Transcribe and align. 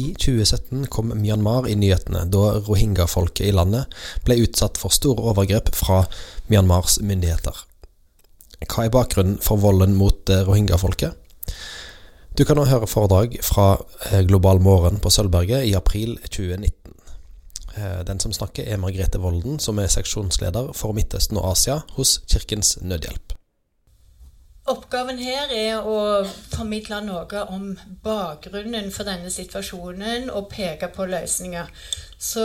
I 0.00 0.14
2017 0.14 0.86
kom 0.92 1.12
Myanmar 1.14 1.68
i 1.68 1.74
nyhetene 1.76 2.24
da 2.32 2.44
rohingya-folket 2.58 3.48
i 3.48 3.54
landet 3.54 3.90
ble 4.24 4.38
utsatt 4.44 4.80
for 4.80 4.94
store 4.94 5.24
overgrep 5.32 5.72
fra 5.76 6.04
Myanmars 6.48 7.00
myndigheter. 7.04 7.66
Hva 8.64 8.86
er 8.86 8.94
bakgrunnen 8.94 9.40
for 9.44 9.60
volden 9.60 9.96
mot 9.98 10.30
eh, 10.30 10.44
rohingya-folket? 10.46 11.16
Du 12.38 12.44
kan 12.46 12.56
nå 12.56 12.66
høre 12.70 12.88
foredrag 12.88 13.36
fra 13.44 13.72
eh, 14.10 14.22
Global 14.28 14.62
morgen 14.62 15.00
på 15.02 15.12
Sølvberget 15.12 15.66
i 15.68 15.74
april 15.76 16.16
2019. 16.28 16.94
Eh, 17.76 18.00
den 18.06 18.22
som 18.22 18.32
snakker 18.36 18.68
er 18.68 18.80
Margrethe 18.80 19.20
Volden, 19.20 19.58
som 19.60 19.80
er 19.82 19.92
seksjonsleder 19.92 20.72
for 20.76 20.96
Midtøsten 20.96 21.40
og 21.40 21.52
Asia 21.52 21.80
hos 21.98 22.20
Kirkens 22.30 22.78
Nødhjelp. 22.80 23.39
Oppgaven 24.70 25.18
her 25.18 25.50
er 25.50 25.86
å 25.86 26.22
formidle 26.52 27.00
noe 27.02 27.42
om 27.50 27.72
bakgrunnen 28.04 28.92
for 28.94 29.08
denne 29.08 29.32
situasjonen 29.32 30.30
og 30.30 30.46
peke 30.52 30.90
på 30.94 31.08
løsninger. 31.10 31.66
Så 32.20 32.44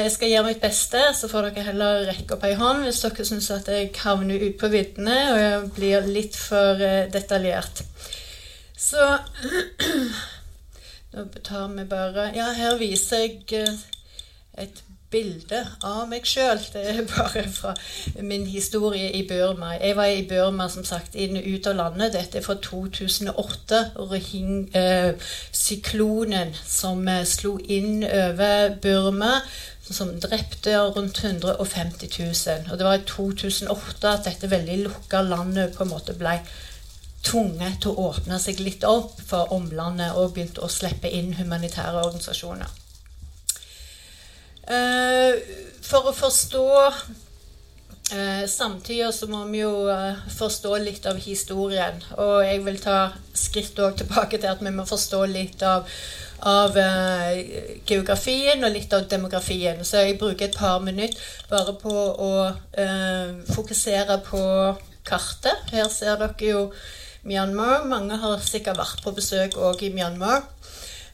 jeg 0.00 0.12
skal 0.14 0.30
gjøre 0.30 0.46
mitt 0.46 0.62
beste, 0.62 1.02
så 1.18 1.28
får 1.28 1.50
dere 1.50 1.66
heller 1.68 2.04
rekke 2.08 2.36
opp 2.36 2.46
ei 2.46 2.54
hånd 2.56 2.86
hvis 2.86 3.02
dere 3.04 3.26
syns 3.28 3.50
at 3.52 3.68
jeg 3.68 3.90
havner 4.00 4.44
ut 4.46 4.58
på 4.60 4.70
viddene 4.72 5.16
og 5.32 5.40
jeg 5.42 5.70
blir 5.76 6.10
litt 6.18 6.38
for 6.38 6.80
detaljert. 7.12 7.82
Så 8.80 9.08
Nå 11.10 11.24
tar 11.42 11.66
vi 11.74 11.84
bare 11.90 12.28
Ja, 12.36 12.52
her 12.54 12.76
viser 12.78 13.24
jeg 13.26 13.66
et 14.54 14.82
bilde 15.10 15.60
av 15.86 16.04
meg 16.10 16.26
sjøl. 16.28 16.60
Det 16.72 16.82
er 16.92 17.00
bare 17.08 17.44
fra 17.50 17.74
min 18.22 18.46
historie 18.46 19.10
i 19.18 19.24
Burma. 19.28 19.72
Jeg 19.80 19.96
var 19.98 20.10
i 20.10 20.26
Burma 20.28 20.68
som 20.70 20.86
sagt 20.86 21.16
inn 21.18 21.38
og 21.40 21.48
ut 21.48 21.66
av 21.70 21.78
landet. 21.80 22.14
Dette 22.14 22.38
er 22.38 22.46
fra 22.46 22.56
2008. 22.62 23.82
Syklonen 25.62 26.54
som 26.62 27.02
eh, 27.08 27.26
slo 27.26 27.56
inn 27.58 28.04
over 28.06 28.76
Burma. 28.82 29.34
Som 29.90 30.12
drepte 30.22 30.76
rundt 30.94 31.18
150 31.24 32.10
000. 32.18 32.70
Og 32.70 32.78
det 32.78 32.86
var 32.86 32.98
i 33.00 33.06
2008 33.06 34.12
at 34.12 34.26
dette 34.28 34.50
veldig 34.50 34.82
lukka 34.84 35.24
landet 35.26 35.74
på 35.74 35.82
en 35.82 35.90
måte 35.90 36.14
ble 36.14 36.36
tvunget 37.26 37.82
til 37.82 37.92
å 37.92 38.10
åpne 38.12 38.38
seg 38.40 38.62
litt 38.62 38.86
opp 38.88 39.18
for 39.26 39.50
omlandet 39.56 40.14
og 40.16 40.36
begynte 40.36 40.62
å 40.64 40.70
slippe 40.72 41.10
inn 41.10 41.34
humanitære 41.36 42.06
organisasjoner. 42.06 42.79
Eh, 44.70 45.34
for 45.82 46.06
å 46.06 46.14
forstå 46.14 46.64
eh, 48.14 48.44
samtida 48.46 49.08
så 49.10 49.26
må 49.26 49.42
vi 49.48 49.64
jo 49.64 49.88
eh, 49.90 50.20
forstå 50.36 50.76
litt 50.84 51.08
av 51.10 51.18
historien. 51.18 51.98
Og 52.22 52.44
jeg 52.46 52.62
vil 52.66 52.78
ta 52.82 52.98
skritt 53.34 53.74
tilbake 53.74 54.38
til 54.38 54.50
at 54.52 54.62
vi 54.62 54.74
må 54.74 54.86
forstå 54.86 55.24
litt 55.32 55.64
av, 55.66 55.90
av 56.46 56.78
geografien 57.88 58.62
og 58.62 58.76
litt 58.76 58.94
av 58.94 59.08
demografien. 59.10 59.82
Så 59.82 60.04
jeg 60.04 60.20
bruker 60.22 60.46
et 60.46 60.60
par 60.60 60.78
minutter 60.84 61.18
bare 61.50 61.74
på 61.82 61.96
å 62.30 62.32
fokusere 63.50 64.20
på 64.30 64.44
kartet. 65.08 65.74
Her 65.74 65.90
ser 65.90 66.20
dere 66.20 66.52
jo 66.52 66.64
Myanmar. 67.26 67.82
Mange 67.90 68.16
har 68.22 68.38
sikkert 68.44 68.78
vært 68.80 69.02
på 69.04 69.12
besøk 69.18 69.58
òg 69.58 69.82
i 69.84 69.92
Myanmar. 69.92 70.46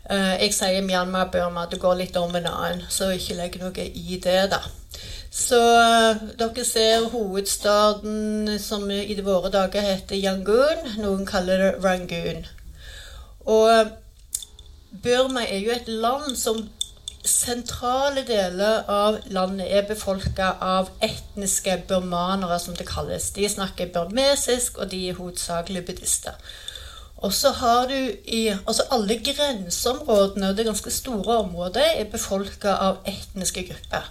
Uh, 0.07 0.37
jeg 0.39 0.55
sier 0.55 0.85
Myanmar, 0.87 1.31
Burma. 1.33 1.67
Det 1.71 1.81
går 1.83 1.99
litt 1.99 2.17
om 2.21 2.35
en 2.39 2.47
annen, 2.47 2.85
så 2.91 3.11
ikke 3.15 3.39
legg 3.41 3.59
noe 3.59 3.87
i 3.87 4.21
det, 4.23 4.41
da. 4.53 4.61
Så 5.35 5.59
uh, 5.59 6.23
dere 6.39 6.65
ser 6.65 7.09
hovedstaden 7.12 8.55
som 8.62 8.87
i 8.91 9.19
våre 9.27 9.51
dager 9.51 9.83
heter 9.83 10.21
Yangon. 10.21 10.87
Noen 11.03 11.27
kaller 11.29 11.65
det 11.65 11.73
Rangoon. 11.84 12.47
Og 13.47 13.67
uh, 13.73 13.93
Burma 15.03 15.43
er 15.45 15.61
jo 15.61 15.75
et 15.75 15.89
land 15.91 16.37
som 16.38 16.62
sentrale 17.27 18.23
deler 18.27 18.87
av 18.88 19.19
landet 19.34 19.69
er 19.75 19.87
befolka 19.88 20.53
av 20.62 20.93
etniske 21.03 21.75
burmanere, 21.88 22.59
som 22.62 22.77
det 22.78 22.87
kalles. 22.88 23.33
De 23.34 23.49
snakker 23.50 23.91
burmesisk, 23.93 24.78
og 24.78 24.91
de 24.94 25.09
er 25.11 25.19
hovedsakelig 25.19 25.84
buddhister. 25.88 26.38
Og 27.25 27.32
så 27.32 27.50
har 27.56 27.87
du 27.88 27.97
i 28.25 28.49
altså 28.53 28.84
Alle 28.93 29.16
grenseområdene, 29.25 30.50
og 30.50 30.56
det 30.56 30.66
ganske 30.66 30.91
store 30.91 31.38
området, 31.44 31.87
er 31.97 32.10
befolka 32.12 32.77
av 32.88 33.00
etniske 33.09 33.65
grupper. 33.71 34.10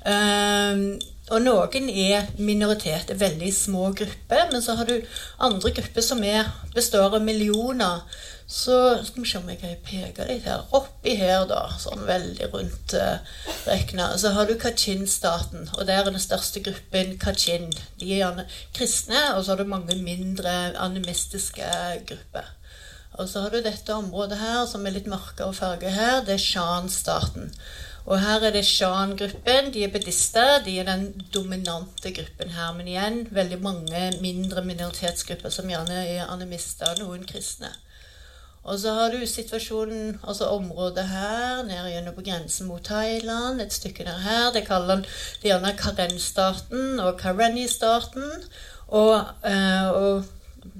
Um, 0.00 0.98
og 1.30 1.44
noen 1.44 1.86
er 1.92 2.26
minoriteter, 2.42 3.14
veldig 3.14 3.52
små 3.54 3.92
grupper. 3.94 4.48
Men 4.52 4.62
så 4.64 4.74
har 4.74 4.88
du 4.88 4.96
andre 5.38 5.72
grupper 5.76 6.02
som 6.04 6.22
er, 6.26 6.50
består 6.74 7.14
av 7.14 7.22
millioner. 7.22 8.02
Så 8.50 8.76
skal 9.06 9.22
vi 9.22 9.28
se 9.30 9.38
om 9.38 9.50
jeg 9.52 9.60
kan 9.60 9.82
peke 9.86 10.24
litt 10.26 10.46
her. 10.48 10.64
Oppi 10.74 11.12
her, 11.20 11.44
da, 11.46 11.60
sånn 11.78 12.02
veldig 12.08 12.48
rundt 12.50 12.94
uh, 12.98 13.20
rekna, 13.68 14.08
så 14.18 14.32
har 14.34 14.48
du 14.48 14.56
Kachin-staten. 14.58 15.68
Og 15.76 15.84
der 15.86 16.00
er 16.00 16.08
den 16.10 16.18
største 16.18 16.58
gruppen 16.66 17.12
Kachin. 17.22 17.68
De 18.00 18.08
er 18.08 18.24
gjerne 18.24 18.48
kristne, 18.74 19.20
og 19.36 19.44
så 19.44 19.52
har 19.52 19.62
du 19.62 19.70
mange 19.70 19.94
mindre 20.02 20.54
animistiske 20.82 21.68
grupper. 22.08 22.48
Og 23.20 23.28
så 23.30 23.44
har 23.44 23.54
du 23.54 23.62
dette 23.62 23.94
området 23.94 24.40
her, 24.40 24.64
som 24.66 24.82
er 24.86 24.96
litt 24.96 25.06
mørkere 25.10 25.54
farge 25.54 25.92
her. 25.94 26.24
Det 26.26 26.34
er 26.34 26.42
Shan-staten. 26.42 27.52
Og 28.10 28.18
her 28.18 28.46
er 28.48 28.54
det 28.56 28.64
Shan-gruppen. 28.66 29.70
De 29.74 29.84
er 29.84 29.92
buddhister. 29.94 30.56
De 30.66 30.74
er 30.80 30.88
den 30.88 31.12
dominante 31.34 32.10
gruppen 32.16 32.50
her. 32.56 32.72
Men 32.74 32.90
igjen 32.90 33.20
veldig 33.30 33.60
mange 33.62 34.02
mindre 34.24 34.64
minoritetsgrupper 34.66 35.54
som 35.54 35.70
gjerne 35.70 36.02
er 36.16 36.26
animister, 36.32 36.98
noen 36.98 37.22
kristne. 37.30 37.70
Og 38.62 38.78
så 38.78 38.92
har 38.92 39.10
du 39.10 39.26
situasjonen, 39.26 40.18
altså 40.28 40.50
området 40.52 41.06
her, 41.08 41.62
nede 41.64 41.92
gjennom 41.94 42.14
på 42.14 42.24
grensen 42.26 42.66
mot 42.68 42.84
Thailand, 42.84 43.60
et 43.60 43.72
stykke 43.72 44.04
der 44.04 44.18
her. 44.20 44.50
Det 44.52 44.66
kaller 44.66 45.00
de 45.00 45.48
gjerne 45.48 45.72
Karen-starten 45.78 47.00
og 47.00 47.16
Kareni-starten. 47.18 48.28
Og, 48.88 49.24
eh, 49.44 49.88
og, 49.88 50.24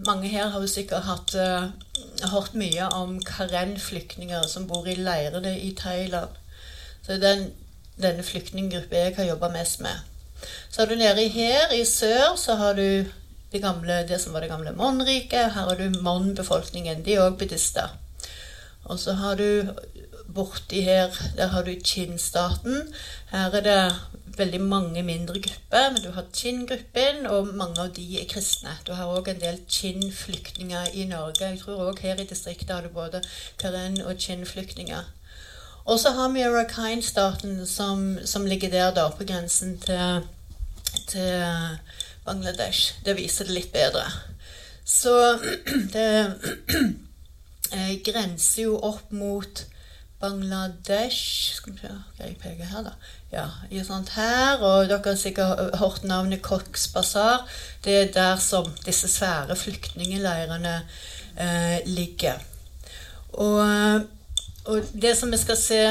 mange 0.07 0.29
her 0.29 0.49
har 0.49 0.61
jo 0.61 0.67
sikkert 0.67 1.03
hatt, 1.03 1.35
uh, 1.35 2.29
hørt 2.33 2.55
mye 2.55 2.89
om 2.93 3.15
Karen-flyktninger 3.25 4.43
som 4.49 4.67
bor 4.69 4.87
i 4.87 4.95
leirene 4.95 5.55
i 5.61 5.75
Thailand. 5.75 6.37
Så 7.07 7.17
den, 7.17 7.47
denne 8.03 8.23
flyktninggruppa 8.23 8.97
jeg 8.97 9.17
har 9.17 9.25
jobba 9.25 9.49
mest 9.49 9.81
med. 9.81 10.05
Så 10.71 10.83
har 10.83 10.87
du 10.87 10.95
nede 10.95 11.29
her 11.29 11.73
i 11.73 11.85
sør, 11.85 12.37
så 12.37 12.55
har 12.55 12.73
du 12.73 13.05
det, 13.53 13.63
gamle, 13.63 14.03
det 14.09 14.21
som 14.23 14.33
var 14.33 14.45
det 14.45 14.51
gamle 14.53 14.73
Mon-riket. 14.77 15.53
Her 15.55 15.69
har 15.69 15.77
du 15.77 16.01
Mon-befolkningen. 16.01 17.05
De 17.05 17.15
er 17.17 17.27
òg 17.27 17.39
buddhister. 17.41 17.97
Og 18.85 18.99
så 18.99 19.13
har 19.19 19.37
du 19.37 19.75
borti 20.31 20.81
her 20.87 21.11
Der 21.37 21.47
har 21.47 21.63
du 21.63 21.75
Qin-staten. 21.85 22.95
Her 23.31 23.55
er 23.55 23.61
det 23.61 23.81
veldig 24.39 24.61
mange 24.61 25.03
mindre 25.03 25.41
grupper. 25.41 25.93
Men 25.93 26.03
du 26.03 26.11
har 26.11 26.25
Qin-gruppen, 26.33 27.27
og 27.27 27.55
mange 27.55 27.81
av 27.81 27.95
de 27.97 28.07
er 28.21 28.29
kristne. 28.31 28.75
Du 28.87 28.93
har 28.93 29.11
òg 29.11 29.29
en 29.29 29.41
del 29.41 29.61
Qin-flyktninger 29.69 30.95
i 30.95 31.07
Norge. 31.11 31.45
Jeg 31.45 31.61
tror 31.61 31.89
òg 31.91 32.03
her 32.07 32.21
i 32.21 32.29
distriktet 32.29 32.75
har 32.75 32.83
du 32.83 32.89
både 32.95 33.23
Karen- 33.59 34.03
og 34.05 34.15
Qin-flyktninger. 34.19 35.05
Og 35.85 35.99
så 36.01 36.11
har 36.11 36.29
vi 36.29 36.45
Rakhine-staten, 36.45 37.67
som, 37.67 38.19
som, 38.25 38.47
ligger 38.47 38.71
der, 38.71 38.95
da, 38.95 39.09
på 39.09 39.25
grensen 39.25 39.79
til, 39.79 40.27
til 41.09 41.79
Bangladesh. 42.31 42.95
Det 43.05 43.17
viser 43.19 43.49
det 43.49 43.57
litt 43.57 43.73
bedre. 43.75 44.07
Så 44.87 45.15
det 45.95 46.11
eh, 47.77 47.95
grenser 48.07 48.69
jo 48.69 48.79
opp 48.79 49.11
mot 49.15 49.67
Bangladesh 50.21 51.55
Skal 51.57 51.73
vi 51.73 51.81
se 51.81 51.91
Hva 51.91 52.27
jeg 52.27 52.37
peker 52.43 52.69
her, 52.69 52.85
da? 52.85 52.93
Ja, 53.33 53.47
i 53.71 53.81
sånt 53.87 54.13
her. 54.17 54.61
Og 54.61 54.91
dere 54.91 55.01
har 55.07 55.19
sikkert 55.19 55.77
hørt 55.81 56.05
navnet 56.05 56.43
Cox 56.45 56.89
Bazaar. 56.93 57.47
Det 57.85 57.95
er 57.97 58.13
der 58.15 58.41
som 58.43 58.69
disse 58.85 59.09
svære 59.09 59.57
flyktningleirene 59.57 60.75
eh, 61.39 61.79
ligger. 61.87 62.43
Og, 63.33 64.07
og 64.67 64.91
det 64.93 65.15
som 65.17 65.31
vi 65.31 65.39
skal 65.39 65.57
se 65.57 65.83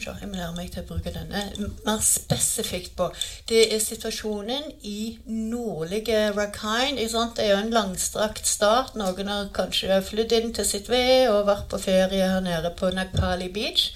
jeg 0.00 0.28
må 0.28 0.38
lære 0.38 0.54
meg 0.56 0.70
til 0.72 0.84
å 0.84 0.88
bruke 0.88 1.12
denne 1.12 1.42
mer 1.84 2.00
spesifikt 2.04 2.94
på. 2.96 3.10
Det 3.48 3.64
er 3.74 3.82
situasjonen 3.82 4.70
i 4.88 5.18
nordlige 5.26 6.30
Rakhine. 6.36 6.96
Det 7.02 7.44
er 7.44 7.52
jo 7.52 7.60
en 7.60 7.74
langstrakt 7.74 8.48
start. 8.48 8.96
Noen 8.96 9.28
har 9.28 9.52
kanskje 9.54 10.00
flydd 10.08 10.32
inn 10.38 10.56
til 10.56 10.68
sitt 10.68 10.88
ved 10.92 11.28
og 11.32 11.46
vært 11.50 11.68
på 11.72 11.82
ferie 11.82 12.30
her 12.34 12.40
nede 12.44 12.72
på 12.78 12.90
Nagpali 12.94 13.52
Beach. 13.52 13.90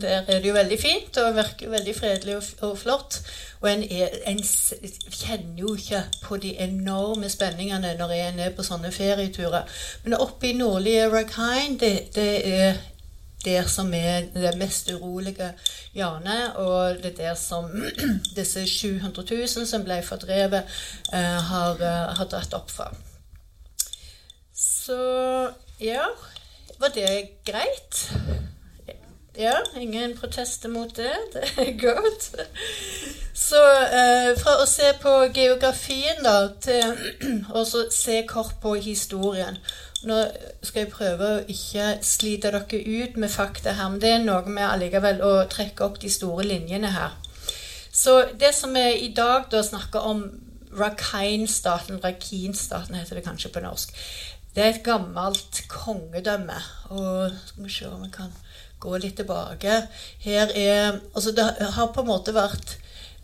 Der 0.00 0.24
er 0.28 0.40
det 0.40 0.48
jo 0.48 0.54
veldig 0.54 0.78
fint 0.80 1.16
og 1.18 1.34
virker 1.36 1.70
veldig 1.70 1.94
fredelig 1.96 2.36
og, 2.60 2.78
flott. 2.78 3.20
Og 3.60 3.72
en, 3.72 3.82
er, 3.82 4.08
en, 4.26 4.38
kjenner 5.10 5.58
jo 5.58 5.74
ikke 5.74 6.04
på 6.22 6.36
de 6.36 6.54
enorme 6.60 7.28
spenningene 7.28 7.96
når 7.98 8.14
en 8.16 8.40
er 8.46 8.54
på 8.56 8.64
sånne 8.64 8.92
ferieturer. 8.94 9.66
Men 10.04 10.16
oppe 10.20 10.48
i 10.48 10.56
nordlige 10.56 11.10
Rakhine, 11.12 11.76
det, 11.80 11.92
det 12.14 12.30
er 12.60 12.80
der 13.44 13.66
som 13.66 13.94
er 13.94 14.28
det 14.34 14.56
mest 14.58 14.90
urolige 14.92 15.52
hjørnet, 15.94 16.56
og 16.56 17.02
det 17.02 17.12
er 17.12 17.16
der 17.16 17.34
som 17.34 17.70
disse 18.36 18.66
700 18.66 19.26
000 19.30 19.66
som 19.66 19.84
ble 19.84 20.02
fordrevet, 20.02 20.62
eh, 21.12 21.38
har, 21.52 21.80
uh, 21.80 22.16
har, 22.18 22.26
dratt 22.30 22.54
opp 22.54 22.70
fra. 22.70 22.90
Så 24.54 25.00
ja 25.80 26.04
Var 26.80 26.88
det 26.94 27.28
greit? 27.44 28.10
Ja, 29.36 29.54
ingen 29.76 30.18
protester 30.18 30.68
mot 30.68 30.96
det. 30.96 31.12
Det 31.32 31.68
er 31.68 31.78
godt. 31.80 32.30
Så 33.34 33.60
eh, 33.96 34.32
fra 34.38 34.56
å 34.60 34.66
se 34.68 34.90
på 35.00 35.12
geografien 35.34 36.20
da, 36.24 36.50
til 36.60 36.96
å 37.58 37.64
se 37.64 38.22
kort 38.28 38.58
på 38.62 38.74
historien. 38.82 39.56
Nå 40.08 40.16
skal 40.64 40.86
jeg 40.86 40.92
prøve 40.94 41.26
å 41.28 41.40
ikke 41.52 41.86
slite 42.06 42.48
dere 42.54 42.62
ut 42.64 43.18
med 43.20 43.32
fakta 43.32 43.74
her, 43.76 43.90
men 43.92 44.00
det 44.00 44.14
er 44.14 44.22
noe 44.24 44.46
med 44.48 44.64
allikevel 44.64 45.20
å 45.20 45.32
trekke 45.52 45.84
opp 45.84 45.98
de 46.00 46.08
store 46.12 46.46
linjene 46.48 46.92
her. 46.94 47.18
Så 47.92 48.22
det 48.40 48.54
som 48.56 48.72
vi 48.72 48.86
i 49.04 49.10
dag 49.12 49.50
da 49.52 49.60
snakker 49.66 50.06
om 50.08 50.22
Rakhine-staten, 50.78 51.98
Rakhine-staten 52.04 52.96
heter 52.96 53.18
det 53.18 53.26
kanskje 53.26 53.50
på 53.52 53.62
norsk, 53.64 53.92
det 54.54 54.62
er 54.62 54.72
et 54.72 54.84
gammelt 54.86 55.64
kongedømme. 55.70 56.56
Og 56.96 57.34
skal 57.46 57.66
vi 57.66 57.72
se 57.74 57.90
om 57.90 58.04
vi 58.04 58.10
kan 58.14 58.32
gå 58.80 58.96
litt 58.98 59.18
tilbake. 59.20 59.82
Her 60.24 60.54
er 60.56 61.00
Altså, 61.14 61.32
det 61.36 61.44
har 61.76 61.92
på 61.92 62.00
en 62.00 62.08
måte 62.08 62.34
vært 62.34 62.78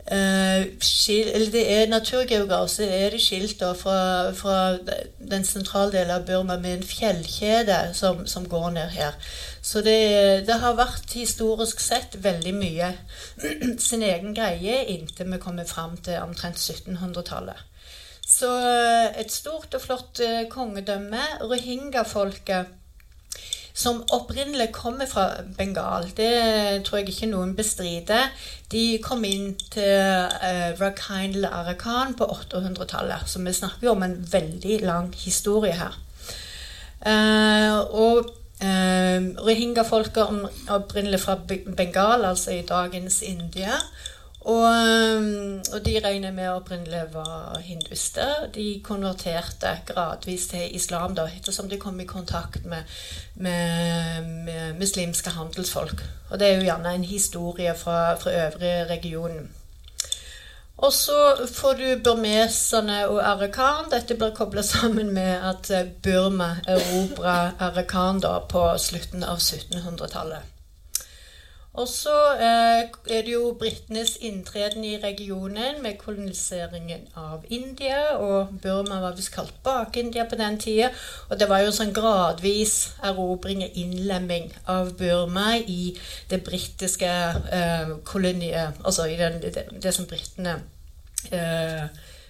skil, 0.07 1.29
eller 1.35 1.51
det 1.51 1.63
er 1.73 1.89
Naturgeografisk 1.91 2.81
er 2.87 3.11
det 3.11 3.21
skilt 3.25 3.59
da, 3.59 3.73
fra, 3.75 4.31
fra, 4.39 4.77
den 5.19 5.45
sentrale 5.45 5.91
delen 5.93 6.15
av 6.15 6.27
Burma 6.29 6.57
med 6.63 6.77
en 6.77 6.87
fjellkjede 6.87 7.79
som, 7.99 8.23
som 8.31 8.47
går 8.49 8.71
ned 8.77 8.95
her. 8.95 9.19
Så 9.63 9.83
det, 9.83 10.47
det, 10.47 10.61
har 10.63 10.79
vært 10.79 11.17
historisk 11.19 11.83
sett 11.83 12.15
veldig 12.23 12.55
mye 12.55 12.93
sin 13.89 14.07
egen 14.07 14.35
greie 14.37 14.85
inntil 14.95 15.33
vi 15.33 15.43
kommer 15.43 15.67
fram 15.67 15.97
til 15.99 16.23
omtrent 16.23 16.63
1700-tallet. 16.63 17.67
Så 18.27 18.51
eh, 18.59 19.21
et 19.23 19.31
stort 19.33 19.75
og 19.75 19.83
flott 19.83 20.23
eh, 20.23 20.47
kongedømme. 20.51 21.23
Rohingya-folket 21.47 22.75
som 23.77 24.01
opprinnelig 24.13 24.71
kommer 24.73 25.07
fra 25.07 25.27
Bengal. 25.59 26.09
Det 26.17 26.85
tror 26.87 27.03
jeg 27.03 27.11
ikke 27.13 27.29
noen 27.29 27.53
bestrider. 27.59 28.31
De 28.73 28.97
kom 29.05 29.25
inn 29.29 29.53
til 29.73 29.85
uh, 29.85 30.73
Rakhine 30.81 31.37
eller 31.37 31.53
Arakan 31.61 32.17
på 32.17 32.25
800-tallet, 32.25 33.29
så 33.29 33.43
vi 33.45 33.53
snakker 33.53 33.91
jo 33.91 33.93
om 33.93 34.07
en 34.07 34.17
veldig 34.33 34.81
lang 34.87 35.13
historie 35.21 35.77
her. 35.77 36.01
Uh, 37.05 37.85
og 37.93 38.33
uh, 38.65 39.21
rohingya-folket 39.45 40.73
opprinnelig 40.73 41.21
fra 41.27 41.37
Bengal, 41.47 42.25
altså 42.25 42.57
i 42.57 42.65
dagens 42.65 43.21
India. 43.23 43.77
Og, 44.47 44.63
um, 44.63 45.59
og, 45.73 45.81
de 45.85 46.01
regner 46.05 46.31
med 46.31 46.49
opprinnelig 46.49 47.03
var 47.13 47.59
hinduister. 47.65 48.47
De 48.55 48.81
konverterte 48.85 49.73
gradvis 49.87 50.47
til 50.53 50.77
islam 50.77 51.17
da, 51.19 51.25
ettersom 51.27 51.69
de 51.69 51.81
kom 51.83 51.99
i 52.01 52.07
kontakt 52.07 52.65
med, 52.65 52.87
med, 53.35 54.23
med 54.47 54.79
muslimske 54.79 55.35
handelsfolk. 55.35 56.05
Og 56.31 56.39
det 56.39 56.49
er 56.49 56.57
jo 56.57 56.69
gjerne 56.69 56.95
en 56.95 57.05
historie 57.05 57.75
fra, 57.75 58.15
fra 58.15 58.39
øvrige 58.47 58.87
regionen. 58.95 59.51
Og 60.77 60.93
så 60.93 61.47
får 61.53 61.73
du 61.75 61.87
burmeserne 62.05 63.09
og 63.09 63.23
Arakan. 63.27 63.91
Dette 63.91 64.15
blir 64.15 64.35
kobla 64.37 64.63
sammen 64.63 65.15
med 65.15 65.43
at 65.51 65.71
Burma 66.03 66.53
erobra 66.69 67.51
Arakan 67.59 68.21
da 68.21 68.39
på 68.49 68.69
slutten 68.79 69.25
av 69.25 69.41
1700-tallet. 69.41 70.56
Og 71.77 71.89
så 71.89 72.15
eh, 72.41 72.89
er 73.17 73.25
det 73.27 73.33
jo 73.35 73.51
britenes 73.61 74.15
inntreden 74.25 74.85
i 74.85 74.97
regionen 75.03 75.83
med 75.85 75.99
koloniseringen 76.01 77.03
av 77.17 77.45
India. 77.53 78.17
Og 78.17 78.55
Burma 78.63 79.01
var 79.03 79.17
visst 79.17 79.35
kalt 79.35 79.53
Bak-India 79.65 80.25
på 80.25 80.39
den 80.41 80.57
tida. 80.61 80.89
Og 81.29 81.37
det 81.41 81.51
var 81.51 81.61
jo 81.61 81.75
sånn 81.77 81.93
gradvis 81.97 82.95
erobring 83.05 83.61
og 83.67 83.77
innlemming 83.77 84.49
av 84.73 84.95
Burma 84.97 85.59
i 85.61 85.93
det 86.31 86.41
britiske 86.47 87.13
eh, 87.59 87.93
koloniet 88.09 88.81
Altså 88.87 89.05
i 89.11 89.19
den, 89.21 89.41
det, 89.43 89.67
det, 89.83 89.93
som 89.95 90.09
britene 90.09 90.57
eh, 91.31 91.85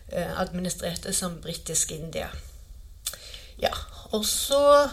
eh 0.06 0.40
administrerte 0.40 1.12
som 1.12 1.38
britisk 1.43 1.93
India. 1.93 2.26
Ja, 3.62 3.72
og 4.10 4.26
så 4.26 4.88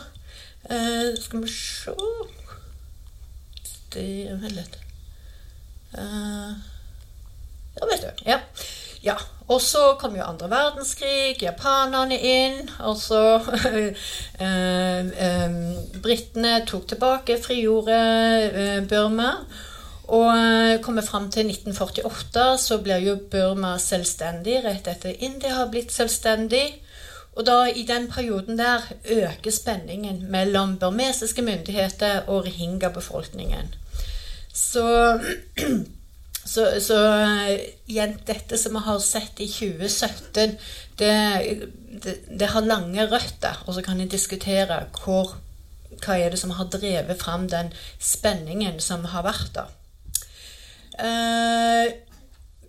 eh, 0.69 1.17
skal 1.17 1.41
vi 1.41 1.49
se 1.49 1.97
i 3.99 4.27
Vent 4.29 4.79
Uh, 5.93 6.53
ja, 7.79 7.85
vet 7.85 8.01
du. 8.01 8.23
Ja. 8.25 8.39
ja. 9.01 9.17
Og 9.47 9.59
så 9.61 9.91
kom 10.01 10.15
jo 10.17 10.23
andre 10.25 10.47
verdenskrig, 10.49 11.37
japanerne 11.43 12.17
inn, 12.17 12.71
og 12.81 12.97
så 12.97 13.19
uh, 13.37 13.91
uh, 14.47 15.59
Britene 16.01 16.55
tok 16.65 16.87
tilbake, 16.89 17.37
frigjorde 17.43 18.87
Burma. 18.89 19.35
Og 20.03 20.81
kommer 20.83 21.01
fram 21.05 21.29
til 21.31 21.47
1948, 21.47 22.57
så 22.59 22.77
blir 22.83 23.05
jo 23.05 23.13
Burma 23.31 23.77
selvstendig 23.79 24.57
rett 24.65 24.89
etter 24.91 25.15
India 25.23 25.53
har 25.55 25.69
blitt 25.71 25.93
selvstendig. 25.95 26.65
Og 27.37 27.45
da 27.47 27.63
i 27.71 27.85
den 27.87 28.09
perioden 28.11 28.59
der 28.59 28.83
øker 29.09 29.51
spenningen 29.51 30.25
mellom 30.31 30.75
burmesiske 30.79 31.41
myndigheter 31.41 32.27
og 32.27 32.45
rohingya-befolkningen. 32.45 33.71
Så, 34.53 35.19
så, 36.53 36.67
så 36.81 36.99
igjen, 37.85 38.17
dette 38.27 38.57
som 38.57 38.77
vi 38.77 38.85
har 38.85 38.99
sett 39.01 39.41
i 39.41 39.49
2017, 39.49 40.57
det, 41.01 41.13
det, 42.03 42.17
det 42.29 42.51
har 42.53 42.67
lange 42.67 43.07
røtter. 43.09 43.63
Og 43.65 43.73
så 43.73 43.85
kan 43.85 43.99
en 43.99 44.11
diskutere 44.11 44.83
hvor, 45.01 45.35
hva 46.03 46.19
er 46.19 46.33
det 46.33 46.41
som 46.41 46.53
har 46.53 46.69
drevet 46.73 47.17
fram 47.21 47.49
den 47.49 47.73
spenningen 47.99 48.79
som 48.83 49.09
har 49.09 49.25
vært 49.25 49.57
der. 49.57 49.79
Uh, 50.93 51.89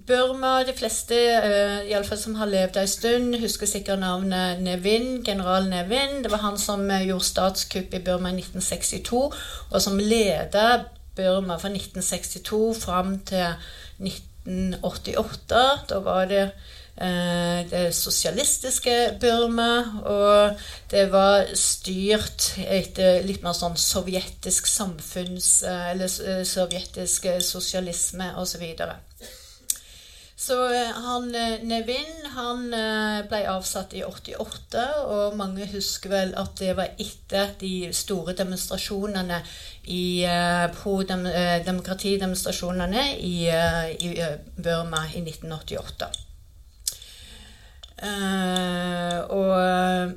Burma, 0.08 0.62
de 0.64 0.72
fleste 0.76 1.16
uh, 1.16 1.84
i 1.84 1.92
alle 1.92 2.08
fall 2.08 2.20
som 2.20 2.38
har 2.40 2.48
levd 2.48 2.78
en 2.80 2.88
stund, 2.88 3.36
husker 3.40 3.68
sikkert 3.68 4.00
navnet 4.00 4.62
Nevin, 4.64 5.18
general 5.26 5.68
Nevin. 5.68 6.22
Det 6.24 6.32
var 6.32 6.46
han 6.46 6.56
som 6.60 6.88
gjorde 6.88 7.28
statskupp 7.28 7.92
i 7.92 8.00
Burma 8.04 8.32
i 8.32 8.40
1962, 8.40 9.24
og 9.70 9.82
som 9.84 10.00
leda 10.00 10.84
Burma 11.16 11.58
fra 11.58 11.70
1962 11.70 12.62
fram 12.84 13.18
til 13.28 13.54
1988. 14.02 15.62
Da 15.90 16.00
var 16.04 16.24
det 16.30 16.42
eh, 16.44 17.60
det 17.70 17.84
sosialistiske 17.94 19.18
Burma, 19.20 20.00
og 20.04 20.60
det 20.90 21.06
var 21.12 21.46
styrt 21.58 22.52
etter 22.58 23.22
litt 23.26 23.42
mer 23.46 23.56
sånn 23.56 23.78
sovjetisk 23.78 24.68
samfunns... 24.70 25.62
Eh, 25.62 25.90
eller 25.94 26.18
eh, 26.28 26.44
sovjetisk 26.48 27.30
sosialisme 27.44 28.32
osv. 28.40 28.64
Så 28.74 28.90
eh, 30.52 30.90
han 31.04 31.30
eh, 31.34 31.62
Nevin 31.64 32.26
han 32.34 32.66
eh, 32.74 33.22
ble 33.30 33.40
avsatt 33.48 33.94
i 33.96 34.02
88, 34.04 34.82
og 35.08 35.36
mange 35.38 35.68
husker 35.72 36.12
vel 36.12 36.34
at 36.36 36.52
det 36.60 36.74
var 36.76 36.92
etter 37.00 37.54
de 37.60 37.88
store 37.96 38.34
demonstrasjonene 38.36 39.40
i, 39.84 40.24
på 40.80 40.92
dem, 41.08 41.26
demokratidemonstrasjonene 41.66 43.02
i, 43.20 43.34
i, 43.48 44.12
Burma 44.56 45.02
i 45.12 45.20
1988. 45.20 46.08
og 49.30 49.52
Eh, 49.64 50.14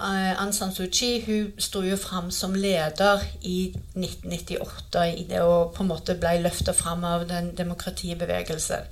Aung 0.00 0.52
San 0.52 0.72
Suu 0.72 0.88
Kyi 0.88 1.20
hun 1.26 1.52
sto 1.60 1.82
jo 1.84 1.96
fram 2.00 2.30
som 2.30 2.54
leder 2.54 3.20
i 3.42 3.72
1998 3.94 5.28
det 5.28 5.42
og 5.44 5.74
på 5.76 5.84
en 5.84 5.90
måte 5.90 6.16
ble 6.16 6.38
løfta 6.40 6.72
fram 6.72 7.04
av 7.04 7.26
den 7.28 7.52
demokratibevegelsen. 7.58 8.88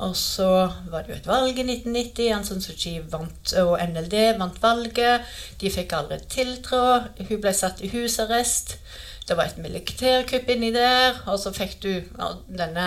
Og 0.00 0.16
så 0.16 0.70
var 0.88 1.02
det 1.02 1.12
jo 1.12 1.18
et 1.18 1.28
valg 1.28 1.58
i 1.58 1.66
1990. 1.66 2.32
Aung 2.32 2.46
San 2.46 2.62
Suu 2.64 2.72
Kyi 2.72 3.02
vant, 3.12 3.52
og 3.60 3.76
NLD 3.84 4.16
vant 4.40 4.62
valget. 4.62 5.28
De 5.60 5.70
fikk 5.70 5.92
aldri 5.98 6.22
tiltrå. 6.30 6.84
Hun 7.28 7.42
ble 7.42 7.52
satt 7.56 7.82
i 7.84 7.90
husarrest. 7.92 8.78
Det 9.28 9.36
var 9.36 9.44
et 9.44 9.58
militærkupp 9.58 10.48
inni 10.50 10.72
der. 10.74 11.20
Og 11.26 11.38
så 11.38 11.52
fikk 11.52 11.76
du 11.82 11.92
denne 12.48 12.86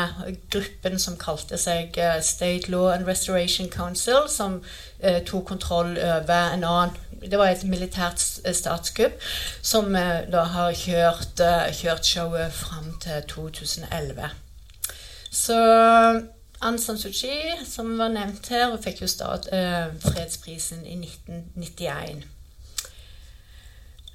gruppen 0.52 0.98
som 1.00 1.20
kalte 1.22 1.60
seg 1.62 1.96
eh, 2.02 2.18
State 2.20 2.72
Law 2.74 2.90
and 2.92 3.08
Restoration 3.08 3.70
Council, 3.72 4.26
som 4.28 4.58
eh, 5.00 5.22
tok 5.24 5.46
kontroll 5.54 5.94
over 5.96 6.50
en 6.58 6.66
annen 6.68 6.98
det 7.32 7.40
var 7.40 7.52
et 7.52 7.64
militært 7.70 8.20
statskupp 8.20 9.20
som 9.62 9.96
eh, 9.96 10.24
da 10.32 10.44
har 10.54 10.76
kjørt, 10.78 11.40
eh, 11.40 11.72
kjørt 11.76 12.06
showet 12.06 12.54
fram 12.54 12.94
til 13.04 13.24
2011. 13.30 14.30
Så 15.34 15.58
Aung 16.64 16.80
San 16.80 16.98
Suu 16.98 17.12
Kyi, 17.12 17.58
som 17.66 17.98
var 18.00 18.14
nevnt 18.14 18.48
her, 18.54 18.78
fikk 18.80 19.02
jo 19.04 19.08
stat, 19.12 19.50
eh, 19.52 19.90
fredsprisen 20.00 20.86
i 20.86 20.96
1991. 20.96 22.24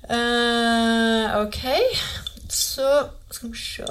Eh, 0.09 1.37
ok, 1.43 1.59
så 2.49 3.09
skal 3.31 3.53
vi 3.53 3.59
se 3.59 3.85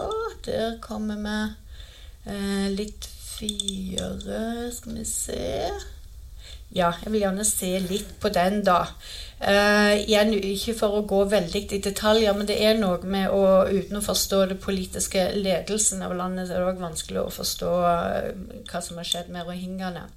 Der 0.45 0.79
kommer 0.81 1.19
vi 1.21 2.33
eh, 2.33 2.71
litt 2.71 3.09
videre. 3.39 4.71
Skal 4.73 4.97
vi 4.97 5.05
se 5.05 5.69
ja, 6.75 6.91
jeg 7.03 7.11
vil 7.13 7.23
gjerne 7.23 7.45
se 7.47 7.69
litt 7.79 8.09
på 8.21 8.29
den, 8.33 8.59
da. 8.67 8.81
Uh, 9.37 9.93
igjen 10.01 10.33
ikke 10.33 10.73
for 10.79 10.97
å 10.97 11.05
gå 11.07 11.21
veldig 11.29 11.61
i 11.77 11.79
detaljer, 11.85 12.33
men 12.35 12.47
det 12.49 12.57
er 12.65 12.79
noe 12.79 12.97
med 13.05 13.29
å 13.29 13.43
Uten 13.69 13.99
å 13.99 14.03
forstå 14.03 14.39
det 14.49 14.57
politiske 14.63 15.27
ledelsen 15.37 16.01
av 16.03 16.15
landet, 16.17 16.49
det 16.49 16.57
er 16.57 16.65
det 16.65 16.73
òg 16.73 16.81
vanskelig 16.81 17.21
å 17.21 17.33
forstå 17.33 17.71
uh, 17.85 18.29
hva 18.71 18.81
som 18.83 18.99
har 18.99 19.07
skjedd 19.07 19.31
med 19.33 19.47
rohingyaene. 19.47 20.07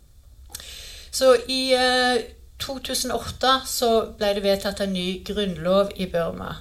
Så 1.12 1.34
i 1.52 1.62
uh, 1.76 2.16
2008 2.60 3.54
så 3.68 3.90
ble 4.18 4.34
det 4.36 4.44
vedtatt 4.44 4.82
en 4.84 4.94
ny 4.94 5.20
grunnlov 5.26 5.94
i 6.00 6.08
Burma. 6.10 6.54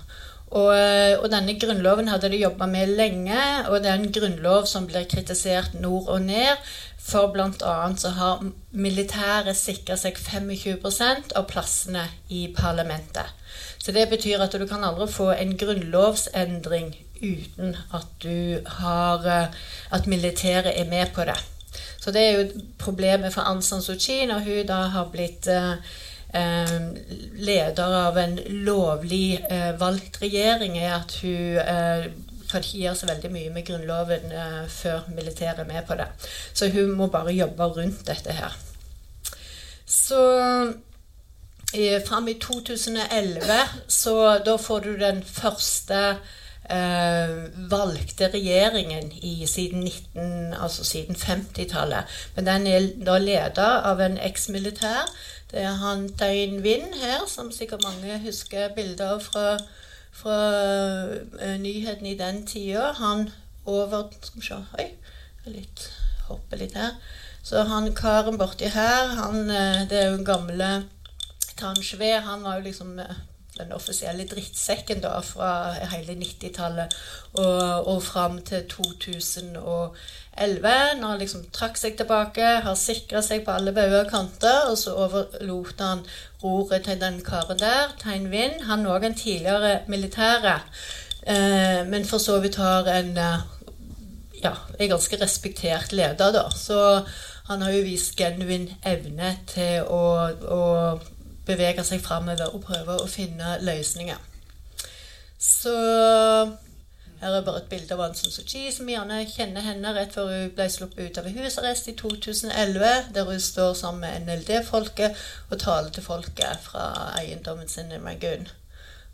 Og, 0.50 0.74
og, 1.22 1.27
denne 1.29 1.53
grunnloven 1.62 2.08
hadde 2.10 2.32
de 2.34 2.41
jobba 2.41 2.65
med 2.65 2.96
lenge, 2.98 3.41
og 3.70 3.84
det 3.84 3.91
er 3.91 4.00
en 4.00 4.13
grunnlov 4.13 4.65
som 4.65 4.88
blir 4.89 5.06
kritisert 5.10 5.75
nord 5.77 6.08
og 6.10 6.24
ned. 6.25 6.58
For 7.10 7.32
bl.a. 7.34 7.75
så 7.98 8.10
har 8.18 8.41
militæret 8.72 9.58
sikra 9.58 9.98
seg 9.98 10.18
25% 10.18 11.36
av 11.38 11.46
plassene 11.50 12.06
i 12.29 12.48
parlamentet. 12.53 13.29
Så 13.79 13.94
det 13.96 14.10
betyr 14.12 14.41
at 14.44 14.53
du 14.53 14.65
kan 14.68 14.84
aldri 14.84 15.08
få 15.10 15.32
en 15.34 15.56
grunnlovsendring 15.58 16.91
uten 17.22 17.77
at 17.94 18.12
du 18.24 18.60
har 18.79 19.25
eh, 19.27 19.48
At 19.91 20.08
militæret 20.08 20.79
er 20.79 20.86
med 20.89 21.08
på 21.13 21.25
det. 21.25 21.38
Så 22.00 22.12
det 22.12 22.22
er 22.22 22.38
jo 22.38 22.62
problemet 22.77 23.34
for 23.34 23.41
Aung 23.41 23.63
San 23.63 23.82
Suu 23.82 23.96
Kyi 24.00 24.25
når 24.25 24.39
hun 24.46 24.68
da 24.68 24.82
har 24.94 25.10
blitt 25.12 25.48
eh, 25.48 25.72
eh 25.72 26.09
leder 26.30 27.94
av 28.06 28.18
en 28.22 28.36
lovlig 28.66 29.40
eh, 29.50 29.72
valgt 29.80 30.20
regjering, 30.22 30.78
er 30.78 31.00
at 31.00 31.16
hun 31.24 31.58
kan 32.50 32.64
ikke 32.64 32.82
gjøre 32.84 32.98
så 32.98 33.10
veldig 33.10 33.32
mye 33.34 33.54
med 33.54 33.66
Grunnloven 33.68 34.34
eh, 34.34 34.66
før 34.72 35.08
militæret 35.14 35.64
er 35.64 35.70
med 35.70 35.86
på 35.88 35.98
det. 36.00 36.08
Så 36.54 36.70
hun 36.74 36.92
må 36.98 37.08
bare 37.14 37.36
jobbe 37.36 37.70
rundt 37.78 38.06
dette 38.08 38.34
her. 38.34 38.58
Så 39.86 40.22
eh, 41.74 42.02
fram 42.08 42.28
i 42.28 42.38
2011, 42.42 43.62
så 43.88 44.16
da 44.46 44.58
får 44.58 44.86
du 44.86 44.94
den 45.00 45.24
første 45.24 46.02
eh, 46.70 47.36
valgte 47.72 48.32
regjeringen 48.34 49.12
i, 49.22 49.46
siden, 49.46 49.84
19, 49.84 50.54
altså 50.54 50.86
siden 50.86 51.16
50-tallet. 51.16 52.22
Men 52.36 52.50
den 52.50 52.68
er 52.68 52.90
da 53.06 53.18
leda 53.22 53.74
av 53.92 54.02
en 54.02 54.18
eksmilitær. 54.18 55.10
Det 55.50 55.62
er 55.65 55.77
han 55.82 56.10
Win 56.62 56.94
her, 56.94 57.25
som 57.27 57.51
sikkert 57.51 57.84
mange 57.84 58.20
husker 58.25 58.74
bilder 58.75 59.15
av 59.15 59.22
fra 59.25 59.58
fra 60.20 60.38
uh, 61.39 61.56
nyhetene 61.62 62.13
i 62.13 62.18
den 62.20 62.44
tida. 62.48 62.91
Han 63.00 63.29
over 63.65 64.10
Skal 64.22 64.41
vi 64.41 64.48
se 64.48 64.60
Oi, 64.79 64.88
litt, 65.46 65.89
hopper 66.27 66.62
litt 66.62 66.77
her. 66.77 66.96
Så 67.44 67.63
han 67.70 67.94
karen 67.96 68.38
borti 68.38 68.70
her, 68.74 69.13
han, 69.20 69.50
uh, 69.50 69.86
det 69.89 70.00
er 70.03 70.12
jo 70.12 70.24
gamle 70.27 70.70
Tanjve. 71.60 72.20
Han 72.25 72.44
var 72.44 72.60
jo 72.60 72.68
liksom 72.70 72.98
uh, 73.00 73.15
den 73.60 73.74
offisielle 73.75 74.25
drittsekken 74.30 75.01
da 75.04 75.20
fra 75.25 75.51
hele 75.92 76.16
90-tallet 76.20 76.96
og, 77.34 77.88
og 77.88 78.00
fram 78.04 78.39
til 78.48 78.66
2011. 78.72 79.94
Når 81.00 81.08
han 81.08 81.22
liksom 81.22 81.46
trakk 81.56 81.78
seg 81.78 81.98
tilbake, 82.00 82.48
har 82.66 82.80
sikra 82.80 83.22
seg 83.25 83.46
på 83.46 83.56
alle 83.56 83.75
bauger 83.75 84.06
og 84.06 84.12
kanter, 84.13 84.72
og 84.72 84.78
så 84.80 84.96
overlot 84.96 85.84
han 85.84 86.06
roret 86.44 86.88
til 86.88 87.00
den 87.01 87.22
karen 87.25 87.60
der, 87.60 87.94
Tein 88.01 88.32
Vind, 88.32 88.63
Han 88.70 88.86
er 88.86 88.96
òg 88.96 89.06
en 89.06 89.20
tidligere 89.20 89.80
militære, 89.88 90.60
eh, 91.28 91.82
men 91.88 92.06
for 92.06 92.18
så 92.18 92.39
vidt 92.39 92.56
har 92.62 92.88
en 92.96 93.18
eh, 93.18 93.39
ja, 94.44 94.54
en 94.80 94.89
ganske 94.89 95.22
respektert 95.22 95.92
leder, 95.92 96.32
da. 96.32 96.50
Så 96.56 97.04
han 97.50 97.62
har 97.62 97.74
jo 97.74 97.86
vist 97.86 98.16
genuin 98.18 98.70
evne 98.86 99.34
til 99.50 99.88
å, 99.89 100.04
å 100.30 100.63
bevege 101.50 101.84
seg 101.86 102.01
framover 102.06 102.53
og 102.53 102.63
prøve 102.70 103.01
å 103.01 103.10
finne 103.10 103.58
løsninger. 103.65 104.20
Så 105.39 105.75
her 107.20 107.34
er 107.36 107.44
bare 107.44 107.60
et 107.60 107.70
bilde 107.72 107.96
av 107.96 108.01
Aung 108.06 108.13
San 108.15 108.32
Suu 108.32 108.46
Kyi, 108.48 108.70
som 108.72 108.88
gjerne 108.88 109.18
kjenner 109.27 109.65
henne 109.65 109.91
rett 109.96 110.13
før 110.15 110.29
hun 110.32 110.53
ble 110.56 110.70
sluppet 110.72 111.10
ut 111.10 111.18
av 111.20 111.27
husarrest 111.36 111.89
i 111.91 111.96
2011, 112.00 113.10
der 113.15 113.27
hun 113.27 113.41
står 113.44 113.74
sammen 113.75 114.06
med 114.06 114.24
NLD-folket 114.24 115.20
og 115.50 115.60
taler 115.60 115.91
til 115.91 116.06
folket 116.06 116.63
fra 116.63 116.86
eiendommen 117.20 117.68
sin 117.68 117.91
i 117.91 118.00
Rangoon. 118.00 118.48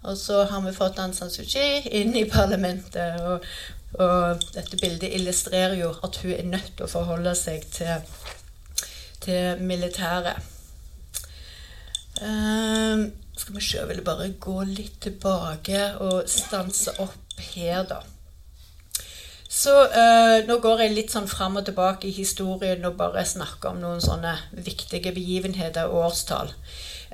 Og 0.06 0.18
så 0.22 0.44
har 0.46 0.62
vi 0.62 0.76
fått 0.76 1.02
Aung 1.02 1.16
San 1.18 1.34
Suu 1.34 1.48
Kyi 1.50 1.82
inn 1.98 2.14
i 2.14 2.28
parlamentet, 2.30 3.26
og, 3.26 3.50
og, 3.98 4.46
dette 4.54 4.78
bildet 4.78 5.18
illustrerer 5.18 5.74
jo 5.80 5.96
at 6.06 6.22
hun 6.22 6.36
er 6.36 6.52
nødt 6.52 6.76
til 6.76 6.86
å 6.86 6.92
forholde 6.92 7.34
seg 7.40 7.66
til, 7.74 8.06
til 9.26 9.66
militæret. 9.66 10.55
Uh, 12.22 13.12
skal 13.36 13.56
vi 13.56 13.62
se, 13.62 13.78
jeg 13.78 13.88
vil 13.90 14.04
bare 14.06 14.30
gå 14.40 14.62
litt 14.70 15.02
tilbake 15.04 15.80
og 16.04 16.30
stanse 16.32 16.94
opp 17.04 17.40
her, 17.52 17.84
da. 17.90 18.00
Så 19.52 19.72
uh, 19.72 20.40
nå 20.48 20.58
går 20.64 20.86
jeg 20.86 20.96
litt 20.96 21.14
sånn 21.14 21.30
fram 21.32 21.60
og 21.60 21.68
tilbake 21.68 22.10
i 22.10 22.16
historien 22.16 22.84
og 22.88 22.98
bare 23.00 23.24
snakker 23.28 23.72
om 23.72 23.82
noen 23.84 24.02
sånne 24.04 24.34
viktige 24.52 25.14
begivenheter 25.16 25.92
og 25.92 26.10
årstall. 26.10 26.52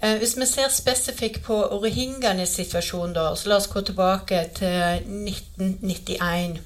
Uh, 0.02 0.16
hvis 0.22 0.38
vi 0.38 0.48
ser 0.50 0.70
spesifikt 0.74 1.44
på 1.46 1.58
rohingyaenes 1.74 2.56
situasjon, 2.62 3.14
da, 3.18 3.32
så 3.38 3.50
la 3.50 3.60
oss 3.62 3.70
gå 3.74 3.82
tilbake 3.86 4.44
til 4.58 5.06
1991. 5.28 6.60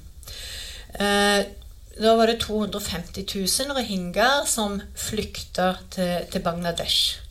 Uh, 0.96 1.44
da 1.96 2.12
var 2.16 2.28
det 2.28 2.42
250 2.44 3.24
000 3.24 3.76
rohingyaer 3.76 4.48
som 4.48 4.82
flykta 4.92 5.78
til, 5.92 6.28
til 6.32 6.44
Bangladesh 6.44 7.25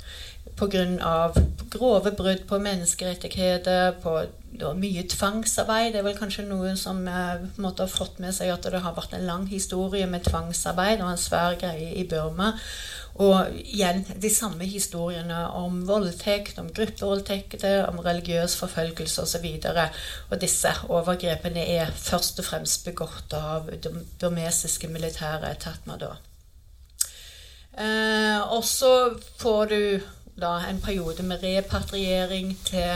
pga. 0.56 1.34
grove 1.76 2.12
brudd 2.16 2.48
på 2.48 2.60
menneskerettigheter, 2.60 3.96
på 4.04 4.22
mye 4.80 5.04
tvangsarbeid. 5.12 5.92
Det 5.94 6.00
er 6.00 6.06
vel 6.08 6.18
kanskje 6.18 6.46
noen 6.48 6.78
som 6.80 7.02
eh, 7.08 7.44
måtte 7.60 7.84
har 7.84 7.92
fått 7.92 8.20
med 8.24 8.36
seg 8.36 8.54
at 8.54 8.64
det 8.64 8.80
har 8.80 8.96
vært 8.96 9.16
en 9.18 9.26
lang 9.28 9.48
historie 9.52 10.08
med 10.08 10.24
tvangsarbeid 10.24 11.04
og 11.04 11.12
en 11.12 11.20
svær 11.20 11.58
greie 11.60 11.92
i 12.00 12.06
Burma. 12.08 12.54
Og 13.16 13.52
igjen 13.56 14.02
de 14.20 14.30
samme 14.32 14.68
historiene 14.68 15.46
om 15.56 15.86
voldtekt, 15.88 16.58
om 16.60 16.68
gruppevoldtekter, 16.76 17.86
om 17.88 18.02
religiøs 18.04 18.58
forfølgelse 18.60 19.24
osv. 19.24 19.46
Og, 19.72 19.80
og 20.32 20.42
disse 20.42 20.72
overgrepene 20.90 21.64
er 21.78 21.92
først 21.96 22.40
og 22.44 22.50
fremst 22.50 22.84
begått 22.88 23.36
av 23.36 23.72
det 23.72 23.92
burmesiske 24.20 24.92
militære 24.92 25.54
Tatmadaw. 25.64 26.18
Eh, 27.76 28.42
og 28.56 28.64
så 28.68 28.92
får 29.40 29.72
du 29.72 29.82
da 30.42 30.58
en 30.70 30.82
periode 30.84 31.24
med 31.24 31.44
repatriering 31.44 32.58
til 32.68 32.90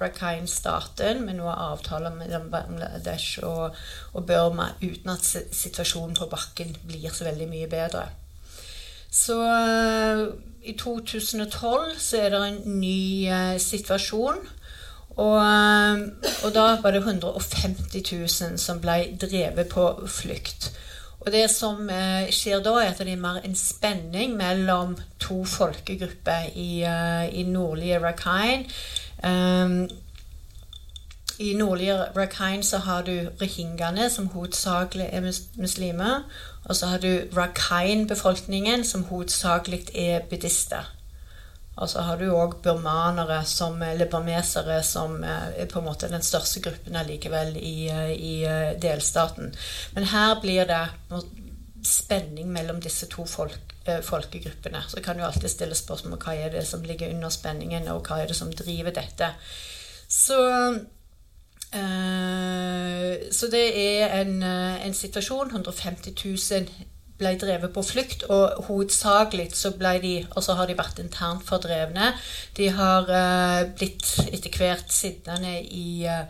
Rakhine-staten, 0.00 1.22
med 1.24 1.38
noen 1.38 1.54
avtaler 1.54 2.14
mellom 2.14 2.50
Bangladesh 2.50 3.38
og, 3.46 3.76
og, 4.12 4.26
Burma, 4.26 4.72
uten 4.82 5.12
at 5.14 5.24
situasjonen 5.24 6.16
på 6.18 6.28
bakken 6.30 6.74
blir 6.88 7.14
så 7.14 7.28
veldig 7.28 7.48
mye 7.48 7.70
bedre. 7.70 8.08
Så 9.10 9.38
uh, 9.38 10.26
i 10.66 10.74
2012 10.76 11.94
så 12.02 12.20
er 12.20 12.34
det 12.34 12.42
en 12.42 12.80
ny 12.80 13.28
eh, 13.30 13.54
situasjon. 13.62 14.42
Og, 15.16 15.36
uh, 15.38 16.02
og, 16.42 16.50
da 16.52 16.66
var 16.82 16.92
det 16.92 17.04
150 17.06 18.02
000 18.12 18.58
som 18.60 18.82
ble 18.82 18.98
drevet 19.22 19.70
på 19.70 19.86
flukt. 20.10 20.72
Og 21.26 21.32
det 21.32 21.48
som 21.50 21.88
eh, 21.90 22.28
skjer 22.30 22.60
da, 22.62 22.76
er 22.78 22.92
at 22.92 23.00
det 23.02 23.10
er 23.10 23.18
mer 23.18 23.40
en 23.42 23.56
spenning 23.58 24.36
mellom 24.38 24.94
to 25.18 25.40
folkegrupper 25.44 26.52
i, 26.54 26.84
uh, 26.86 27.26
i 27.26 27.42
nordlige 27.42 27.98
Rakhine. 27.98 28.68
Um, 29.26 29.88
I 31.42 31.52
nordlige 31.58 31.96
Rakhine 32.16 32.62
så 32.62 32.78
har 32.78 33.02
du 33.02 33.28
rohingyaene, 33.40 34.10
som 34.10 34.30
hovedsakelig 34.36 35.08
er 35.12 35.26
muslimer. 35.58 36.22
Og 36.64 36.76
så 36.76 36.86
har 36.86 36.98
du 36.98 37.18
Rakhine-befolkningen, 37.36 38.84
som 38.84 39.04
hovedsakelig 39.10 39.82
er 39.94 40.20
buddhister. 40.30 40.95
Og 41.76 41.90
så 41.90 42.00
har 42.06 42.16
du 42.16 42.30
òg 42.32 42.56
burmanere, 42.64 43.42
som, 43.44 43.76
eller 43.84 44.08
burmesere, 44.08 44.78
som 44.86 45.18
eh, 45.24 45.48
er 45.60 45.68
på 45.68 45.82
en 45.82 45.88
måte 45.90 46.08
den 46.08 46.24
største 46.24 46.62
gruppen 46.64 46.96
allikevel 46.96 47.52
i, 47.60 47.88
eh, 47.92 48.12
i 48.16 48.34
eh, 48.48 48.72
delstaten. 48.80 49.52
Men 49.96 50.08
her 50.08 50.38
blir 50.40 50.64
det 50.70 50.80
spenning 51.86 52.48
mellom 52.52 52.80
disse 52.82 53.10
to 53.12 53.26
folk, 53.28 53.76
folkegruppene. 54.02 54.80
Så 54.88 55.04
kan 55.04 55.20
du 55.20 55.26
alltid 55.26 55.52
stille 55.52 55.76
spørsmål 55.76 56.18
hva 56.24 56.34
er 56.34 56.56
det 56.56 56.64
som 56.66 56.82
ligger 56.82 57.12
under 57.12 57.30
spenningen, 57.30 57.92
og 57.92 58.08
hva 58.08 58.22
er 58.22 58.32
det 58.32 58.38
som 58.40 58.52
driver 58.52 58.96
dette. 58.96 59.32
Så 60.08 60.40
så 63.36 63.48
det 63.52 63.64
er 63.76 64.12
en, 64.22 64.38
en 64.40 64.94
situasjon. 64.96 65.50
150 65.50 66.14
000 66.24 66.86
ble 67.16 67.32
drevet 67.40 67.72
på 67.72 67.82
flukt, 67.82 68.26
og 68.32 68.66
hovedsakelig 68.68 69.48
så 69.56 69.72
ble 69.76 69.94
de, 70.02 70.14
altså 70.36 70.56
har 70.58 70.68
de 70.68 70.76
vært 70.78 71.00
internt 71.02 71.46
fordrevne. 71.48 72.12
De 72.56 72.68
har 72.76 73.08
uh, 73.08 73.62
blitt 73.78 74.10
etter 74.26 74.52
hvert 74.58 74.92
sittende 74.92 75.54
i 75.64 76.04
uh, 76.10 76.26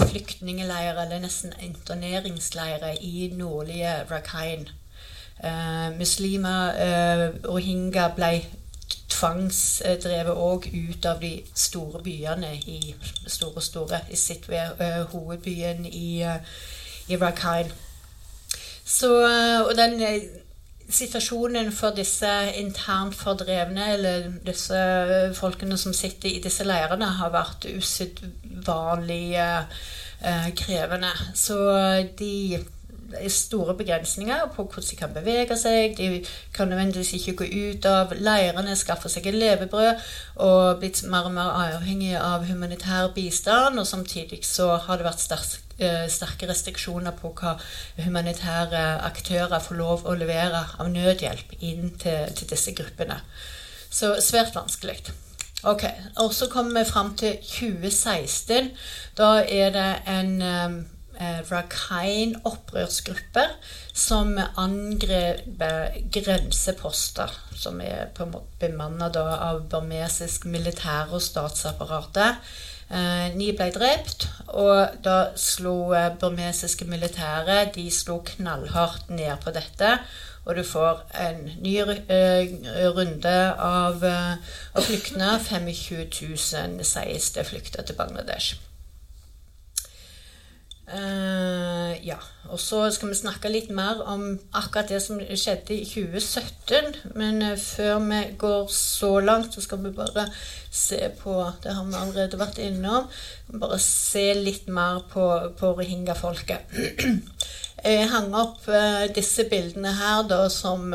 flyktningleirer, 0.00 1.02
eller 1.04 1.24
nesten 1.24 1.52
interneringsleirer, 1.64 2.96
i 3.00 3.28
nordlige 3.36 3.98
Rakhine. 4.10 4.70
Uh, 5.38 5.92
muslimer, 5.98 6.72
rohingya, 7.46 8.08
ble 8.16 8.32
tvangsdrevet 9.18 10.36
òg 10.36 10.68
ut 10.72 11.06
av 11.08 11.20
de 11.22 11.32
store 11.56 12.02
byene 12.04 12.52
i 12.70 12.94
store, 13.26 13.62
store 13.64 14.00
i 14.10 14.18
uh, 14.52 15.04
hovedbyen 15.12 15.86
i, 15.86 16.22
uh, 16.22 16.38
i 17.08 17.16
Rakhine. 17.16 17.74
Så, 18.88 19.10
og 19.68 19.74
den 19.76 20.00
situasjonen 20.88 21.68
for 21.72 21.92
disse 21.96 22.30
internt 22.56 23.16
fordrevne, 23.16 23.92
eller 23.94 24.30
disse 24.46 24.78
folkene 25.36 25.76
som 25.80 25.92
sitter 25.92 26.30
i 26.30 26.40
disse 26.44 26.64
leirene, 26.64 27.10
har 27.20 27.34
vært 27.34 27.68
usedvanlig 27.68 29.36
eh, 29.36 30.48
krevende. 30.56 31.12
Så 31.36 31.58
de 32.18 32.32
er 33.18 33.28
store 33.32 33.74
begrensninger 33.76 34.48
på 34.54 34.64
hvordan 34.64 34.88
de 34.90 34.96
kan 34.96 35.12
bevege 35.12 35.56
seg. 35.56 35.96
De 35.96 36.24
kan 36.56 36.68
nødvendigvis 36.68 37.14
ikke 37.20 37.36
gå 37.42 37.52
ut 37.68 37.88
av 37.88 38.16
leirene, 38.16 38.76
skaffe 38.76 39.12
seg 39.12 39.28
et 39.28 39.36
levebrød 39.36 40.10
og 40.44 40.80
blitt 40.80 41.04
mer 41.08 41.28
og 41.28 41.36
mer 41.36 41.52
avhengig 41.68 42.16
av 42.20 42.48
humanitær 42.48 43.12
bistand. 43.16 43.80
Og 43.80 43.86
samtidig 43.86 44.44
så 44.48 44.74
har 44.88 45.00
det 45.00 45.08
vært 45.08 45.24
sterkt 45.24 45.67
Eh, 45.67 45.67
sterke 46.10 46.48
restriksjoner 46.50 47.14
på 47.20 47.30
hva 47.38 47.54
humanitære 48.02 48.82
aktører 49.06 49.62
får 49.62 49.78
lov 49.78 50.04
å 50.08 50.16
levere 50.18 50.64
av 50.78 50.90
nødhjelp 50.90 51.54
inn 51.60 51.94
til, 52.00 52.28
til 52.34 52.50
disse 52.50 52.74
gruppene. 52.74 53.20
Så 53.90 54.16
svært 54.20 54.54
vanskelig. 54.56 55.00
Ok, 55.62 55.84
og 56.16 56.34
Så 56.34 56.46
kommer 56.50 56.80
vi 56.80 56.90
fram 56.90 57.16
til 57.16 57.36
2016. 57.42 58.70
Da 59.18 59.42
er 59.42 59.70
det 59.74 60.02
en 60.06 60.42
eh, 60.42 60.70
Rakhine-opprørsgruppe 61.50 63.42
som 63.92 64.38
angrep 64.38 65.40
grenseposter, 66.14 67.30
som 67.56 67.80
er 67.80 68.06
på 68.14 68.22
en 68.22 68.30
måte 68.36 68.46
bemannet 68.60 69.16
av 69.16 69.60
burmesisk 69.70 70.44
militær 70.46 71.10
og 71.10 71.22
statsapparatet. 71.22 72.36
Eh, 72.88 73.34
ni 73.34 73.52
ble 73.52 73.72
drept, 73.74 74.28
og 74.48 75.00
da 75.04 75.18
slo 75.36 75.92
eh, 75.96 76.12
burmesiske 76.20 76.84
militære 76.88 77.70
de 77.74 77.90
slo 77.90 78.20
knallhardt 78.26 79.10
ned 79.10 79.36
på 79.44 79.54
dette. 79.56 79.98
Og 80.48 80.56
du 80.56 80.62
får 80.64 81.02
en 81.20 81.42
ny 81.60 81.74
eh, 81.80 82.54
runde 82.96 83.36
av, 83.54 84.04
av 84.04 84.82
flyktninger. 84.86 85.38
25 85.50 86.08
000 86.78 86.84
sies 86.84 87.30
det 87.36 87.46
flykta 87.50 87.82
til 87.82 87.98
Bangladesh. 88.00 88.67
Uh, 90.88 92.06
ja. 92.06 92.16
Og 92.48 92.56
så 92.60 92.86
skal 92.88 93.10
vi 93.10 93.18
snakke 93.18 93.50
litt 93.52 93.68
mer 93.76 93.98
om 94.08 94.22
akkurat 94.56 94.88
det 94.88 95.02
som 95.04 95.18
skjedde 95.20 95.76
i 95.76 95.84
2017. 95.84 97.12
Men 97.18 97.42
uh, 97.44 97.56
før 97.60 97.98
vi 98.06 98.22
går 98.40 98.70
så 98.72 99.18
langt, 99.20 99.52
så 99.52 99.64
skal 99.64 99.82
vi 99.84 99.92
bare 99.92 100.24
se 100.72 101.10
på 101.20 101.34
Det 101.62 101.74
har 101.76 101.84
vi 101.84 101.98
allerede 102.00 102.40
vært 102.40 102.60
innom. 102.64 103.10
Bare 103.52 103.78
se 103.84 104.30
litt 104.38 104.70
mer 104.72 105.04
på, 105.12 105.28
på 105.60 105.74
rohingya-folket. 105.76 106.72
Jeg 107.84 108.08
hang 108.10 108.32
opp 108.34 108.64
uh, 108.72 109.04
disse 109.14 109.44
bildene 109.50 109.92
her 109.94 110.24
da 110.26 110.40
som 110.50 110.88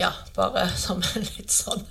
Ja, 0.00 0.10
bare 0.34 0.70
som 0.86 1.04
en 1.04 1.28
litt 1.36 1.52
sånn 1.52 1.84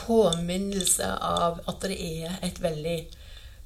påminnelse 0.00 1.12
av 1.22 1.60
at 1.70 1.84
det 1.84 2.00
er 2.00 2.40
et 2.42 2.58
veldig 2.62 2.98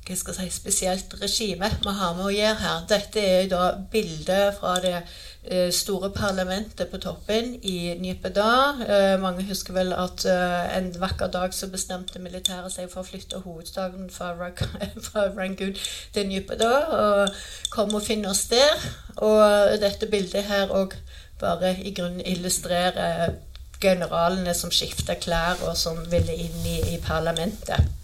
hva 0.02 0.16
skal 0.18 0.34
jeg 0.34 0.50
si, 0.50 0.58
spesielt 0.58 1.12
regime 1.20 1.68
vi 1.82 1.92
har 1.94 2.16
med 2.16 2.26
å 2.26 2.32
gjøre 2.34 2.58
her. 2.58 2.80
Dette 2.90 3.22
er 3.22 3.44
da 3.50 3.68
bildet 3.92 4.56
fra 4.56 4.72
det 4.82 4.96
eh, 4.98 5.70
store 5.74 6.10
parlamentet 6.14 6.90
på 6.90 6.98
toppen 7.02 7.52
i 7.62 7.94
Nypeda. 8.00 8.48
Eh, 8.82 9.14
mange 9.22 9.46
husker 9.46 9.76
vel 9.76 9.94
at 9.94 10.26
eh, 10.26 10.74
en 10.78 10.90
vakker 10.98 11.30
dag 11.30 11.54
så 11.54 11.70
bestemte 11.70 12.22
militæret 12.22 12.74
seg 12.74 12.90
for 12.90 13.04
å 13.04 13.10
flytte 13.12 13.44
hovedstaden 13.44 14.10
fra, 14.10 14.34
Rangoon 15.38 15.78
til 16.14 16.28
Nypeda, 16.32 16.72
og 16.98 17.40
kom 17.70 17.94
og 17.94 18.02
finne 18.02 18.34
oss 18.34 18.48
der. 18.50 18.74
Og 19.22 19.78
dette 19.82 20.10
bildet 20.10 20.50
her 20.50 20.74
òg 20.74 20.98
bare 21.38 21.76
i 21.78 21.94
grunnen 21.94 22.26
illustrerer 22.26 23.38
generalene 23.82 24.54
som 24.54 24.70
skifta 24.74 25.14
klær, 25.18 25.62
og 25.66 25.76
som 25.78 25.98
ville 26.10 26.34
inn 26.34 26.62
i, 26.66 26.78
i 26.94 27.02
parlamentet. 27.02 28.01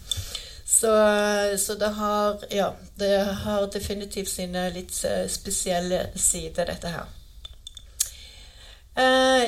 Så, 0.79 0.91
så, 1.59 1.75
det 1.75 1.89
har 1.97 2.45
Ja, 2.55 2.69
det 2.95 3.15
har 3.43 3.65
definitivt 3.73 4.29
sine 4.31 4.69
litt 4.71 4.95
eh, 5.03 5.25
spesielle 5.27 6.05
sider, 6.15 6.69
dette 6.71 6.93
her. 6.93 7.09
Eh, 8.95 9.43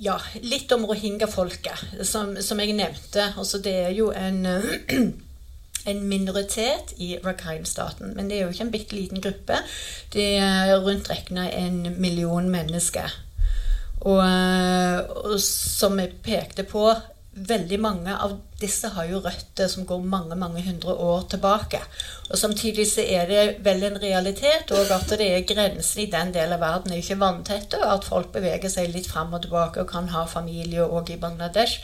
ja, 0.00 0.18
litt 0.44 0.72
om 0.72 0.84
rohingya-folket, 0.88 2.04
som, 2.04 2.34
som, 2.42 2.60
jeg 2.60 2.76
nevnte. 2.76 3.30
Altså, 3.36 3.62
det 3.64 3.74
er 3.86 3.96
jo 3.96 4.10
en 4.12 4.44
en 5.90 6.02
minoritet 6.08 6.92
i 6.96 7.14
Rakhine-staten. 7.24 8.12
Men 8.16 8.28
det 8.28 8.38
er 8.38 8.44
jo 8.44 8.52
ikke 8.52 8.66
en 8.66 8.74
bitte 8.74 8.96
liten 8.96 9.24
gruppe. 9.24 9.62
Det 10.12 10.28
er 10.36 10.76
rundt 10.84 11.10
regna 11.10 11.48
en 11.52 11.82
million 12.00 12.50
mennesker. 12.50 13.08
Og, 14.00 14.20
eh, 14.24 14.98
og, 15.00 15.40
som 15.40 15.98
jeg 16.00 16.16
pekte 16.24 16.64
på, 16.64 16.88
veldig 17.30 17.78
mange 17.78 18.14
av 18.18 18.32
disse 18.58 18.88
har 18.90 19.06
jo 19.06 19.20
røtter 19.22 19.68
som 19.70 19.84
går 19.86 20.02
mange 20.02 20.36
mange 20.36 20.62
hundre 20.66 20.94
år 20.94 21.22
tilbake. 21.30 21.78
Og 22.30 22.38
Samtidig 22.38 22.86
så 22.90 23.04
er 23.06 23.30
det 23.30 23.44
vel 23.64 23.84
en 23.86 24.00
realitet 24.02 24.72
og 24.74 24.90
at 24.90 25.14
det 25.14 25.28
er 25.28 25.46
grenser 25.46 26.02
i 26.04 26.10
den 26.10 26.34
delen 26.34 26.56
av 26.58 26.64
verden 26.64 26.92
er 26.92 27.02
ikke 27.02 27.20
vanntette, 27.22 27.78
og 27.78 27.92
at 27.94 28.08
folk 28.08 28.32
beveger 28.34 28.72
seg 28.72 28.90
litt 28.90 29.06
fram 29.10 29.34
og 29.34 29.44
tilbake 29.46 29.80
og 29.80 29.92
kan 29.92 30.10
ha 30.10 30.26
familie 30.26 30.86
òg 30.86 31.14
i 31.14 31.20
Bangladesh. 31.22 31.78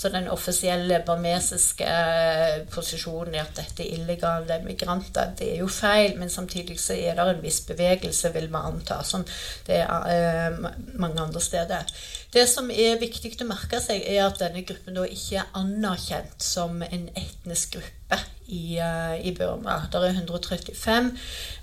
Så 0.00 0.08
den 0.08 0.30
offisielle 0.32 1.02
burmesiske 1.04 1.84
eh, 1.84 2.62
posisjonen 2.72 3.34
i 3.36 3.40
at 3.42 3.52
dette 3.58 3.84
er 3.84 3.98
illegale 3.98 4.56
migranter, 4.64 5.34
det 5.36 5.50
er 5.50 5.60
jo 5.60 5.68
feil. 5.68 6.14
Men 6.16 6.32
samtidig 6.32 6.78
så 6.80 6.96
er 6.96 7.18
det 7.18 7.26
en 7.34 7.42
viss 7.44 7.60
bevegelse, 7.68 8.32
vil 8.32 8.48
vi 8.48 8.62
anta, 8.70 9.02
som 9.04 9.26
det 9.66 9.82
er 9.82 10.56
uh, 10.56 10.70
mange 10.96 11.20
andre 11.20 11.44
steder. 11.44 11.92
Det 12.32 12.46
som 12.48 12.72
er 12.72 12.96
viktig 13.00 13.34
å 13.44 13.50
merke 13.50 13.82
seg, 13.84 14.00
er 14.08 14.24
at 14.24 14.40
denne 14.40 14.64
gruppen 14.64 14.96
da 14.96 15.04
ikke 15.04 15.42
er 15.42 15.52
anerkjent 15.60 16.48
som 16.48 16.80
en 16.86 17.08
etnisk 17.12 17.76
gruppe 17.76 18.22
i, 18.48 18.80
uh, 18.80 19.16
i 19.20 19.34
Burma. 19.36 19.82
Det 19.92 20.00
er 20.00 20.16
135 20.16 21.10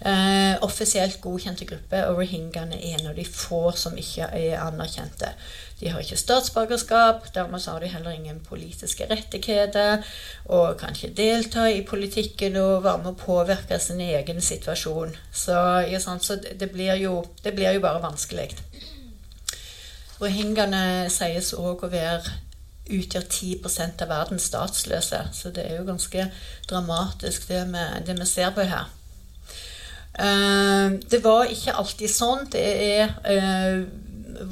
eh, 0.05 0.53
offisielt 0.61 1.17
godkjente 1.23 1.65
grupper, 1.65 2.05
og 2.11 2.21
rohingyaene 2.21 2.77
er 2.77 2.99
en 2.99 3.09
av 3.11 3.17
de 3.17 3.25
få 3.25 3.71
som 3.75 3.97
ikke 3.97 4.29
er 4.29 4.59
anerkjente. 4.61 5.33
De 5.79 5.91
har 5.93 6.01
ikke 6.01 6.17
statsborgerskap, 6.17 7.27
dermed 7.35 7.61
har 7.69 7.79
de 7.79 7.89
heller 7.91 8.15
ingen 8.15 8.39
politiske 8.41 9.05
rettigheter 9.09 10.01
og 10.45 10.79
kan 10.79 10.95
ikke 10.95 11.13
delta 11.17 11.67
i 11.69 11.83
politikken 11.85 12.57
og 12.57 12.83
være 12.85 13.03
med 13.03 13.11
å 13.11 13.19
påvirke 13.21 13.77
sin 13.79 14.01
egen 14.01 14.41
situasjon. 14.41 15.13
Så, 15.29 15.57
ja, 15.85 15.99
så 16.01 16.39
det, 16.41 16.71
blir 16.73 16.97
jo, 16.97 17.21
det, 17.43 17.53
blir 17.53 17.77
jo, 17.77 17.83
bare 17.83 18.01
vanskelig. 18.01 18.49
Rohingyaene 20.17 21.11
sies 21.13 21.53
òg 21.53 21.85
å 21.85 21.91
være 21.93 22.39
utgjør 22.87 23.27
10% 23.29 24.01
av 24.01 24.09
verdens 24.09 24.49
statsløse. 24.49 25.21
Så 25.33 25.53
det 25.53 25.67
er 25.67 25.77
jo 25.77 25.85
ganske 25.91 26.25
dramatisk, 26.69 27.45
det 27.51 27.67
vi, 27.69 27.85
det 28.07 28.17
vi 28.17 28.25
ser 28.25 28.49
på 28.55 28.65
her. 28.65 28.89
Uh, 30.17 30.97
det 31.05 31.21
var 31.21 31.51
ikke 31.53 31.77
alltid 31.77 32.09
sånn. 32.09 32.47
Det 32.49 32.65
er 32.65 33.11
uh, 33.29 34.06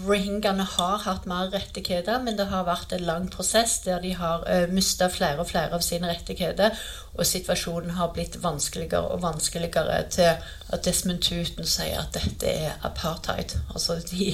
rohingyaene 0.05 0.65
har 0.75 1.01
hatt 1.05 1.25
mer 1.29 1.49
rettigheter, 1.53 2.19
men 2.23 2.37
det 2.37 2.47
har 2.51 2.65
vært 2.67 2.93
en 2.95 3.05
lang 3.07 3.25
prosess 3.31 3.77
der 3.85 4.01
de 4.03 4.13
har 4.17 4.45
uh, 4.45 4.51
eh, 4.55 4.69
mista 4.71 5.07
flere 5.11 5.43
og 5.43 5.49
flere 5.49 5.75
av 5.77 5.83
sine 5.85 6.09
rettigheter, 6.11 6.75
og 7.15 7.27
situasjonen 7.27 7.95
har 7.95 8.11
blitt 8.15 8.37
vanskeligere 8.43 9.13
og 9.13 9.21
vanskeligere 9.23 10.01
til 10.11 10.31
at 10.75 10.85
Desmond 10.85 11.21
Tuton 11.23 11.67
sier 11.69 12.01
at 12.01 12.17
dette 12.17 12.49
er 12.49 12.79
apartheid. 12.83 13.53
Altså 13.71 13.99
de, 14.09 14.33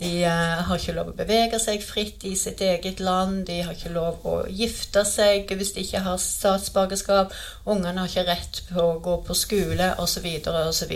de 0.00 0.12
uh, 0.26 0.64
har 0.68 0.74
ikke 0.76 0.96
lov 0.98 1.12
å 1.12 1.16
bevege 1.20 1.60
seg 1.62 1.84
fritt 1.84 2.26
i 2.28 2.34
sitt 2.36 2.60
eget 2.64 3.00
land, 3.00 3.46
de 3.48 3.62
har 3.62 3.76
ikke 3.76 3.94
lov 3.94 4.26
å 4.28 4.42
gifte 4.48 5.06
seg 5.08 5.48
hvis 5.54 5.72
de 5.76 5.86
ikke 5.86 6.04
har 6.04 6.20
statsborgerskap, 6.22 7.32
ungene 7.68 8.04
har 8.04 8.12
ikke 8.12 8.28
rett 8.28 8.62
på 8.72 8.90
å 8.90 9.00
gå 9.04 9.20
på 9.28 9.38
skole, 9.38 9.94
osv., 10.02 10.28
osv. 10.68 10.94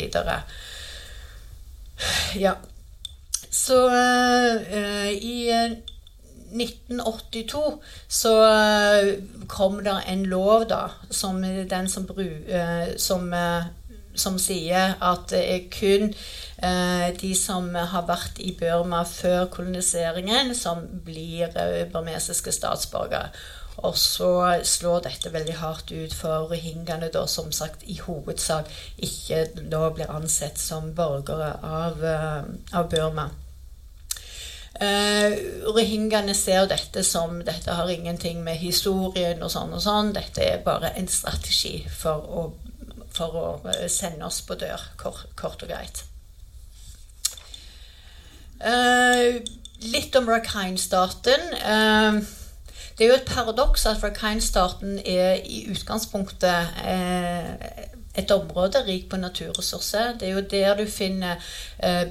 Ja, 2.34 2.56
så 3.52 3.86
uh, 3.86 5.12
i 5.12 5.50
1982 6.52 7.60
eh, 7.66 7.78
så 8.08 8.32
kom 9.48 9.84
det 9.84 9.98
en 10.08 10.24
lov, 10.26 10.64
da, 10.68 10.86
som 11.10 11.42
den 11.42 11.88
som, 11.88 12.08
uh, 12.16 12.96
som, 12.96 13.28
som 14.14 14.38
sier 14.40 14.96
at 15.00 15.28
det 15.32 15.42
er 15.54 15.68
kun 15.72 16.14
de 16.62 17.32
som 17.34 17.72
har 17.74 18.04
vært 18.06 18.36
i 18.38 18.52
Burma 18.54 19.00
før 19.08 19.48
koloniseringen, 19.50 20.52
som 20.54 20.84
blir 21.02 21.50
burmesiske 21.90 22.52
statsborgere. 22.54 23.32
Og 23.82 23.96
så 23.98 24.60
slår 24.62 25.08
dette 25.08 25.32
veldig 25.34 25.56
hardt 25.58 25.90
ut 25.90 26.14
for 26.14 26.46
rohingyaene, 26.52 27.10
da 27.10 27.24
som 27.26 27.50
sagt 27.50 27.82
i 27.90 27.98
hovedsak 27.98 28.70
ikke 29.02 29.48
da 29.74 29.88
blir 29.90 30.14
ansett 30.14 30.62
som 30.62 30.92
borgere 30.94 31.56
av, 31.66 32.06
av 32.06 32.90
Burma. 32.94 33.26
Uh, 34.80 35.66
Rohingyaene 35.68 36.35
ser 36.35 36.64
dette 36.70 37.04
som 37.04 37.42
dette 37.44 37.74
har 37.76 37.90
ingenting 37.92 38.40
med 38.44 38.56
historien 38.62 39.42
og 39.44 39.52
sånn 39.52 39.74
og 39.76 39.82
sånn. 39.85 40.14
Dette 40.16 40.44
er 40.46 40.62
bare 40.64 40.94
en 40.98 41.11
strategi 41.12 41.82
for 41.92 42.24
å, 42.24 42.44
for 43.12 43.37
å 43.37 43.46
sende 43.92 44.26
oss 44.26 44.40
på 44.46 44.56
dør, 44.58 44.88
kort, 45.00 45.26
kort 45.38 45.62
og 45.62 45.72
greit. 45.74 46.04
Uh, 48.62 49.42
litt 49.92 50.14
om 50.16 50.30
Rakhine-staten. 50.30 51.50
Uh, 51.61 52.22
det 52.98 53.06
er 53.06 53.11
jo 53.11 53.20
et 53.20 53.28
paradoks 53.28 53.87
at 53.88 54.02
Rakhine-staten 54.04 54.98
er 54.98 55.40
i 55.48 55.64
utgangspunktet 55.72 56.76
eh, 56.85 57.88
et 58.14 58.31
område 58.31 58.83
rikt 58.87 59.09
på 59.09 59.16
naturressurser. 59.16 60.16
Det 60.20 60.29
er 60.29 60.33
jo 60.33 60.44
der 60.51 60.77
du 60.77 60.85
finner 60.90 61.37
eh, 61.83 62.05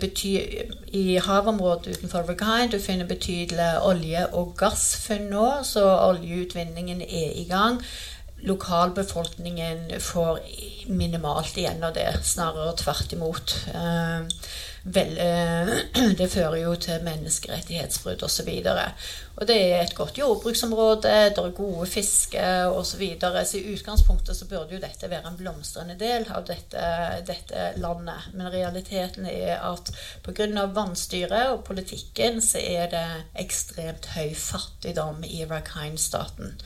I 0.88 1.20
havområdet 1.26 1.98
utenfor 1.98 2.26
Rakhine 2.30 2.72
du 2.72 2.80
finner 2.80 3.06
betydelig 3.06 3.72
olje- 3.86 4.28
og 4.34 4.56
gassfunn 4.58 5.30
nå, 5.30 5.50
så 5.64 5.86
oljeutvinningen 6.10 7.02
er 7.02 7.32
i 7.36 7.46
gang. 7.50 7.82
Lokalbefolkningen 8.42 10.00
får 10.02 10.40
minimalt 10.86 11.58
igjen 11.58 11.84
av 11.84 11.94
det, 11.94 12.10
snarere 12.24 12.74
tvert 12.78 13.14
imot. 13.14 13.54
Eh, 13.74 14.48
vel, 14.84 15.12
eh, 15.22 15.70
det 16.20 16.28
fører 16.34 16.58
jo 16.64 16.72
til 16.82 17.04
menneskerettighetsbrudd 17.06 18.24
osv. 18.26 18.50
Og, 19.36 19.44
det 19.46 19.58
er 19.58 19.84
et 19.84 19.94
godt 19.96 20.18
jordbruksområde, 20.18 21.12
det 21.36 21.44
er 21.44 21.54
gode 21.58 21.86
fiske 21.90 22.48
osv. 22.66 22.88
Så, 22.92 22.98
videre. 22.98 23.44
så 23.46 23.60
i 23.60 23.76
utgangspunktet 23.76 24.38
så 24.38 24.48
burde 24.50 24.74
jo 24.74 24.82
dette 24.82 25.10
være 25.10 25.30
en 25.30 25.38
blomstrende 25.38 25.98
del 26.00 26.26
av 26.34 26.48
dette, 26.50 26.88
dette 27.28 27.68
landet. 27.78 28.32
Men 28.34 28.50
realiteten 28.54 29.30
er 29.30 29.62
at 29.62 29.94
pga. 30.26 30.66
vannstyret 30.74 31.54
og 31.54 31.64
politikken 31.70 32.42
så 32.42 32.58
er 32.58 32.90
det 32.90 33.06
ekstremt 33.46 34.10
høy 34.16 34.34
fattigdom 34.34 35.22
i 35.30 35.46
Rakhine-staten 35.46 36.58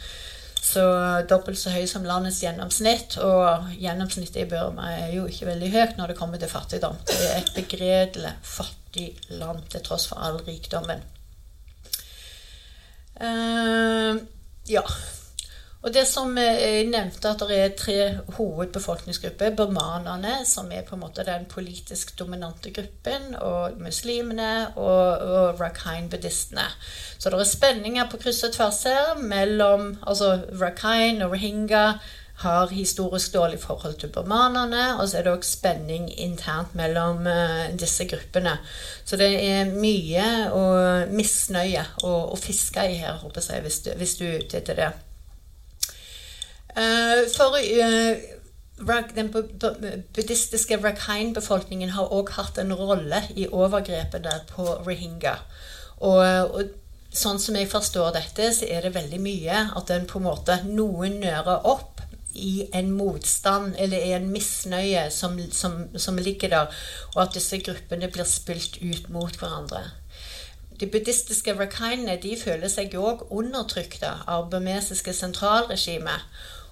så 0.66 0.86
dobbelt 1.30 1.60
så 1.60 1.72
høy 1.76 1.86
som 1.90 2.06
landets 2.08 2.42
gjennomsnitt. 2.44 3.18
Og 3.22 3.74
gjennomsnittet 3.78 4.42
i 4.44 4.48
Burma 4.50 4.90
er 4.96 5.12
jo 5.14 5.28
ikke 5.30 5.50
veldig 5.52 5.72
høyt 5.76 6.00
når 6.00 6.12
det 6.12 6.18
kommer 6.20 6.42
til 6.42 6.52
fattigdom. 6.52 6.98
Det 7.06 7.20
er 7.28 7.36
et 7.42 7.52
begredelig 7.56 8.32
fattig 8.42 9.12
land 9.38 9.62
til 9.70 9.86
tross 9.86 10.08
for 10.10 10.24
all 10.26 10.40
rikdommen. 10.48 11.04
Uh, 13.16 14.18
ja. 14.68 14.82
Og 15.86 15.94
det 15.94 16.08
som 16.10 16.32
jeg 16.38 16.88
nevnte, 16.90 17.30
at 17.30 17.44
det 17.46 17.58
er 17.62 17.76
tre 17.78 17.98
hovedbefolkningsgrupper. 18.40 19.54
Burmanerne, 19.54 20.40
som 20.50 20.72
er 20.74 20.82
på 20.82 20.98
en 20.98 21.04
måte 21.04 21.26
den 21.28 21.46
politisk 21.46 22.16
dominante 22.20 22.74
gruppen, 22.74 23.36
og 23.38 23.78
muslimene 23.78 24.72
og, 24.74 25.22
og 25.22 25.62
rakhine-buddhistene. 25.62 26.66
Så 27.20 27.30
det 27.30 27.40
er 27.40 27.52
spenninger 27.52 28.10
på 28.10 28.18
kryss 28.18 28.42
og 28.50 28.58
tvers 28.58 28.82
her 28.90 29.14
mellom 29.22 29.92
altså 30.02 30.40
Rakhine 30.58 31.28
og 31.28 31.38
rohingya 31.38 31.86
har 32.42 32.68
historisk 32.68 33.34
dårlig 33.34 33.60
forhold 33.60 33.94
til 34.02 34.10
burmanerne, 34.10 34.98
og 35.00 35.08
så 35.08 35.22
er 35.22 35.24
det 35.24 35.38
òg 35.38 35.46
spenning 35.48 36.10
internt 36.20 36.76
mellom 36.76 37.24
uh, 37.30 37.70
disse 37.80 38.10
gruppene. 38.10 38.58
Så 39.06 39.22
det 39.22 39.32
er 39.38 39.72
mye 39.72 40.28
og 40.52 41.14
misnøye 41.16 41.86
å, 42.04 42.16
å 42.34 42.36
fiske 42.36 42.90
i 42.90 43.00
her, 43.06 43.22
håper 43.22 43.54
jeg, 43.54 43.64
hvis 43.64 43.84
du, 43.86 43.92
hvis 44.02 44.18
du 44.20 44.26
er 44.28 44.42
etter 44.50 44.82
det. 44.82 44.94
Eh, 46.76 47.22
for 47.32 47.56
eh, 47.56 48.18
den 49.16 49.32
buddhistiske 49.32 50.78
Rakhine-befolkningen 50.84 51.94
har 51.96 52.12
òg 52.12 52.34
hatt 52.36 52.58
en 52.60 52.74
rolle 52.76 53.22
i 53.36 53.48
overgrepene 53.48 54.42
på 54.50 54.66
rohingya. 54.88 55.38
Og, 56.04 56.26
og, 56.52 56.74
sånn 57.16 57.40
som 57.40 57.56
jeg 57.56 57.70
forstår 57.72 58.12
dette, 58.18 58.50
så 58.52 58.68
er 58.68 58.84
det 58.84 58.96
veldig 58.98 59.22
mye 59.24 59.60
at 59.80 59.88
den 59.88 60.04
på 60.10 60.20
en 60.20 60.26
måte 60.28 60.58
noen 60.68 61.22
nører 61.22 61.64
opp 61.64 62.02
i 62.36 62.66
en 62.76 62.90
motstand 62.92 63.78
eller 63.80 64.04
i 64.04 64.12
en 64.18 64.28
misnøye 64.28 65.06
som, 65.16 65.38
som, 65.56 65.78
som 65.96 66.20
ligger 66.20 66.52
der, 66.52 66.82
og 67.14 67.22
at 67.24 67.38
disse 67.38 67.62
gruppene 67.64 68.10
blir 68.12 68.28
spilt 68.28 68.82
ut 68.84 69.08
mot 69.16 69.40
hverandre. 69.40 69.86
De 70.76 70.90
buddhistiske 70.92 71.56
rakhinene 71.56 72.18
de 72.20 72.36
føler 72.36 72.68
seg 72.68 72.98
òg 73.00 73.24
undertrykte 73.32 74.12
av 74.28 74.50
burmesiske 74.52 75.16
sentralregimet. 75.16 76.28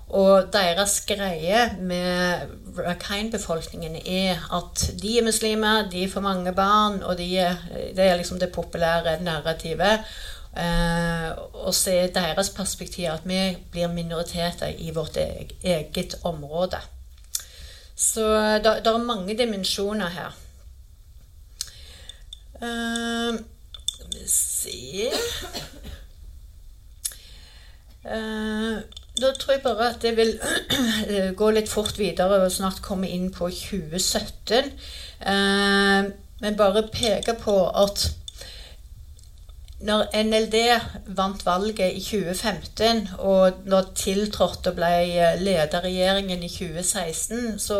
Og 0.10 0.50
deres 0.54 1.00
greie 1.08 1.78
med 1.82 2.50
Rakhine-befolkningen 2.78 3.96
er 3.96 4.44
at 4.54 4.84
de 5.02 5.18
er 5.18 5.26
muslimer, 5.26 5.90
de 5.90 6.10
får 6.10 6.22
mange 6.22 6.54
barn, 6.54 7.02
og 7.04 7.18
de 7.18 7.38
er, 7.38 7.56
det 7.96 8.06
er 8.06 8.16
liksom 8.16 8.40
det 8.40 8.52
populære 8.52 9.22
narrativet. 9.24 10.06
Eh, 10.58 11.30
og 11.66 11.74
så 11.74 11.92
er 11.92 12.14
deres 12.14 12.50
perspektiv 12.54 13.10
at 13.10 13.24
vi 13.26 13.58
blir 13.72 13.88
minoriteter 13.88 14.76
i 14.78 14.92
vårt 14.94 15.18
eget 15.18 16.16
område. 16.24 16.78
Så 17.96 18.22
det, 18.64 18.88
er 18.88 18.98
mange 18.98 19.38
dimensjoner 19.38 20.10
her. 20.10 20.38
Uh, 22.64 23.40
skal 23.88 24.08
vi 24.14 24.28
se 24.28 25.10
uh, 28.06 28.78
da 29.22 29.32
tror 29.38 29.54
jeg 29.54 29.64
bare 29.64 29.90
at 29.94 30.04
jeg 30.04 30.18
vil 30.18 30.34
gå 31.40 31.50
litt 31.54 31.70
fort 31.70 31.98
videre 32.00 32.42
og 32.44 32.52
snart 32.52 32.82
komme 32.86 33.10
inn 33.10 33.30
på 33.34 33.50
2017. 33.54 34.72
Eh, 35.22 36.12
men 36.44 36.58
bare 36.60 36.88
peke 36.92 37.38
på 37.40 37.58
at 37.70 38.08
når 39.84 40.06
NLD 40.16 40.56
vant 41.18 41.42
valget 41.46 41.98
i 41.98 42.02
2015 42.04 43.10
og 43.20 43.64
når 43.68 43.90
tiltrådte 44.00 44.72
og 44.72 44.78
ble 44.78 44.92
lederregjeringen 45.42 46.46
i 46.46 46.52
2016, 46.52 47.60
så 47.60 47.80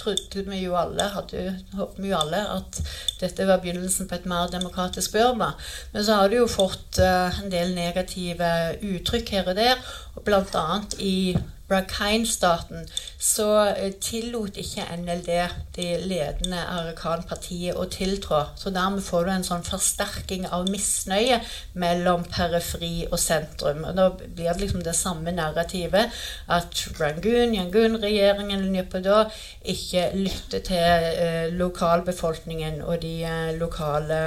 trodde 0.00 0.44
vi 0.48 0.62
jo 0.62 0.76
alle, 0.80 1.10
hadde, 1.12 1.42
håpet 1.76 2.00
vi 2.02 2.12
jo 2.12 2.20
alle 2.22 2.40
at 2.54 2.80
dette 3.20 3.46
var 3.48 3.60
begynnelsen 3.60 4.08
på 4.08 4.16
et 4.16 4.28
mer 4.30 4.48
demokratisk 4.52 5.12
Burma. 5.12 5.52
Men 5.92 6.04
så 6.04 6.20
har 6.20 6.32
det 6.32 6.40
jo 6.40 6.48
fått 6.48 7.00
uh, 7.02 7.42
en 7.42 7.52
del 7.52 7.74
negative 7.76 8.50
uttrykk 8.94 9.36
her 9.36 9.52
og 9.52 9.60
der, 9.60 9.86
og 10.16 10.24
bl.a. 10.24 10.66
i 10.98 11.36
Rakhine-staten, 11.68 12.86
så 13.20 13.48
eh, 13.66 13.92
tillot 14.00 14.56
ikke 14.56 14.86
NLD, 14.96 15.30
det 15.76 15.88
ledende 16.08 16.62
Arakan-partiet, 16.64 17.76
å 17.76 17.84
tiltrå. 17.92 18.40
Så 18.56 18.72
dermed 18.72 19.04
får 19.04 19.26
du 19.26 19.32
en 19.34 19.46
sånn 19.46 19.66
forsterking 19.66 20.46
av 20.48 20.68
misnøye 20.72 21.40
mellom 21.78 22.24
periferi 22.32 23.04
og 23.10 23.18
sentrum. 23.20 23.84
Og 23.84 23.98
Da 23.98 24.08
blir 24.16 24.48
det 24.48 24.56
liksom 24.62 24.84
det 24.86 24.96
samme 24.96 25.34
narrativet 25.36 26.14
at 26.48 26.84
Rangoon, 27.00 27.56
Yangoon-regjeringen 27.58 28.66
da 29.04 29.24
ikke 29.64 30.08
lytter 30.16 30.64
til 30.64 31.08
eh, 31.10 31.50
lokalbefolkningen 31.52 32.80
og 32.82 33.02
de 33.02 33.12
eh, 33.28 33.52
lokale 33.60 34.22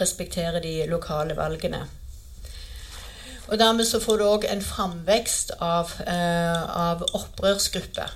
respekterer 0.00 0.60
de 0.60 0.74
lokale 0.88 1.36
valgene. 1.36 1.86
Og 3.50 3.58
dermed 3.58 3.84
så 3.84 3.98
får 4.00 4.16
du 4.16 4.24
òg 4.30 4.46
en 4.46 4.62
framvekst 4.62 5.50
av, 5.58 5.90
eh, 6.06 6.62
av 6.90 7.02
opprørsgrupper. 7.12 8.12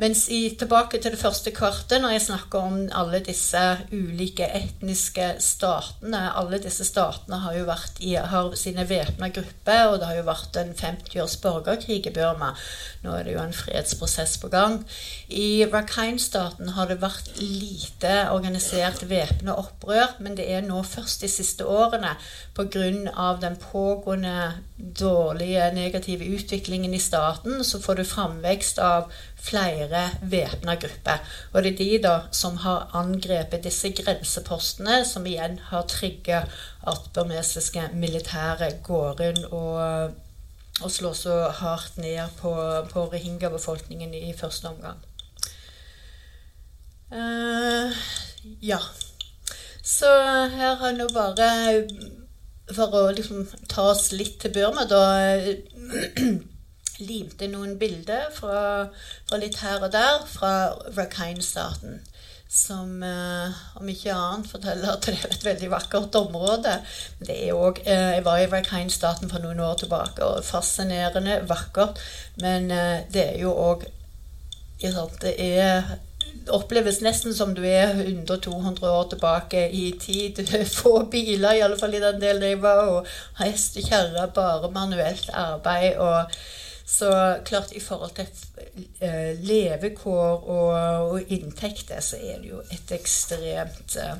Mens 0.00 0.22
i, 0.32 0.54
tilbake 0.56 0.96
til 0.96 1.12
det 1.12 1.20
første 1.20 1.50
kartet, 1.52 1.98
når 2.00 2.14
jeg 2.14 2.22
snakker 2.24 2.62
om 2.64 2.76
alle 2.96 3.18
disse 3.20 3.60
ulike 3.92 4.46
etniske 4.56 5.26
statene 5.44 6.22
Alle 6.40 6.60
disse 6.62 6.86
statene 6.88 7.42
har 7.42 7.58
jo 7.58 7.66
vært 7.68 8.00
i, 8.00 8.14
har 8.16 8.54
sine 8.56 8.86
væpna 8.88 9.28
grupper, 9.28 9.90
og 9.90 9.98
det 10.00 10.08
har 10.08 10.16
jo 10.16 10.24
vært 10.24 10.56
en 10.56 10.72
50 10.72 11.20
års 11.20 11.36
borgerkrig 11.42 11.98
i 12.08 12.14
Burma. 12.16 12.54
Nå 13.04 13.12
er 13.12 13.28
det 13.28 13.34
jo 13.34 13.42
en 13.42 13.52
fredsprosess 13.52 14.38
på 14.40 14.48
gang. 14.48 14.78
I 15.28 15.66
Rakhine-staten 15.68 16.72
har 16.78 16.88
det 16.88 17.02
vært 17.04 17.28
lite 17.36 18.14
organisert 18.32 19.04
væpna 19.10 19.58
opprør, 19.60 20.16
men 20.24 20.38
det 20.40 20.48
er 20.48 20.64
nå 20.64 20.80
først 20.80 21.26
de 21.26 21.28
siste 21.28 21.68
årene 21.68 22.16
pga. 22.56 23.36
den 23.40 23.56
pågående 23.60 24.52
dårlige, 24.78 25.70
negative 25.74 26.24
utviklingen 26.24 26.94
i 26.94 26.98
staten, 26.98 27.64
så 27.64 27.80
får 27.80 27.94
du 27.94 28.04
framvekst 28.04 28.78
av 28.78 29.12
flere 29.40 30.02
væpna 30.22 30.74
grupper. 30.80 31.20
Og 31.52 31.64
det 31.64 31.72
er 31.72 31.78
de 31.78 31.98
da 32.04 32.14
som 32.36 32.56
har 32.64 32.90
angrepet 32.96 33.64
disse 33.64 33.92
grensepostene, 33.96 35.02
som 35.04 35.26
igjen 35.26 35.58
har 35.70 35.88
trigga 35.88 36.44
at 36.88 37.10
burmesiske 37.14 37.88
militære 37.94 38.72
går 38.86 39.22
inn 39.28 39.44
og, 39.50 40.16
og 40.80 40.90
slår 40.90 41.16
så 41.18 41.36
hardt 41.60 41.98
ned 42.00 42.36
på, 42.40 42.54
på 42.92 43.06
rohingya-befolkningen 43.12 44.14
i 44.14 44.34
første 44.36 44.68
omgang. 44.68 45.00
Uh, 47.10 47.90
ja. 48.62 48.78
Så 49.82 50.06
her 50.52 50.76
har 50.78 50.92
nå 50.94 51.08
bare 51.10 51.48
For 52.70 52.92
å 52.94 53.00
liksom 53.10 53.48
ta 53.66 53.88
oss 53.90 54.12
litt 54.14 54.36
til 54.44 54.52
Burma, 54.54 54.84
da 54.86 55.00
limte 57.00 57.48
noen 57.50 57.76
bilder 57.80 58.28
fra, 58.34 58.60
fra, 59.28 59.40
litt 59.40 59.60
her 59.64 59.82
og 59.84 59.92
der 59.94 60.24
fra 60.30 60.52
Rakhine-staten. 60.96 62.00
som 62.50 63.02
eh, 63.06 63.58
om 63.78 63.88
ikke 63.88 64.10
annet 64.10 64.48
forteller 64.50 64.90
at 64.90 65.04
det 65.06 65.12
er 65.14 65.34
et 65.36 65.44
veldig 65.46 65.68
vakkert 65.70 66.16
område. 66.18 66.72
Det 67.20 67.36
er 67.46 67.54
også, 67.54 67.84
eh, 67.84 68.16
Jeg 68.16 68.24
var 68.24 68.38
i 68.38 68.48
Rakhine-staten 68.50 69.30
for 69.30 69.38
noen 69.38 69.60
år 69.60 69.76
tilbake, 69.78 70.24
og 70.24 70.44
fascinerende, 70.44 71.44
vakkert. 71.48 72.00
Men 72.42 72.70
eh, 72.70 73.06
det 73.12 73.26
er 73.28 73.38
jo 73.38 73.54
òg 73.54 73.86
Det 74.80 75.34
er 75.38 75.84
oppleves 76.48 77.00
nesten 77.04 77.34
som 77.36 77.52
du 77.54 77.62
er 77.66 77.92
100-200 77.94 78.86
år 78.86 79.08
tilbake 79.12 79.66
i 79.70 79.90
tid. 80.00 80.40
Få 80.80 81.04
biler, 81.10 81.52
i 81.52 81.64
alle 81.64 81.78
fall 81.78 81.94
i 81.94 82.02
den 82.02 82.20
delen 82.22 82.46
jeg 82.46 82.62
var, 82.62 82.86
og 82.88 83.06
hest 83.42 83.78
og 83.80 83.90
kjerre, 83.90 84.30
bare 84.34 84.72
manuelt 84.74 85.30
arbeid. 85.34 85.98
og 85.98 86.40
så 86.90 87.38
klart 87.44 87.72
i 87.72 87.80
forhold 87.80 88.10
til 88.16 88.26
eh, 89.00 89.38
levekår 89.38 90.48
og, 90.50 90.72
og, 91.12 91.32
inntekter, 91.32 92.00
så 92.02 92.18
er 92.18 92.40
det 92.42 92.50
jo 92.50 92.62
et 92.66 92.94
ekstremt 92.96 93.94
eh, 94.00 94.16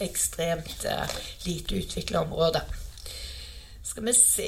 ekstremt 0.00 0.86
eh, 0.88 1.18
lite 1.44 1.82
utvikla 1.82 2.24
område. 2.24 2.62
Skal 3.84 4.06
vi 4.06 4.12
se 4.16 4.46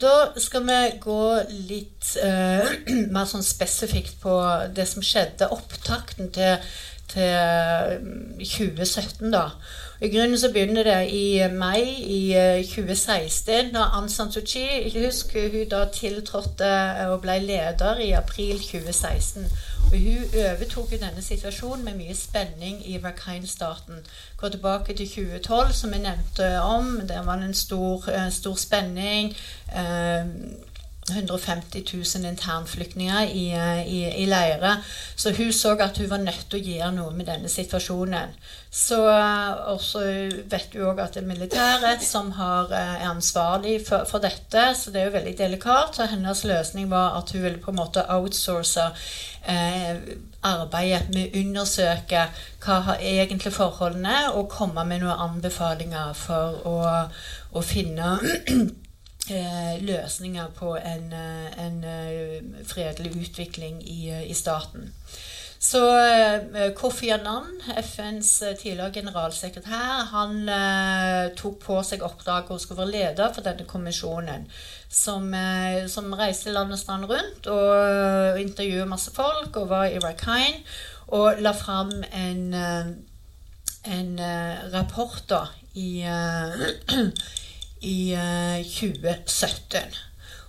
Da 0.00 0.12
skal 0.40 0.62
vi 0.64 0.76
gå 1.02 1.22
litt 1.68 2.14
mer 3.14 3.26
sånn 3.28 3.44
spesifikt 3.44 4.16
på 4.22 4.36
det 4.72 4.86
som 4.88 5.04
skjedde, 5.04 5.50
opptakten 5.52 6.30
til, 6.32 6.70
til 7.12 8.06
2017, 8.40 9.34
da. 9.34 9.50
I 10.00 10.08
grunnen 10.08 10.38
så 10.38 10.52
begynner 10.52 10.82
det 10.82 11.08
i 11.08 11.48
mai 11.52 11.82
i 12.04 12.34
2016, 12.68 13.54
eh, 13.54 13.72
da 13.72 13.84
Aung 13.96 14.10
San 14.10 14.32
Suu 14.32 14.42
Kyi 14.44 14.92
Husk 14.92 15.32
hun 15.32 15.68
da 15.70 15.84
tiltrådte 15.92 16.72
og 17.08 17.20
ble 17.20 17.38
leder 17.38 18.02
i 18.04 18.10
april 18.10 18.58
2016. 18.60 19.46
Og 19.86 19.98
Hun 19.98 20.40
overtok 20.50 20.90
denne 20.90 21.22
situasjonen 21.22 21.84
med 21.84 21.94
mye 21.94 22.14
spenning 22.14 22.82
i 22.90 22.98
Rakhine-staten. 23.04 24.04
Går 24.36 24.48
tilbake 24.48 24.94
til 24.94 25.08
2012, 25.08 25.72
som 25.72 25.92
jeg 25.92 26.02
nevnte 26.02 26.60
om. 26.60 27.00
Der 27.08 27.22
var 27.24 27.36
det 27.36 27.44
en 27.44 27.54
stor, 27.54 28.10
eh, 28.10 28.32
stor 28.32 28.54
spenning. 28.54 29.36
Eh, 29.76 30.26
150 31.12 31.84
000 31.92 32.24
internflyktninger 32.30 33.22
i, 33.22 33.44
eh, 33.54 33.82
i, 33.86 34.00
i 34.22 34.26
leire. 34.26 34.76
Så 35.16 35.32
hun 35.36 35.52
så 35.52 35.76
at 35.80 35.98
hun 35.98 36.10
var 36.10 36.22
nødt 36.22 36.46
til 36.50 36.58
å 36.58 36.70
gjøre 36.70 36.92
noe 36.96 37.12
med 37.14 37.28
denne 37.30 37.50
situasjonen. 37.50 38.34
Så 38.76 38.98
eh, 39.08 39.52
også 39.72 40.02
vet 40.50 40.74
hun 40.74 40.88
òg 40.90 41.00
at 41.00 41.14
det 41.14 41.22
er 41.22 41.28
militæret 41.30 42.02
som 42.04 42.32
har, 42.36 42.72
eh, 42.74 42.94
er 42.98 43.08
ansvarlig 43.08 43.78
for, 43.86 44.04
for, 44.10 44.18
dette, 44.18 44.66
så 44.76 44.90
det 44.90 45.00
er 45.00 45.08
jo 45.08 45.14
veldig 45.14 45.36
delikat. 45.38 45.96
Så 45.96 46.08
hennes 46.10 46.44
løsning 46.44 46.90
var 46.90 47.16
at 47.20 47.30
hun 47.32 47.42
ville 47.42 47.62
på 47.62 47.70
en 47.72 47.78
måte 47.78 48.04
outsource 48.12 48.88
eh, 49.48 49.94
arbeidet 50.42 51.06
med 51.14 51.30
å 51.30 51.44
undersøke 51.44 52.26
hva 52.66 52.80
har 52.90 53.00
egentlig 53.00 53.54
forholdene, 53.54 54.32
og 54.34 54.50
komme 54.50 54.84
med 54.84 55.04
noen 55.04 55.24
anbefalinger 55.30 56.12
for 56.18 56.66
å, 56.66 56.76
å 57.56 57.64
finne 57.64 58.16
løsninger 59.28 60.46
på 60.54 60.76
en, 60.76 61.12
eh, 61.12 61.66
en, 61.66 61.84
eh, 61.84 62.42
fredelig 62.64 63.16
utvikling 63.16 63.88
i, 63.88 64.30
i 64.30 64.34
staten. 64.34 64.92
Så 65.58 65.80
Kofi 66.76 67.08
Annan, 67.08 67.46
FNs 67.76 68.42
tidligere 68.60 68.92
generalsekretær, 68.92 70.04
han 70.10 70.50
tok 71.34 71.56
på 71.64 71.82
seg 71.82 72.02
oppdraget 72.04 72.50
å 72.50 72.58
skulle 72.58 72.82
være 72.84 72.92
leder 72.92 73.32
for 73.32 73.42
denne 73.42 73.64
kommisjonen, 73.64 74.44
som, 74.88 75.32
som 75.88 76.12
reiste 76.12 76.52
land 76.52 76.76
og 76.76 76.78
strand 76.78 77.08
rundt 77.10 77.48
og 77.50 78.38
intervjuet 78.38 78.88
masse 78.88 79.10
folk 79.16 79.56
og 79.56 79.68
var 79.72 79.88
i 79.88 79.98
Rakhine 79.98 80.60
og 81.08 81.40
la 81.40 81.54
fram 81.56 81.90
en, 82.12 82.54
en 83.96 84.14
rapport 84.76 85.24
da 85.26 85.46
i 85.74 86.04
i 87.86 88.00
2017. 88.66 89.78
Eh, 89.78 90.02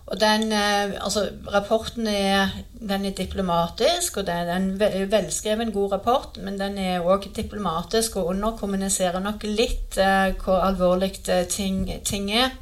og 0.08 0.20
den, 0.20 0.52
eh, 0.56 1.04
altså, 1.04 1.30
Rapporten 1.54 2.08
er, 2.08 2.50
er 2.90 3.10
diplomatisk, 3.18 4.18
og 4.18 4.28
det 4.28 4.34
er 4.34 4.56
en 4.56 4.80
velskreven, 5.12 5.72
god 5.72 5.92
rapport. 5.92 6.38
Men 6.42 6.60
den 6.60 6.78
er 6.78 7.04
òg 7.04 7.28
diplomatisk 7.36 8.16
og 8.16 8.32
underkommuniserer 8.34 9.20
nok 9.20 9.44
litt 9.44 9.98
uh, 10.00 10.32
hvor 10.44 10.64
alvorlig 10.64 11.12
ting, 11.50 11.90
ting, 12.06 12.32
er. 12.32 12.56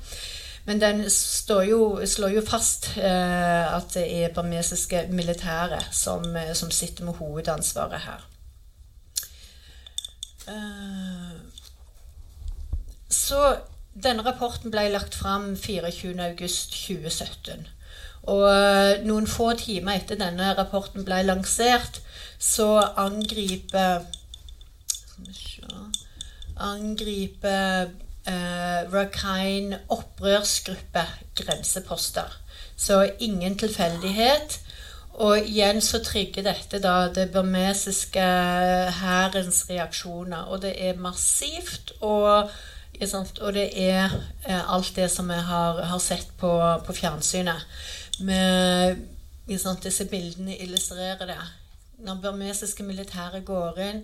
Men 0.66 0.82
den 0.82 1.04
jo, 1.70 2.02
slår 2.06 2.30
jo 2.34 2.42
fast 2.42 2.98
eh, 2.98 3.76
at 3.76 3.94
det 3.94 4.06
er 4.10 4.34
burmesiske 4.34 5.04
militære 5.12 5.78
som, 5.92 6.26
som, 6.54 6.72
sitter 6.72 7.06
med 7.06 7.14
hovedansvaret 7.14 8.02
her. 8.02 8.26
Eh, 10.50 11.36
så 13.10 13.56
denne 13.96 14.26
rapporten 14.26 14.72
ble 14.72 14.90
lagt 14.92 15.16
fram 15.16 15.56
24.8.2017. 15.56 17.66
Og 18.34 18.50
eh, 18.50 19.04
noen 19.06 19.28
få 19.30 19.54
timer 19.60 19.94
etter 20.02 20.16
denne 20.20 20.56
rapporten 20.58 21.06
ble 21.08 21.24
lansert, 21.28 22.02
så 22.40 22.80
angriper 23.00 24.06
Angriper 26.56 27.90
eh, 28.28 28.92
Rakhine 28.92 29.80
opprørsgruppe 29.92 31.04
grenseposter. 31.36 32.42
Så 32.76 33.12
ingen 33.20 33.58
tilfeldighet. 33.60 34.62
Og 35.16 35.48
igjen 35.48 35.80
så 35.80 36.02
trigger 36.04 36.44
dette 36.44 36.82
da 36.84 37.08
det 37.16 37.30
burmesiske 37.32 38.24
hærens 39.00 39.64
reaksjoner. 39.70 40.52
Og 40.52 40.62
det 40.64 40.74
er 40.76 41.00
massivt. 41.00 41.94
og 42.02 42.50
og 43.02 43.54
det 43.56 43.68
er 43.76 44.10
eh, 44.48 44.74
alt 44.74 44.96
det 44.96 45.10
som 45.12 45.28
vi 45.30 45.38
har, 45.38 45.82
har 45.84 46.00
sett 46.00 46.32
på, 46.40 46.52
på 46.86 46.96
fjernsynet. 46.96 47.66
Med, 48.24 49.02
disse 49.48 50.08
bildene 50.10 50.58
illustrerer 50.58 51.26
det. 51.28 51.42
Når 52.06 52.22
burmesiske 52.24 52.84
militære 52.84 53.42
går 53.46 53.80
inn, 53.80 54.04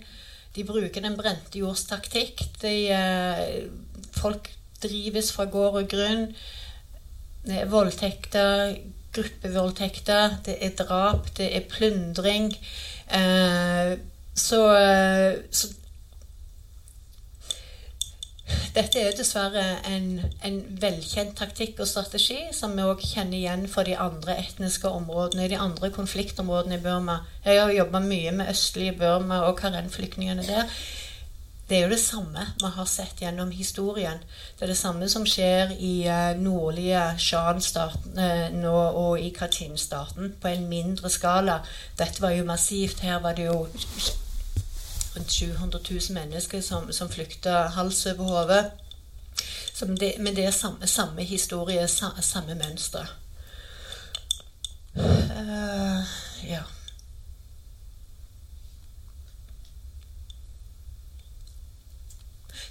de 0.55 0.65
bruker 0.67 1.01
den 1.01 1.17
brente 1.17 1.59
jords 1.59 1.85
taktikk. 1.87 2.43
De, 2.61 2.75
eh, 2.91 3.67
folk 4.17 4.51
drives 4.83 5.31
fra 5.31 5.45
gård 5.45 5.81
og 5.81 5.89
grunn. 5.91 6.31
Det 7.45 7.61
er 7.63 7.71
voldtekter, 7.71 8.75
gruppevoldtekter, 9.15 10.37
det 10.45 10.57
er 10.61 10.75
drap, 10.77 11.31
det 11.37 11.49
er 11.55 11.69
plyndring. 11.69 12.51
Eh, 13.11 13.97
så, 14.35 14.59
så 15.51 15.67
dette 18.75 19.01
er 19.01 19.15
dessverre 19.17 19.65
en, 19.89 20.07
en, 20.47 20.59
velkjent 20.81 21.35
taktikk 21.39 21.81
og 21.83 21.89
strategi 21.89 22.39
som 22.55 22.75
vi 22.77 22.85
òg 22.87 23.03
kjenner 23.03 23.37
igjen 23.39 23.67
for 23.71 23.87
de 23.87 23.97
andre 23.99 24.37
etniske 24.39 24.87
områdene, 24.87 25.49
de 25.51 25.59
andre 25.59 25.91
konfliktområdene 25.91 26.79
i 26.79 26.83
Burma. 26.83 27.21
Jeg 27.45 27.59
har 27.59 27.73
jobba 27.75 27.99
mye 28.05 28.31
med 28.39 28.51
østlige 28.53 28.95
Burma 28.99 29.43
og 29.49 29.57
Karen-flyktningene 29.59 30.47
der. 30.47 30.71
Det 31.71 31.77
er 31.77 31.85
jo 31.85 31.93
det 31.93 32.01
samme 32.03 32.41
vi 32.59 32.69
har 32.75 32.87
sett 32.91 33.21
gjennom 33.23 33.51
historien. 33.55 34.23
Det 34.57 34.65
er 34.65 34.73
det 34.73 34.79
samme 34.79 35.07
som 35.11 35.23
skjer 35.27 35.71
i 35.79 35.93
uh, 36.03 36.33
nordlige 36.35 37.03
Shan-staten 37.15 38.19
nå 38.59 38.73
og 39.03 39.21
i 39.23 39.29
Katin-staten 39.35 40.33
på 40.41 40.51
en 40.51 40.67
mindre 40.67 41.09
skala. 41.09 41.61
Dette 41.99 42.19
var 42.23 42.35
jo 42.35 42.43
massivt. 42.49 42.99
Her 43.07 43.23
var 43.23 43.39
det 43.39 43.47
jo 43.47 43.69
rundt 45.15 45.31
700 45.31 45.79
000 45.89 46.01
mennesker 46.09 46.61
som, 46.61 46.91
som 46.93 47.09
flykta 47.09 47.51
hals 47.51 48.05
over 48.05 48.23
hode. 48.23 48.71
Men 50.19 50.35
det 50.35 50.45
er 50.45 50.51
samme, 50.51 50.87
samme 50.87 51.23
historie, 51.23 51.87
samme 52.21 52.55
mønster. 52.55 53.17
Uh, 54.95 56.03
ja. 56.49 56.61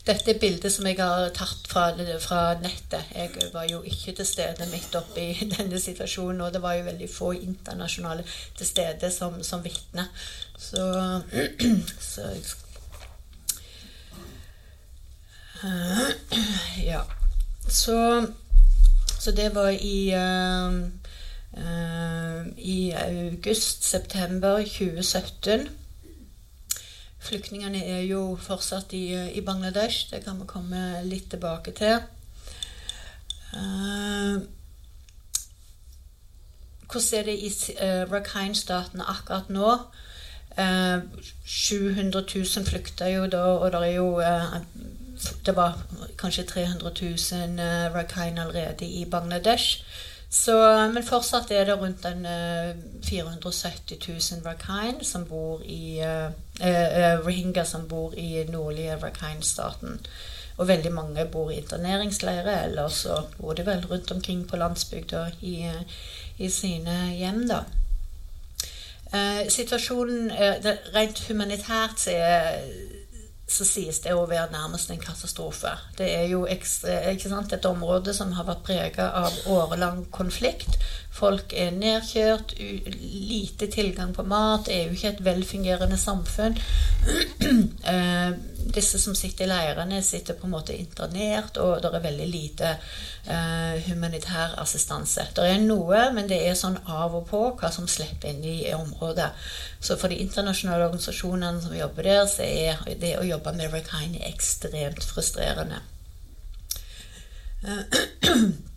Dette 0.07 0.33
er 0.33 0.39
bildet 0.41 0.73
som 0.73 0.87
jeg 0.89 0.97
har 0.97 1.29
tatt 1.37 1.67
fra, 1.69 1.91
fra, 2.25 2.41
nettet. 2.63 3.11
Jeg 3.15 3.51
var 3.53 3.67
jo 3.69 3.83
ikke 3.85 4.15
til 4.17 4.27
stede 4.27 4.69
midt 4.73 4.95
oppe 4.97 5.21
i 5.21 5.49
denne 5.57 5.81
situasjonen, 5.81 6.41
og 6.47 6.55
det 6.55 6.63
var 6.63 6.79
jo 6.79 6.89
veldig 6.89 7.11
få 7.13 7.33
internasjonale 7.37 8.25
til 8.57 8.67
stede 8.67 9.11
som, 9.13 9.43
som 9.45 9.65
vitne. 9.65 10.09
Så, 10.57 11.21
så 12.13 12.33
Ja. 16.93 17.01
Så, 17.69 18.27
så, 19.21 19.33
det 19.33 19.55
var 19.55 19.69
i 19.69 20.15
uh, 20.15 20.75
uh, 21.57 22.47
I 22.59 22.91
august-september 22.91 24.57
2017. 24.57 25.69
Flyktningene 27.21 27.83
er 27.85 28.05
jo 28.09 28.37
fortsatt 28.41 28.95
i, 28.97 29.05
i, 29.13 29.43
Bangladesh. 29.45 30.09
Det 30.11 30.23
kan 30.25 30.41
vi 30.41 30.49
komme 30.49 31.03
litt 31.05 31.29
tilbake 31.31 31.75
til. 31.77 32.01
Uh, 33.51 34.41
hvordan 36.91 37.19
er 37.19 37.27
det 37.29 37.37
i 37.39 37.51
uh, 37.51 38.05
Rakhine-statene 38.11 39.09
akkurat 39.13 39.51
nå? 39.53 39.75
Uh, 40.59 41.03
700 41.51 42.25
000 42.35 42.67
flykta 42.67 43.09
jo 43.11 43.27
da, 43.27 43.43
og 43.59 43.73
det 43.73 43.81
er 43.89 43.95
jo 43.97 44.21
eh, 44.23 44.57
Det 45.47 45.57
var 45.57 45.79
kanskje 46.19 46.45
300 46.45 46.93
000 47.01 47.59
eh, 47.61 47.95
Rakhine 47.95 48.43
allerede 48.43 48.87
i 48.87 49.05
Bangladesh. 49.05 49.85
Så, 50.31 50.55
men 50.95 51.03
fortsatt 51.03 51.51
er 51.51 51.64
det 51.66 51.75
rundt 51.81 52.05
en, 52.07 52.27
470 53.03 53.99
000 54.09 54.45
Rakhine 54.47 55.05
som 55.05 55.25
bor 55.27 55.64
i 55.66 55.99
Rohingya 56.61 57.64
som 57.66 57.88
bor 57.90 58.14
i 58.14 58.45
nordlige 58.47 58.95
Rakhine-staten. 59.03 59.99
Og 60.61 60.69
veldig 60.69 60.93
mange 60.95 61.25
bor 61.33 61.51
i 61.51 61.59
interneringsleirer, 61.59 62.69
eller 62.69 62.88
så 62.95 63.25
bor 63.40 63.59
de 63.59 63.66
vel 63.66 63.83
rundt 63.90 64.11
omkring 64.14 64.47
på 64.47 64.61
landsbygda 64.61 65.27
i, 65.40 65.57
i 66.38 66.51
sine 66.51 66.97
hjem, 67.16 67.49
da. 67.51 67.64
Eh, 69.11 69.49
situasjonen 69.51 70.31
eh, 70.31 70.66
Rent 70.95 71.19
humanitært 71.27 71.99
så, 71.99 72.12
er, 72.14 72.61
så, 73.51 73.67
sies 73.67 73.99
det 74.05 74.15
å 74.15 74.29
være 74.31 74.53
nærmest 74.53 74.93
en 74.95 75.03
katastrofe. 75.03 75.73
Det 75.99 76.07
er 76.15 76.29
jo 76.31 76.45
ekstra, 76.47 77.01
et 77.11 77.67
område 77.67 78.15
som 78.15 78.31
har 78.37 78.47
vært 78.47 78.63
preget 78.69 79.01
av 79.03 79.35
årelang 79.51 80.05
konflikt. 80.15 80.79
Folk 81.21 81.53
er 81.53 81.75
nedkjørt, 81.77 82.55
lite 82.59 83.69
tilgang 83.69 84.15
på 84.17 84.25
mat, 84.25 84.71
er 84.73 84.87
jo 84.87 84.97
ikke 84.97 85.11
et 85.15 85.25
velfungerende 85.25 85.99
samfunn. 86.01 86.57
eh, 87.93 88.31
disse 88.75 89.01
som 89.03 89.15
sitter 89.19 89.45
i 89.45 89.51
leirene, 89.51 90.01
sitter 90.03 90.39
på 90.39 90.49
en 90.49 90.55
måte 90.55 90.77
internert, 90.77 91.59
og 91.61 91.83
det 91.83 91.91
er 91.93 92.05
veldig 92.07 92.29
lite 92.31 92.71
eh, 92.73 93.77
humanitær 93.89 94.57
assistanse. 94.63 95.27
Det 95.37 95.45
er 95.45 95.61
noe, 95.65 96.07
men 96.17 96.31
det 96.31 96.41
er 96.47 96.57
sånn 96.59 96.79
av 96.87 97.19
og 97.19 97.29
på 97.29 97.43
hva 97.61 97.73
som 97.75 97.89
slipper 97.91 98.33
inn 98.33 98.45
i 98.47 98.73
området. 98.77 99.29
Så 99.81 99.99
for 100.01 100.13
de 100.13 100.23
internasjonale 100.25 100.89
organisasjonene 100.89 101.61
som 101.67 101.77
jobber 101.77 102.09
der, 102.09 102.25
så 102.31 102.49
er 102.49 102.81
det 103.03 103.17
å 103.19 103.29
jobbe 103.29 103.55
med 103.59 103.77
Rakhine 103.77 104.25
ekstremt 104.31 105.05
frustrerende. 105.05 105.85
Uh, 107.61 107.85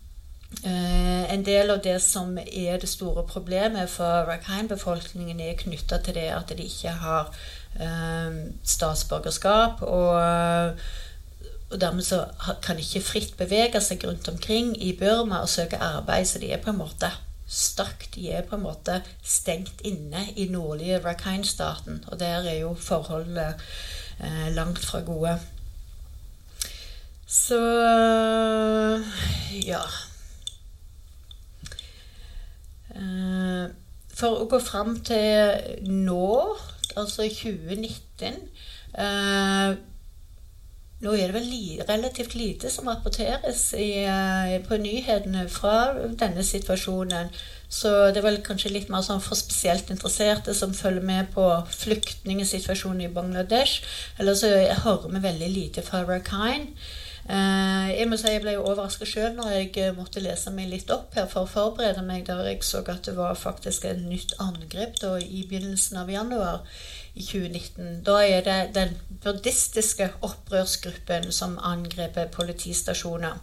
en 0.62 1.44
del 1.44 1.70
av 1.72 1.80
det 1.84 1.96
som 2.02 2.36
er 2.38 2.78
det 2.80 2.88
store 2.88 3.24
problemet 3.28 3.90
for 3.90 4.28
Rakhine-befolkningen, 4.28 5.40
er 5.40 5.58
knytta 5.58 5.98
til 6.04 6.16
det 6.18 6.28
at 6.34 6.52
de 6.52 6.66
ikke 6.66 6.92
har 7.02 7.32
uh, 7.80 8.36
statsborgerskap. 8.62 9.82
Og, 9.82 10.78
og, 11.70 11.76
dermed 11.80 12.06
så 12.06 12.24
kan 12.62 12.76
de 12.76 12.86
ikke 12.86 13.06
fritt 13.06 13.36
bevege 13.40 13.80
seg 13.82 14.04
rundt 14.06 14.28
omkring 14.28 14.74
i 14.82 14.94
Burma 14.98 15.42
og 15.42 15.48
søke 15.48 15.80
arbeid. 15.82 16.28
Så 16.30 16.38
de 16.38 16.52
er 16.52 16.62
på 16.62 16.70
en 16.70 16.80
måte 16.80 17.10
stakk. 17.50 18.06
De 18.14 18.30
er 18.30 18.46
på 18.46 18.56
en 18.56 18.64
måte 18.64 19.00
stengt 19.22 19.84
inne 19.84 20.28
i 20.36 20.48
nordlige 20.52 21.02
Rakhine-staten. 21.04 22.04
Og 22.12 22.20
der 22.20 22.46
er 22.46 22.60
jo 22.62 22.74
forholdene 22.78 23.52
uh, 24.20 24.48
langt 24.54 24.84
fra 24.84 25.00
gode. 25.04 25.38
Så 27.26 27.58
ja 29.66 29.80
Eh, 29.82 30.13
for 34.14 34.44
å 34.44 34.46
gå 34.50 34.60
fram 34.62 34.96
til 35.06 35.88
nå, 35.90 36.28
altså 36.94 37.26
2019 37.26 38.36
eh, 38.94 39.74
nå 41.04 41.12
er 41.12 41.28
det 41.28 41.34
vel 41.34 41.48
li, 41.50 41.80
relativt 41.84 42.36
lite 42.38 42.70
som 42.72 42.88
rapporteres 42.88 43.66
i, 43.76 44.06
uh, 44.08 44.54
på 44.64 44.78
nyhetene 44.80 45.48
fra 45.52 45.92
denne 46.20 46.44
situasjonen. 46.46 47.32
Så 47.68 47.90
det 48.14 48.20
er 48.20 48.26
vel 48.28 48.40
kanskje 48.46 48.72
litt 48.72 48.90
mer 48.92 49.02
sånn 49.04 49.22
for 49.24 49.36
spesielt 49.36 49.90
interesserte 49.92 50.54
som 50.56 50.72
følger 50.76 51.04
med 51.04 51.32
på 51.34 51.44
flyktningsituasjonen 51.74 53.04
i 53.04 53.12
Bangladesh. 53.12 53.82
Eller 54.18 54.38
så 54.38 54.52
hører 54.84 55.10
vi 55.10 55.24
veldig 55.26 55.50
lite 55.52 55.84
fra 55.84 56.04
Rakhine. 56.08 56.70
Eh, 57.24 57.90
jeg 57.96 58.08
må 58.10 58.18
si 58.20 58.28
jeg 58.28 58.42
ble 58.44 58.58
overraska 58.60 59.06
sjøl 59.08 59.30
når 59.38 59.52
jeg 59.54 59.70
eh, 59.80 59.94
måtte 59.96 60.20
lese 60.20 60.50
meg 60.52 60.68
litt 60.68 60.90
opp 60.92 61.14
her 61.16 61.24
for 61.30 61.46
å 61.46 61.48
forberede 61.48 62.02
meg, 62.04 62.26
der 62.28 62.42
jeg 62.44 62.60
så 62.66 62.82
at 62.84 63.08
det 63.08 63.14
var 63.16 63.38
faktisk 63.40 63.86
et 63.88 64.02
nytt 64.04 64.34
angrep 64.44 64.98
da, 65.00 65.14
i 65.16 65.46
begynnelsen 65.48 66.02
av 66.02 66.12
januar 66.12 66.60
i 67.14 67.22
2019. 67.22 68.02
Da 68.06 68.18
er 68.26 68.40
det 68.42 68.74
den 68.74 68.96
buddhistiske 69.22 70.10
opprørsgruppen 70.22 71.32
som 71.32 71.58
angriper 71.62 72.26
politistasjoner. 72.26 73.38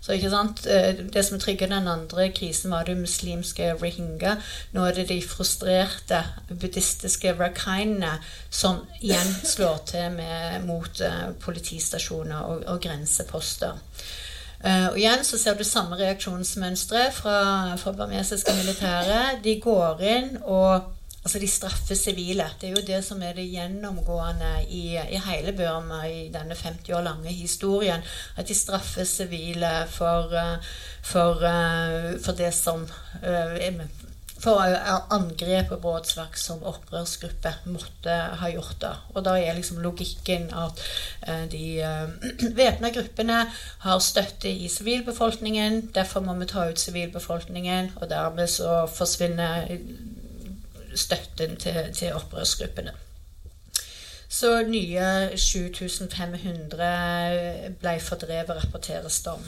Så 0.00 0.12
ikke 0.12 0.30
sant? 0.30 0.66
Eh, 0.70 0.94
det 1.14 1.24
som 1.24 1.40
trigget 1.40 1.70
den 1.70 1.88
andre 1.88 2.28
krisen, 2.32 2.70
var 2.70 2.84
det 2.86 2.96
muslimske 2.96 3.72
rohingya. 3.72 4.36
Nå 4.72 4.84
er 4.86 4.94
det 4.94 5.08
de 5.08 5.18
frustrerte 5.22 6.22
buddhistiske 6.48 7.34
rakhainene 7.40 8.12
som 8.50 8.84
igjen 9.00 9.34
slår 9.42 9.82
til 9.86 10.12
med, 10.14 10.62
mot 10.66 11.00
uh, 11.02 11.32
politistasjoner 11.40 12.38
og, 12.38 12.62
og 12.66 12.80
grenseposter. 12.80 13.74
Uh, 14.62 14.86
og 14.92 14.98
igjen 14.98 15.24
så 15.24 15.38
ser 15.38 15.58
du 15.58 15.64
samme 15.64 15.98
reaksjonsmønstre 15.98 17.08
fra, 17.12 17.40
fra 17.76 17.92
barmesiske 17.92 18.54
militære. 18.62 19.40
De 19.44 19.58
går 19.60 20.06
inn 20.06 20.36
og 20.44 20.95
Altså 21.26 21.40
de 21.42 21.46
straffer 21.50 21.98
sivile. 21.98 22.44
Det 22.60 22.68
er 22.68 22.76
jo 22.76 22.86
det 22.86 23.00
som 23.02 23.22
er 23.26 23.32
det 23.34 23.48
gjennomgående 23.50 24.50
i, 24.70 24.94
i 24.94 25.18
hele 25.24 25.50
Burma 25.58 26.04
i 26.06 26.28
denne 26.30 26.54
50 26.54 26.92
år 26.94 27.02
lange 27.02 27.32
historien. 27.34 28.04
At 28.38 28.46
de 28.46 28.54
straffer 28.54 29.02
sivile 29.10 29.72
for, 29.90 30.30
eh, 30.38 30.68
for, 31.02 31.42
eh, 31.42 32.12
for 32.22 32.38
det 32.38 32.52
som 32.54 32.86
eh, 33.24 33.82
for 34.38 34.62
angrep 35.16 35.72
og 35.74 35.80
brotsverk 35.82 36.38
som 36.38 36.62
opprørsgruppe 36.62 37.56
måtte 37.74 38.14
ha 38.38 38.50
gjort. 38.52 38.76
da. 38.80 38.92
Og 39.16 39.24
da 39.26 39.34
er 39.40 39.58
liksom 39.58 39.82
logikken 39.82 40.46
at 40.54 40.82
de 41.50 41.80
væpna 42.60 42.92
gruppene 42.94 43.40
har 43.82 43.98
støtte 43.98 44.52
i 44.52 44.68
sivilbefolkningen. 44.68 45.88
Derfor 45.94 46.20
må 46.20 46.38
vi 46.38 46.46
ta 46.52 46.68
ut 46.70 46.78
sivilbefolkningen, 46.78 47.96
og 47.96 48.10
dermed 48.10 48.46
så 48.46 48.84
forsvinner 48.86 49.72
støtten 50.96 51.56
til, 51.60 51.92
til 51.94 52.16
opprørsgruppene. 52.16 52.92
Så 54.28 54.62
nye 54.66 55.38
7500 55.38 57.76
ble 57.80 57.94
fordrevet, 58.02 58.56
rapporteres 58.58 59.20
det 59.22 59.32
om. 59.36 59.44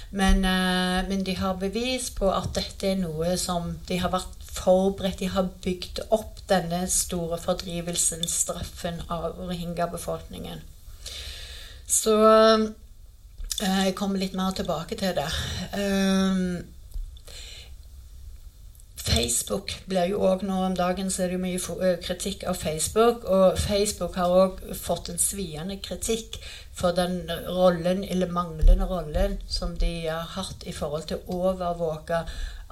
Men, 0.10 0.46
eh, 0.46 1.08
men, 1.10 1.24
de 1.24 1.36
har 1.36 1.60
bevis 1.60 2.10
på 2.16 2.30
at 2.32 2.54
dette 2.56 2.94
er 2.94 3.02
noe 3.02 3.36
som 3.38 3.74
de 3.90 4.00
har 4.00 4.14
vært 4.14 4.34
forberedt 4.58 5.20
De 5.20 5.28
har 5.30 5.50
bygd 5.64 6.00
opp 6.16 6.40
denne 6.50 6.86
store 6.90 7.38
fordrivelsen, 7.38 8.24
straffen 8.28 9.02
av 9.12 9.36
rohingya-befolkningen. 9.38 10.64
Så 11.88 12.16
eh, 12.24 12.66
jeg 13.60 13.96
kommer 14.00 14.24
litt 14.24 14.38
mer 14.38 14.56
tilbake 14.56 14.96
til 14.98 15.14
det. 15.18 15.30
Facebook 19.08 19.72
blir 19.88 20.12
jo 20.12 20.22
òg 20.28 20.44
nå 20.48 20.58
om 20.66 20.76
dagen 20.76 21.10
så 21.12 21.24
er 21.24 21.32
det 21.32 21.38
jo 21.38 21.44
mye 21.46 21.94
kritikk 22.04 22.44
av 22.50 22.60
Facebook. 22.60 23.24
Og 23.26 23.60
Facebook 23.60 24.20
har 24.20 24.34
òg 24.34 24.62
fått 24.78 25.10
en 25.14 25.22
sviende 25.22 25.80
kritikk 25.84 26.38
for 26.78 26.94
den 26.98 27.24
rollen, 27.48 28.04
eller 28.04 28.30
manglende 28.32 28.86
rollen, 28.86 29.40
som 29.48 29.78
de 29.78 29.94
har 30.06 30.28
hatt 30.36 30.68
i 30.68 30.76
forhold 30.76 31.08
til 31.10 31.24
å 31.24 31.42
overvåke 31.50 32.22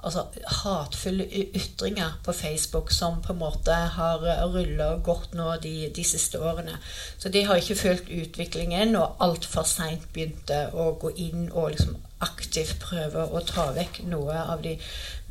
altså, 0.06 0.26
hatefulle 0.62 1.26
ytringer 1.56 2.18
på 2.24 2.32
Facebook 2.32 2.92
som 2.92 3.22
på 3.22 3.32
en 3.32 3.38
måte 3.38 3.74
har 3.96 4.22
rulla 4.54 4.96
godt 5.04 5.34
nå 5.34 5.56
de, 5.62 5.90
de, 5.96 6.04
siste 6.04 6.40
årene. 6.40 6.78
Så 7.18 7.28
de 7.28 7.44
har 7.44 7.60
ikke 7.60 7.80
fulgt 7.80 8.10
utviklingen 8.10 8.96
og 8.96 9.16
altfor 9.26 9.66
seint 9.68 10.06
begynte 10.12 10.66
å 10.74 10.92
gå 11.00 11.14
inn 11.16 11.48
og 11.52 11.72
liksom 11.74 11.96
aktivt 12.24 12.78
prøver 12.80 13.32
å 13.34 13.42
ta 13.44 13.68
vekk 13.76 14.00
noe 14.08 14.36
av 14.38 14.62
de 14.64 14.76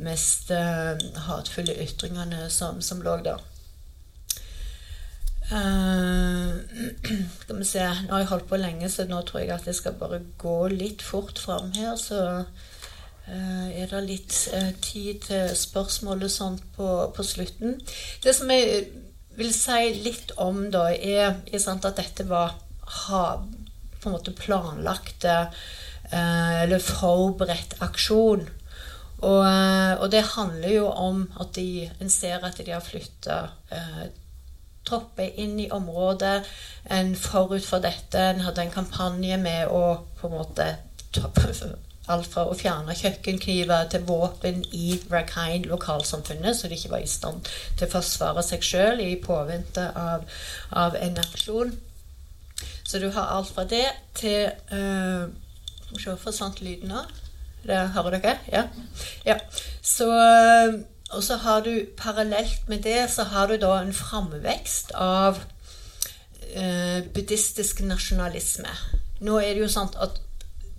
mest 0.06 0.52
uh, 0.54 0.94
hatefulle 1.28 1.76
ytringene 1.86 2.50
som, 2.54 2.82
som 2.86 3.02
lå 3.06 3.18
der. 3.26 3.42
Uh, 5.46 6.62
skal 7.42 7.60
vi 7.60 7.66
se 7.70 7.84
Nå 7.86 8.16
har 8.16 8.24
jeg 8.24 8.30
holdt 8.32 8.48
på 8.50 8.58
lenge, 8.58 8.90
så 8.90 9.06
nå 9.10 9.22
tror 9.26 9.44
jeg 9.44 9.54
at 9.54 9.68
jeg 9.70 9.78
skal 9.78 9.98
bare 10.00 10.24
gå 10.42 10.58
litt 10.74 11.06
fort 11.06 11.42
fram 11.42 11.72
her. 11.78 11.96
Så 12.02 12.22
uh, 12.46 13.68
er 13.70 13.90
det 13.90 14.04
litt 14.06 14.38
tid 14.86 15.26
til 15.26 15.58
spørsmålet 15.58 16.34
sånn 16.34 16.60
på, 16.78 16.90
på, 17.16 17.26
slutten. 17.26 17.80
Det 18.22 18.36
som 18.38 18.54
jeg 18.54 18.86
vil 19.36 19.52
si 19.54 19.90
litt 20.06 20.36
om, 20.42 20.68
da, 20.72 20.88
er, 20.94 21.42
er 21.50 21.66
at 21.74 21.90
dette 21.98 22.28
var 22.30 22.54
ha, 23.06 23.24
på 24.00 24.10
en 24.10 24.16
måte 24.16 24.36
planlagte 24.38 25.34
eller 26.12 26.84
forberedt 26.84 27.78
aksjon. 27.86 28.46
Og, 29.26 29.46
og, 30.00 30.06
det 30.12 30.22
handler 30.36 30.70
jo 30.76 30.90
om 30.92 31.24
at 31.40 31.56
de, 31.56 31.90
en 32.02 32.12
ser 32.12 32.44
at 32.46 32.60
de 32.60 32.72
har 32.72 32.84
flytta 32.84 33.40
tropper 34.86 35.40
inn 35.42 35.58
i 35.60 35.72
området. 35.74 36.46
En 36.94 37.16
forut 37.18 37.66
for 37.66 37.84
dette 37.84 38.22
en 38.22 38.44
hadde 38.46 38.66
en 38.66 38.74
kampanje 38.74 39.38
med 39.42 39.72
å 39.72 39.82
på 40.20 40.30
en 40.30 40.40
måte 40.40 40.70
Alt 42.06 42.28
fra 42.30 42.44
å 42.46 42.54
fjerne 42.54 42.94
kjøkkenkniver 42.94 43.88
til 43.90 44.04
våpen 44.06 44.60
i 44.78 44.92
Rakhine, 45.10 45.66
lokalsamfunnet, 45.72 46.54
så 46.54 46.70
de 46.70 46.78
ikke 46.78 46.92
var 46.92 47.02
i 47.02 47.10
stand 47.10 47.48
til 47.80 47.88
å 47.88 47.94
forsvare 47.96 48.44
seg 48.46 48.62
sjøl 48.62 49.02
i 49.02 49.16
påvente 49.24 49.88
av, 49.98 50.28
av, 50.70 50.94
en 51.02 51.18
aksjon. 51.24 51.74
Så 52.86 53.02
du 53.02 53.08
har 53.10 53.32
alt 53.34 53.50
fra 53.50 53.66
det 53.66 53.88
til 54.22 54.54
uh, 55.96 56.02
vi 56.02 56.04
se, 56.04 56.18
forsvant 56.24 56.62
lyden 56.62 56.92
nå? 56.94 57.06
Det, 57.66 57.80
hører 57.96 58.20
dere? 58.20 58.38
Ja. 58.52 58.68
ja. 59.26 59.40
Så 59.82 60.10
og 61.16 61.24
så 61.24 61.36
har 61.36 61.62
du 61.62 61.86
parallelt 61.98 62.70
med 62.70 62.84
det 62.84 63.10
så 63.12 63.24
har 63.24 63.48
du 63.48 63.58
da 63.62 63.78
en 63.80 63.94
framvekst 63.94 64.92
av 64.96 65.40
eh, 66.54 67.04
buddhistisk 67.14 67.82
nasjonalisme. 67.86 68.74
Nå 69.22 69.40
er 69.40 69.54
det 69.54 69.64
jo 69.64 69.72
sånn 69.72 69.94
at 70.02 70.20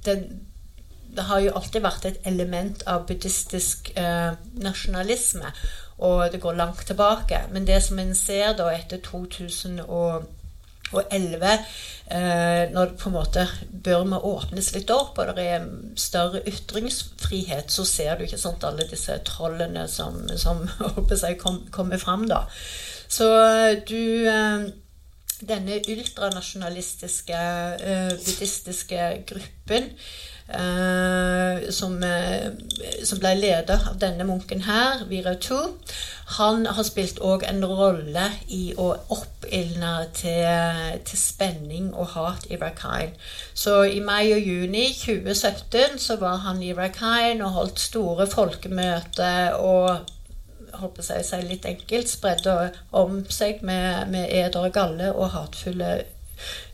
det, 0.05 0.17
det, 1.15 1.25
har 1.31 1.41
jo 1.41 1.55
alltid 1.57 1.83
vært 1.83 2.09
et 2.11 2.29
element 2.29 2.83
av 2.91 3.07
buddhistisk 3.09 3.93
eh, 3.97 4.35
nasjonalisme, 4.61 5.53
og 5.99 6.27
det 6.33 6.43
går 6.43 6.59
langt 6.59 6.85
tilbake. 6.87 7.47
Men 7.53 7.69
det 7.69 7.81
som 7.87 7.99
en 8.03 8.15
ser 8.15 8.57
da 8.59 8.69
etter 8.75 9.01
2000 9.07 9.81
og 9.87 10.27
og 10.93 11.03
11, 11.11 11.53
eh, 12.15 12.65
når 12.73 12.95
på 13.01 13.11
en 13.11 13.17
måte 13.17 13.47
Burma 13.71 14.21
åpnes 14.23 14.73
litt 14.77 14.91
opp, 14.95 15.19
og 15.19 15.35
det 15.39 15.47
er 15.57 15.69
større 15.99 16.43
ytringsfrihet, 16.47 17.73
så 17.73 17.87
ser 17.89 18.17
du 18.17 18.27
ikke 18.27 18.41
sant, 18.41 18.65
alle 18.67 18.87
disse 18.91 19.19
trollene 19.27 19.87
som, 19.91 20.23
som 20.39 20.65
seg, 21.23 21.39
kom, 21.43 21.65
kommer 21.75 21.99
fram. 22.03 22.29
da. 22.31 22.45
Så 23.09 23.31
eh, 23.45 23.79
du 23.87 24.27
eh, 24.31 24.67
Denne 25.37 25.83
ultranasjonalistiske 25.93 27.41
eh, 27.85 28.13
buddhistiske 28.17 29.09
gruppen 29.29 29.91
Eh, 30.49 31.71
som, 31.71 32.03
eh, 32.03 32.53
som, 33.05 33.19
ble 33.19 33.33
leder 33.35 33.89
av 33.91 33.97
denne 33.99 34.23
munken 34.29 34.61
her, 34.63 35.03
Viratu, 35.11 35.59
han 36.39 36.69
har 36.71 36.87
spilt 36.87 37.19
òg 37.19 37.43
en 37.49 37.65
rolle 37.67 38.29
i 38.55 38.71
å 38.79 38.93
oppildne 39.11 40.07
til, 40.15 41.03
til, 41.03 41.19
spenning 41.19 41.91
og 41.95 42.13
hat 42.15 42.47
i 42.47 42.61
Rakhine. 42.63 43.19
Så 43.55 43.81
i 43.91 43.99
mai 43.99 44.31
og 44.37 44.47
juni 44.47 44.87
2017 44.95 45.99
så 45.99 46.21
var 46.23 46.45
han 46.47 46.63
i 46.63 46.75
Rakhine 46.79 47.43
og 47.43 47.59
holdt 47.59 47.83
store 47.83 48.31
folkemøter 48.31 49.59
og 49.59 50.07
holdt 50.77 50.95
på 50.95 51.03
å 51.03 51.23
si 51.27 51.43
litt 51.43 51.67
enkelt, 51.67 52.11
spredde 52.11 52.57
om 52.95 53.25
seg 53.33 53.67
med, 53.67 54.13
med 54.15 54.31
eder 54.31 54.69
og 54.69 54.75
galle 54.79 55.11
og 55.11 55.33
hatefulle 55.35 55.97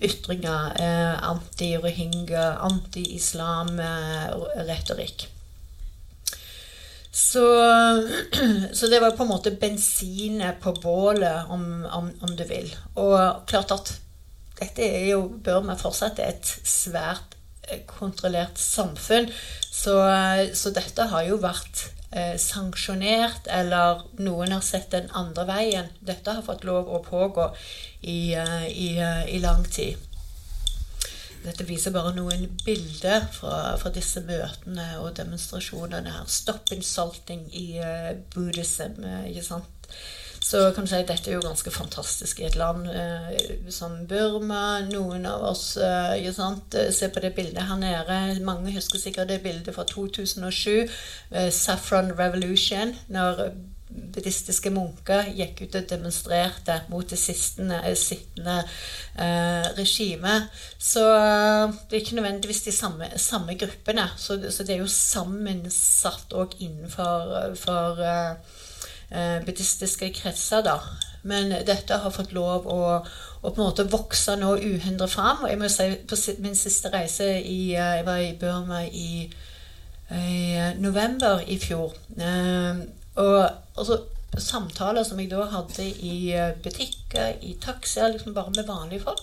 ytringer. 0.03 0.73
Eh, 0.79 1.29
Anti-rohingya, 1.31 2.59
anti-islam-retorikk. 2.69 5.29
Så, 7.13 7.45
så, 8.73 8.87
det 8.87 9.01
var 9.01 9.17
på 9.17 9.23
en 9.23 9.29
måte 9.29 9.57
bensinet 9.61 10.61
på 10.61 10.73
bålet, 10.83 11.45
om, 11.49 11.85
om, 11.85 12.11
om, 12.21 12.37
du 12.37 12.45
vil. 12.49 12.77
Og 12.97 13.43
klart 13.47 13.71
at 13.75 14.01
dette 14.61 14.87
er 14.87 15.07
jo, 15.13 15.29
bør 15.45 15.61
vi 15.67 15.77
fortsette 15.81 16.23
et 16.25 16.55
svært 16.65 17.37
eh, 17.69 17.85
kontrollert 17.87 18.59
samfunn. 18.59 19.31
Så, 19.73 19.99
så 20.57 20.71
dette 20.73 21.03
har 21.13 21.23
jo 21.29 21.37
vært 21.43 21.93
eh, 22.13 22.37
sanksjonert, 22.39 23.49
eller 23.51 24.05
noen 24.21 24.53
har 24.53 24.65
sett 24.65 24.91
den 24.95 25.11
andre 25.17 25.47
veien. 25.49 25.91
Dette 26.01 26.37
har 26.37 26.47
fått 26.47 26.65
lov 26.69 26.89
å 26.89 27.03
pågå 27.05 27.51
i, 28.01 28.35
eh, 28.35 28.67
i, 28.69 28.89
eh, 28.99 29.25
i 29.35 29.39
lang 29.43 29.65
tid. 29.65 29.97
Dette 31.43 31.65
viser 31.67 31.91
bare 31.91 32.15
noen 32.15 32.45
bilder 32.65 33.25
fra, 33.35 33.77
fra, 33.77 33.91
disse 33.91 34.21
møtene 34.23 35.01
og 35.01 35.17
demonstrasjonene 35.19 36.13
her. 36.15 36.29
Stop 36.31 36.71
insulting 36.71 37.49
i 37.51 37.81
uh, 37.83 38.13
buddhism. 38.31 39.03
ikke 39.27 39.43
sant? 39.43 39.89
Så 40.43 40.73
kan 40.75 40.85
du 40.85 40.91
si 40.91 40.99
at 40.99 41.09
dette 41.09 41.31
er 41.31 41.37
jo 41.39 41.45
ganske 41.45 41.71
fantastisk 41.71 42.41
i 42.43 42.49
et 42.49 42.57
land 42.59 42.89
eh, 42.91 43.69
som 43.71 43.95
Burma. 44.11 44.83
Noen 44.89 45.27
av 45.31 45.45
oss 45.53 45.77
eh, 45.77 46.29
sant? 46.35 46.75
ser 46.93 47.13
på 47.15 47.23
det 47.23 47.35
bildet 47.37 47.69
her 47.69 47.79
nede. 47.81 48.41
Mange 48.45 48.75
husker 48.75 48.99
sikkert 48.99 49.31
det 49.31 49.43
bildet 49.45 49.75
fra 49.75 49.87
2007. 49.89 50.89
Saffron 51.51 52.13
Revolution. 52.19 52.97
når 53.09 53.53
buddhistiske 54.13 54.71
munker 54.73 55.31
gikk 55.37 55.65
ut 55.65 55.77
og 55.79 55.87
demonstrerte 55.91 56.79
mot 56.93 57.09
det 57.09 57.19
sittende, 57.21 57.81
eh, 57.87 57.97
sittende 57.99 58.59
eh, 58.63 59.69
regimet. 59.77 60.49
Så 60.79 61.05
eh, 61.17 61.75
det 61.89 61.97
er 61.97 62.05
ikke 62.05 62.19
nødvendigvis 62.21 62.65
de 62.67 62.75
samme, 62.77 63.11
samme 63.17 63.57
gruppene. 63.59 64.09
Så, 64.17 64.39
så, 64.51 64.65
det 64.65 64.77
er 64.77 64.83
jo 64.85 64.91
sammensatt 64.91 66.37
òg 66.37 66.57
innenfor 66.61 67.57
for, 67.61 68.03
eh, 68.07 68.61
buddhistiske 69.47 70.09
kretser, 70.17 70.63
da. 70.65 70.79
Men 71.23 71.53
dette 71.67 71.99
har 72.03 72.15
fått 72.15 72.33
lov 72.35 72.67
å, 72.67 72.79
å 73.43 73.51
på 73.51 73.61
en 73.61 73.69
måte 73.69 73.87
vokse 73.91 74.35
nå 74.39 74.57
uhindret 74.59 75.13
fram. 75.13 75.45
Og 75.45 75.53
jeg 75.53 75.61
må 75.61 75.71
si 75.71 75.89
på 76.09 76.19
min 76.43 76.57
siste 76.59 76.91
reise 76.93 77.29
i, 77.39 77.75
Jeg 77.77 78.07
var 78.07 78.23
i 78.23 78.33
Burma 78.41 78.83
i, 78.87 79.29
i 80.19 80.41
november 80.83 81.45
i 81.47 81.59
fjor. 81.63 81.95
Eh, 82.19 82.83
og 83.23 83.39
altså, 83.79 84.01
samtaler 84.39 85.05
som 85.07 85.21
jeg 85.21 85.31
da 85.31 85.45
hadde 85.53 85.87
i 85.87 86.33
eh, 86.35 86.57
butikker, 86.65 87.39
i 87.45 87.55
taxier, 87.63 88.11
liksom 88.13 88.35
bare 88.35 88.55
med 88.57 88.67
vanlige 88.67 89.07
folk. 89.07 89.23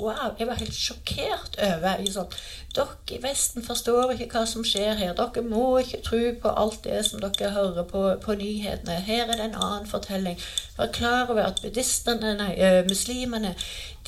Wow, 0.00 0.32
jeg 0.38 0.46
var 0.48 0.60
helt 0.60 0.74
sjokkert 0.74 1.58
over 1.62 2.02
sånn, 2.12 2.38
Dere 2.76 3.16
i 3.16 3.18
Vesten 3.22 3.64
forstår 3.64 4.12
ikke 4.12 4.28
hva 4.36 4.42
som 4.46 4.64
skjer 4.66 4.98
her. 5.00 5.14
Dere 5.16 5.42
må 5.42 5.78
ikke 5.80 6.02
tro 6.04 6.20
på 6.42 6.50
alt 6.62 6.82
det 6.84 7.00
som 7.08 7.22
dere 7.22 7.50
hører 7.54 7.86
på, 7.88 8.02
på 8.22 8.36
nyhetene. 8.38 8.98
Her 9.06 9.24
er 9.24 9.32
det 9.38 9.46
en 9.48 9.56
annen 9.56 9.88
fortelling. 9.88 10.36
Vær 10.76 10.92
klar 10.94 11.32
over 11.32 11.48
at 11.48 11.62
buddhistene, 11.64 12.34
nei, 12.38 12.52
uh, 12.60 12.82
muslimene 12.86 13.54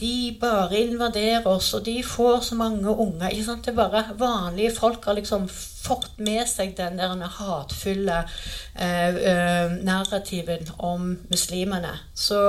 de 0.00 0.36
bare 0.40 0.78
invaderer 0.80 1.48
oss, 1.48 1.72
og 1.76 1.84
de 1.88 1.98
får 2.04 2.44
så 2.50 2.60
mange 2.60 2.88
unger. 2.88 3.28
Ikke 3.28 3.48
sant? 3.48 3.64
Det 3.66 3.72
er 3.74 3.80
bare 3.80 4.04
Vanlige 4.20 4.76
folk 4.76 5.04
har 5.04 5.18
liksom 5.18 5.48
fått 5.48 6.20
med 6.20 6.44
seg 6.48 6.76
den 6.78 7.00
der 7.00 7.26
hatfulle 7.40 8.22
uh, 8.22 9.10
uh, 9.18 9.76
narrativen 9.84 10.68
om 10.78 11.14
muslimene. 11.32 11.96
Så 12.14 12.40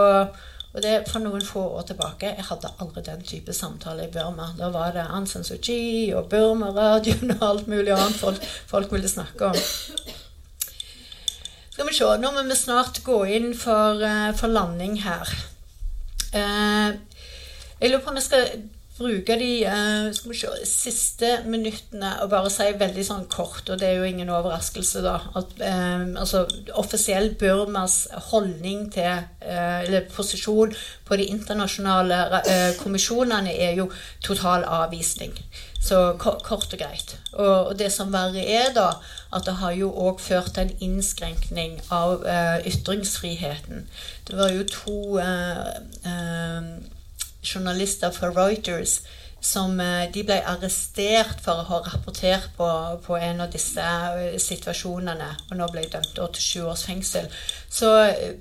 og 0.71 0.83
det 0.85 0.93
for 1.09 1.19
noen 1.19 1.43
få 1.43 1.63
år 1.77 1.87
tilbake. 1.89 2.31
Jeg 2.37 2.47
hadde 2.47 2.71
aldri 2.79 3.03
den 3.03 3.23
type 3.27 3.53
samtale 3.53 4.05
i 4.07 4.11
Burma. 4.11 4.53
Da 4.57 4.69
var 4.71 4.93
det 4.95 5.03
Aung 5.03 5.27
San 5.27 5.43
Suu 5.43 5.57
Kyi 5.59 6.13
og 6.15 6.29
Burma-radioen 6.31 7.33
og 7.37 7.47
alt 7.49 7.71
mulig 7.71 7.91
annet 7.95 8.19
folk, 8.19 8.45
folk 8.71 8.93
ville 8.95 9.11
snakke 9.11 9.51
om. 9.51 9.59
Skal 11.71 11.87
vi 11.87 11.95
se 11.95 12.11
Nå 12.21 12.31
må 12.31 12.43
vi 12.47 12.55
snart 12.55 13.01
gå 13.03 13.23
inn 13.35 13.51
for, 13.57 13.99
uh, 13.99 14.31
for 14.37 14.51
landing 14.51 15.01
her. 15.03 15.27
Uh, 16.31 16.95
jeg 17.81 17.91
lurer 17.91 18.03
på 18.05 18.13
om 18.13 18.19
jeg 18.21 18.29
skal 18.29 18.47
bruke 18.97 19.35
de 19.39 19.49
vi 20.27 20.35
se, 20.37 20.49
siste 20.67 21.29
minuttene 21.49 22.11
og 22.23 22.29
bare 22.33 22.51
si 22.53 22.67
veldig 22.77 23.05
sånn 23.07 23.25
kort, 23.31 23.69
og 23.69 23.79
det 23.81 23.87
er 23.87 23.99
jo 23.99 24.09
ingen 24.09 24.31
overraskelse, 24.33 25.01
da, 25.05 25.15
at 25.39 25.55
uh, 25.61 26.05
altså, 26.21 26.43
offisiell 26.79 27.31
Burmas 27.39 28.03
holdning 28.29 28.89
til 28.93 29.23
uh, 29.23 29.81
eller 29.81 30.09
posisjon 30.11 30.75
på 31.07 31.17
de 31.19 31.27
internasjonale 31.33 32.21
kommisjonene 32.79 33.51
er 33.51 33.75
jo 33.79 33.89
total 34.23 34.63
avvisning. 34.67 35.33
Så 35.81 35.97
kort 36.21 36.45
og 36.45 36.77
greit. 36.77 37.15
Og, 37.33 37.73
det 37.79 37.89
som 37.91 38.13
verre 38.13 38.43
er, 38.45 38.69
da, 38.75 38.91
at 39.33 39.47
det 39.47 39.57
har 39.59 39.73
jo 39.73 39.89
òg 39.89 40.21
ført 40.21 40.53
til 40.55 40.67
en 40.67 40.85
innskrenkning 40.87 41.79
av 41.91 42.21
ytringsfriheten. 42.69 43.87
Det 44.29 44.37
var 44.37 44.53
jo 44.53 44.67
to 44.69 44.99
journalister 47.41 48.11
for 48.15 48.33
Reuters 48.37 49.01
som 49.41 49.79
eh, 49.81 50.05
de 50.13 50.23
ble 50.25 50.37
arrestert 50.45 51.41
for 51.41 51.63
å 51.63 51.67
ha 51.71 51.81
rapportert 51.87 52.51
på, 52.57 52.69
på 53.05 53.17
en 53.17 53.41
av 53.41 53.51
disse 53.53 53.81
eh, 53.81 54.37
situasjonene, 54.41 55.29
og 55.49 55.57
nå 55.57 55.67
ble 55.73 55.87
dømt 55.89 56.13
til 56.13 56.45
sju 56.45 56.61
års 56.69 56.85
fengsel. 56.87 57.27
Så 57.69 57.91
eh, 58.05 58.35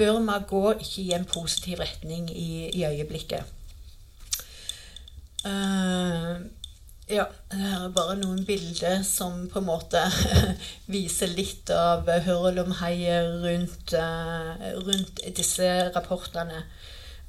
Burma 0.00 0.40
går 0.48 0.80
ikke 0.82 1.02
i 1.04 1.12
en 1.14 1.28
positiv 1.28 1.82
retning 1.82 2.30
i, 2.32 2.70
i 2.72 2.86
øyeblikket. 2.88 3.56
Uh, 5.40 6.36
ja, 7.08 7.24
her 7.52 7.84
er 7.86 7.92
bare 7.96 8.16
noen 8.20 8.42
bilder 8.44 9.00
som 9.08 9.46
på 9.48 9.60
en 9.60 9.68
måte 9.70 10.02
viser 10.94 11.32
litt 11.32 11.72
av 11.72 12.08
hurlumheiet 12.26 13.38
rundt, 13.44 13.94
uh, 13.96 14.66
rundt 14.84 15.22
disse 15.36 15.68
rapportene. 15.94 16.64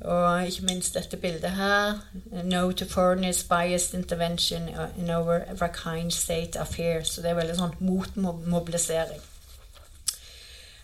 Og 0.02 0.48
ikke 0.48 0.66
minst 0.66 0.96
dette 0.98 1.18
bildet 1.18 1.52
her. 1.52 2.00
No 2.44 2.72
to 2.72 2.86
foreigners 2.86 3.44
biased 3.44 3.94
intervention 3.94 4.70
in 4.98 5.10
our 5.10 5.42
Rakhine 5.62 6.12
state 6.12 6.60
affair. 6.60 7.04
Så 7.04 7.22
det 7.22 7.32
er 7.32 7.38
veldig 7.38 7.58
sånn 7.60 7.76
motmobilisering. 7.80 9.22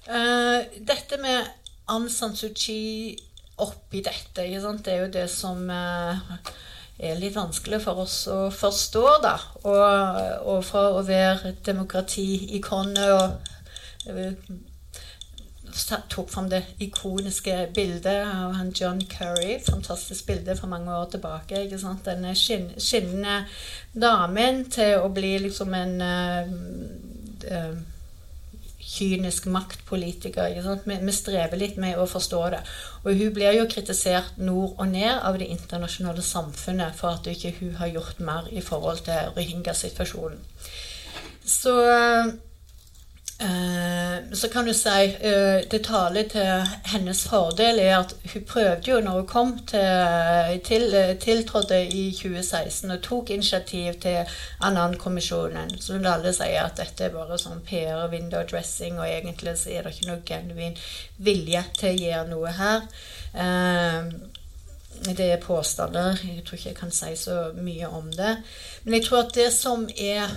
Uh, 0.07 0.63
dette 0.87 1.17
med 1.19 1.49
Aung 1.87 2.07
San 2.11 2.35
Suu 2.35 2.53
Kyi 2.55 3.17
oppi 3.57 4.03
dette, 4.05 4.45
det 4.45 4.93
er 4.93 5.01
jo 5.01 5.11
det 5.11 5.25
som 5.33 5.65
uh, 5.67 6.37
er 6.99 7.17
litt 7.19 7.35
vanskelig 7.35 7.81
for 7.83 8.05
oss 8.05 8.15
å 8.31 8.37
forstå, 8.53 9.03
da. 9.25 9.33
Og, 9.65 10.47
og 10.47 10.63
for 10.63 10.99
å 10.99 11.03
være 11.07 11.55
demokrati-ikonet 11.65 13.13
og 13.17 13.51
uh, 14.13 14.31
tok 16.09 16.29
fram 16.29 16.49
det 16.49 16.63
ikoniske 16.79 17.55
bildet 17.75 18.23
av 18.25 18.53
han 18.57 18.71
John 18.75 19.01
Curry. 19.09 19.59
Fantastisk 19.65 20.25
bilde 20.27 20.55
for 20.57 20.67
mange 20.67 20.93
år 20.93 21.09
tilbake. 21.11 21.63
ikke 21.63 21.79
sant? 21.79 22.05
Denne 22.05 22.35
skinn, 22.35 22.71
skinnende 22.77 23.43
damen 23.93 24.65
til 24.71 24.97
å 25.01 25.11
bli 25.13 25.35
liksom 25.43 25.73
en 25.77 26.01
uh, 26.01 26.49
uh, 27.51 27.77
kynisk 28.87 29.49
maktpolitiker. 29.51 30.47
ikke 30.47 30.63
sant? 30.65 30.87
Vi, 30.89 30.97
vi, 31.03 31.15
strever 31.15 31.59
litt 31.59 31.77
med 31.81 31.99
å 31.99 32.07
forstå 32.09 32.41
det. 32.55 32.63
Og 33.03 33.13
hun 33.21 33.35
blir 33.35 33.59
jo 33.59 33.69
kritisert 33.69 34.39
nord 34.41 34.75
og 34.77 34.89
ned 34.91 35.13
av 35.19 35.37
det 35.39 35.51
internasjonale 35.53 36.25
samfunnet 36.25 36.97
for 36.97 37.19
at 37.19 37.29
ikke 37.29 37.55
hun 37.59 37.77
har 37.81 37.93
gjort 37.93 38.19
mer 38.19 38.49
i 38.51 38.63
forhold 38.65 39.05
til 39.05 39.31
rohingya-situasjonen. 39.37 40.41
Så 41.47 41.73
uh, 41.79 42.33
så 44.33 44.49
kan 44.49 44.65
du 44.65 44.73
si 44.73 44.89
uh, 45.21 45.59
det 45.69 45.83
taler 45.85 46.25
til 46.31 46.63
hennes 46.89 47.19
fordel 47.29 47.79
er 47.83 47.99
at 47.99 48.15
hun 48.33 48.45
prøvde 48.49 48.89
jo 48.89 48.97
når 49.05 49.19
hun 49.19 49.27
kom 49.29 49.51
til, 49.69 50.61
til 50.65 50.95
tiltrådte 51.21 51.83
i 51.85 52.07
2016 52.17 52.91
og 52.91 53.03
tok 53.05 53.29
initiativ 53.29 53.93
til 54.01 54.33
Annan-kommisjonen. 54.61 55.77
Så 55.79 55.93
vil 55.93 56.09
alle 56.09 56.33
si 56.33 56.49
at 56.57 56.81
dette 56.81 57.05
er 57.05 57.13
bare 57.13 57.37
sånn 57.37 57.61
PR, 57.67 58.07
window 58.09 58.41
dressing, 58.41 58.97
og 58.97 59.05
egentlig 59.05 59.53
så 59.61 59.69
er 59.69 59.85
det 59.85 59.93
ikke 59.93 60.09
noe 60.09 60.25
genuin 60.25 60.81
vilje 61.17 61.63
til 61.77 61.93
å 61.93 62.01
gjøre 62.07 62.27
noe 62.33 62.57
her. 62.57 62.89
Uh, 63.37 64.33
det 65.05 65.31
er 65.31 65.41
påstander. 65.41 66.17
Jeg 66.25 66.41
tror 66.45 66.57
ikke 66.57 66.69
jeg 66.71 66.81
kan 66.81 66.91
si 66.91 67.13
så 67.15 67.51
mye 67.53 67.87
om 67.93 68.09
det. 68.13 68.37
Men 68.83 68.97
jeg 68.97 69.05
tror 69.05 69.27
at 69.27 69.35
det 69.37 69.51
som 69.53 69.85
er 69.93 70.31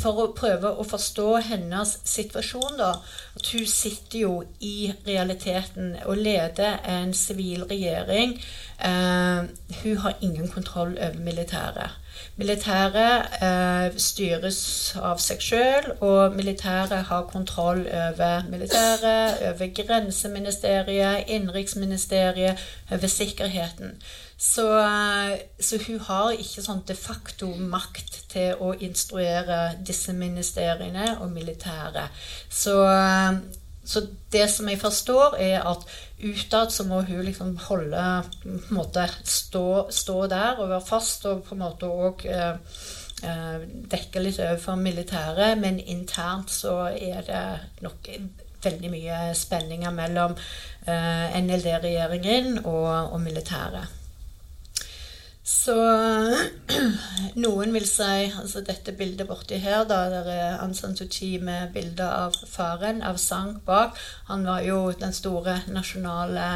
for 0.00 0.22
å 0.22 0.28
prøve 0.36 0.70
å 0.72 0.84
forstå 0.88 1.28
hennes 1.48 1.96
situasjon, 2.08 2.78
da. 2.80 2.92
At 3.36 3.48
hun 3.52 3.66
sitter 3.68 4.18
jo 4.24 4.34
i 4.60 4.92
realiteten 5.06 5.96
og 6.06 6.20
leder 6.20 6.80
en 6.88 7.12
sivil 7.16 7.66
regjering. 7.70 8.38
Eh, 8.80 9.50
hun 9.82 9.98
har 10.04 10.16
ingen 10.20 10.48
kontroll 10.48 10.96
over 10.96 11.20
militæret. 11.20 11.98
Militæret 12.36 13.36
eh, 13.44 13.98
styres 14.00 14.58
av 14.96 15.20
seg 15.20 15.44
sjøl, 15.44 15.90
og 16.00 16.36
militæret 16.36 17.08
har 17.08 17.28
kontroll 17.28 17.84
over 17.86 18.48
militæret, 18.48 19.42
over 19.50 19.72
grenseministeriet, 19.76 21.28
innenriksministeriet, 21.28 22.60
over 22.92 23.12
sikkerheten. 23.12 23.96
Så, 24.42 24.64
så, 25.62 25.78
hun 25.86 26.00
har 26.02 26.32
ikke 26.34 26.64
sånn 26.64 26.80
de 26.88 26.96
facto 26.98 27.52
makt 27.54 28.16
til 28.32 28.58
å 28.58 28.72
instruere 28.82 29.76
disse 29.86 30.10
ministeriene 30.18 31.12
og 31.22 31.30
militæret. 31.30 32.10
Så, 32.50 32.74
så, 33.84 34.02
det 34.34 34.48
som 34.50 34.66
jeg 34.66 34.80
forstår, 34.82 35.38
er 35.38 35.62
at 35.70 35.86
utad 36.22 36.74
så 36.74 36.88
må 36.90 37.04
hun 37.06 37.22
liksom 37.26 37.54
holde 37.68 38.02
på 38.42 38.50
en 38.50 38.66
måte 38.74 39.06
stå, 39.22 39.86
stå 39.94 40.18
der 40.34 40.58
og 40.58 40.74
være 40.74 40.86
fast 40.86 41.26
og 41.30 41.46
på 41.46 41.54
en 41.54 41.62
måte 41.62 41.90
òg 41.90 42.26
eh, 42.26 42.76
eh, 43.22 43.64
dekke 43.94 44.26
litt 44.26 44.42
overfor 44.42 44.78
militæret, 44.78 45.58
men 45.62 45.80
internt 45.80 46.50
så 46.50 46.76
er 46.90 47.26
det 47.26 47.46
nok 47.86 48.12
veldig 48.62 48.92
mye 48.92 49.24
spenninger 49.34 49.94
mellom 49.94 50.36
eh, 50.86 51.40
NLD-regjeringen 51.42 52.62
og, 52.64 53.12
og 53.12 53.20
militæret. 53.22 54.01
Så 55.42 55.74
noen 57.44 57.72
vil 57.74 57.86
si 57.88 58.28
altså 58.30 58.60
Dette 58.62 58.92
bildet 58.94 59.26
borti 59.26 59.56
her, 59.58 59.82
da, 59.90 60.04
der 60.12 60.28
er 60.30 60.60
Aung 60.62 60.74
San 60.78 60.94
Suu 60.94 61.08
Kyi 61.10 61.40
med 61.42 61.72
bilde 61.74 62.06
av 62.06 62.36
faren, 62.46 63.02
av 63.02 63.18
Sang 63.18 63.56
bak. 63.66 63.98
Han 64.30 64.46
var 64.46 64.62
jo 64.62 64.92
den 64.94 65.14
store 65.16 65.56
nasjonale 65.66 66.46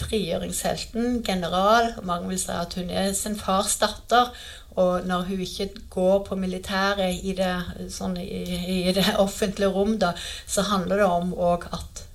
frigjøringshelten, 0.00 1.20
general. 1.28 1.92
Mange 2.08 2.32
vil 2.32 2.40
si 2.40 2.56
at 2.56 2.72
hun 2.80 2.88
er 2.88 3.12
sin 3.12 3.36
fars 3.36 3.76
datter. 3.84 4.32
Og 4.80 5.04
når 5.04 5.28
hun 5.28 5.40
ikke 5.44 5.68
går 5.92 6.24
på 6.24 6.36
militæret 6.40 7.20
i 7.20 7.36
det, 7.36 7.54
sånn, 7.92 8.16
i, 8.16 8.86
i 8.88 8.96
det 8.96 9.10
offentlige 9.26 9.74
rom, 9.76 9.98
da, 10.00 10.14
så 10.48 10.64
handler 10.72 11.04
det 11.04 11.10
om 11.20 11.34
òg 11.36 11.68
at 11.76 12.06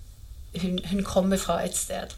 hun, 0.63 0.79
hun 0.89 1.05
kommer 1.05 1.37
fra 1.37 1.61
et 1.61 1.77
sted. 1.77 2.17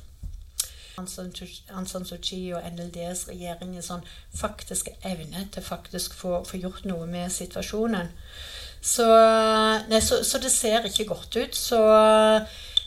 Aung 0.99 1.87
San 1.87 2.05
Suu 2.05 2.17
Kyi 2.17 2.53
og 2.57 2.65
NLDs 2.75 3.27
regjering 3.31 3.75
en 3.75 3.85
sånn 3.85 4.07
faktisk 4.35 4.91
evne 5.07 5.47
til 5.53 5.63
faktisk 5.65 6.15
få, 6.19 6.41
få 6.47 6.59
gjort 6.59 6.87
noe 6.89 7.07
med 7.09 7.31
situasjonen. 7.31 8.11
Så, 8.81 9.05
nei, 9.89 9.99
så, 10.01 10.21
så, 10.23 10.39
det 10.39 10.51
ser 10.51 10.87
ikke 10.87 11.09
godt 11.09 11.35
ut. 11.35 11.55
Så 11.55 11.79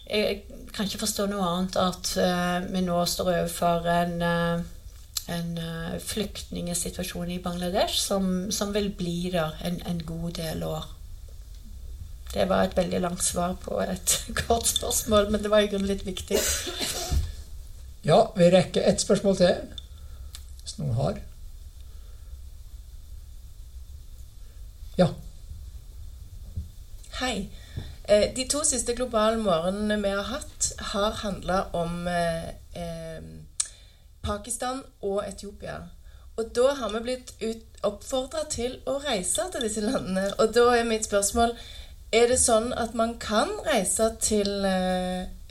jeg 0.09 0.43
kan 0.73 0.89
ikke 0.89 1.03
forstå 1.05 1.27
noe 1.31 1.49
annet 1.49 1.77
at 1.81 2.15
uh, 2.21 2.71
vi 2.73 2.83
nå 2.85 3.03
står 3.09 3.33
overfor 3.35 3.89
en, 3.93 4.17
uh, 4.25 4.65
en 5.33 5.53
uh, 5.61 6.01
flyktningsituasjon 6.01 7.31
i 7.35 7.41
Bangladesh 7.45 8.01
som, 8.01 8.51
som 8.51 8.73
vil 8.75 8.91
bli 8.97 9.31
der 9.35 9.57
en, 9.65 9.81
en, 9.89 10.03
god 10.07 10.33
del 10.41 10.65
år. 10.69 10.89
Det 12.33 12.49
var 12.49 12.65
et 12.65 12.77
veldig 12.77 13.01
langt 13.05 13.25
svar 13.25 13.59
på 13.61 13.77
et 13.85 14.17
kort 14.47 14.67
spørsmål, 14.67 15.31
men 15.31 15.45
det 15.45 15.53
var 15.53 15.65
i 15.65 15.73
grunnen 15.73 15.93
litt 15.93 16.07
viktig. 16.09 16.41
Ja, 18.05 18.33
vi 18.37 18.51
rekker 18.51 18.83
ett 18.83 19.01
spørsmål 19.01 19.37
til. 19.37 19.55
Hvis 20.63 20.79
noen 20.79 20.95
har. 20.99 21.19
Ja. 24.99 25.07
Hei. 27.21 27.49
Eh, 28.09 28.35
De 28.37 28.49
to 28.51 28.65
siste 28.67 28.97
globale 28.99 29.39
morgenene 29.39 30.01
vi 30.03 30.11
har 30.11 30.27
hatt, 30.33 30.73
har 30.79 31.15
handla 31.23 31.61
om 31.73 32.09
eh, 32.09 32.49
eh, 32.75 33.23
Pakistan 34.23 34.83
og 35.03 35.23
Etiopia. 35.29 35.77
Og 36.37 36.51
da 36.57 36.75
har 36.75 36.91
vi 36.97 37.05
blitt 37.07 37.31
oppfordra 37.87 38.43
til 38.51 38.81
å 38.87 38.97
reise 39.05 39.47
til 39.53 39.63
disse 39.63 39.85
landene. 39.85 40.33
Og 40.41 40.51
da 40.55 40.73
er 40.75 40.89
mitt 40.89 41.07
spørsmål 41.07 41.55
Er 42.13 42.27
det 42.29 42.41
sånn 42.41 42.75
at 42.77 42.93
man 42.95 43.15
kan 43.19 43.49
reise 43.65 44.11
til 44.21 44.67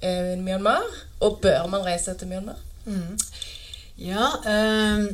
eh, 0.02 0.38
Myanmar? 0.38 0.82
Og 1.20 1.40
bør 1.42 1.68
man 1.68 1.86
reise 1.86 2.14
til 2.14 2.28
Myanmar? 2.28 2.60
Mm. 2.86 3.20
Ja 3.98 4.28
eh, 4.46 5.06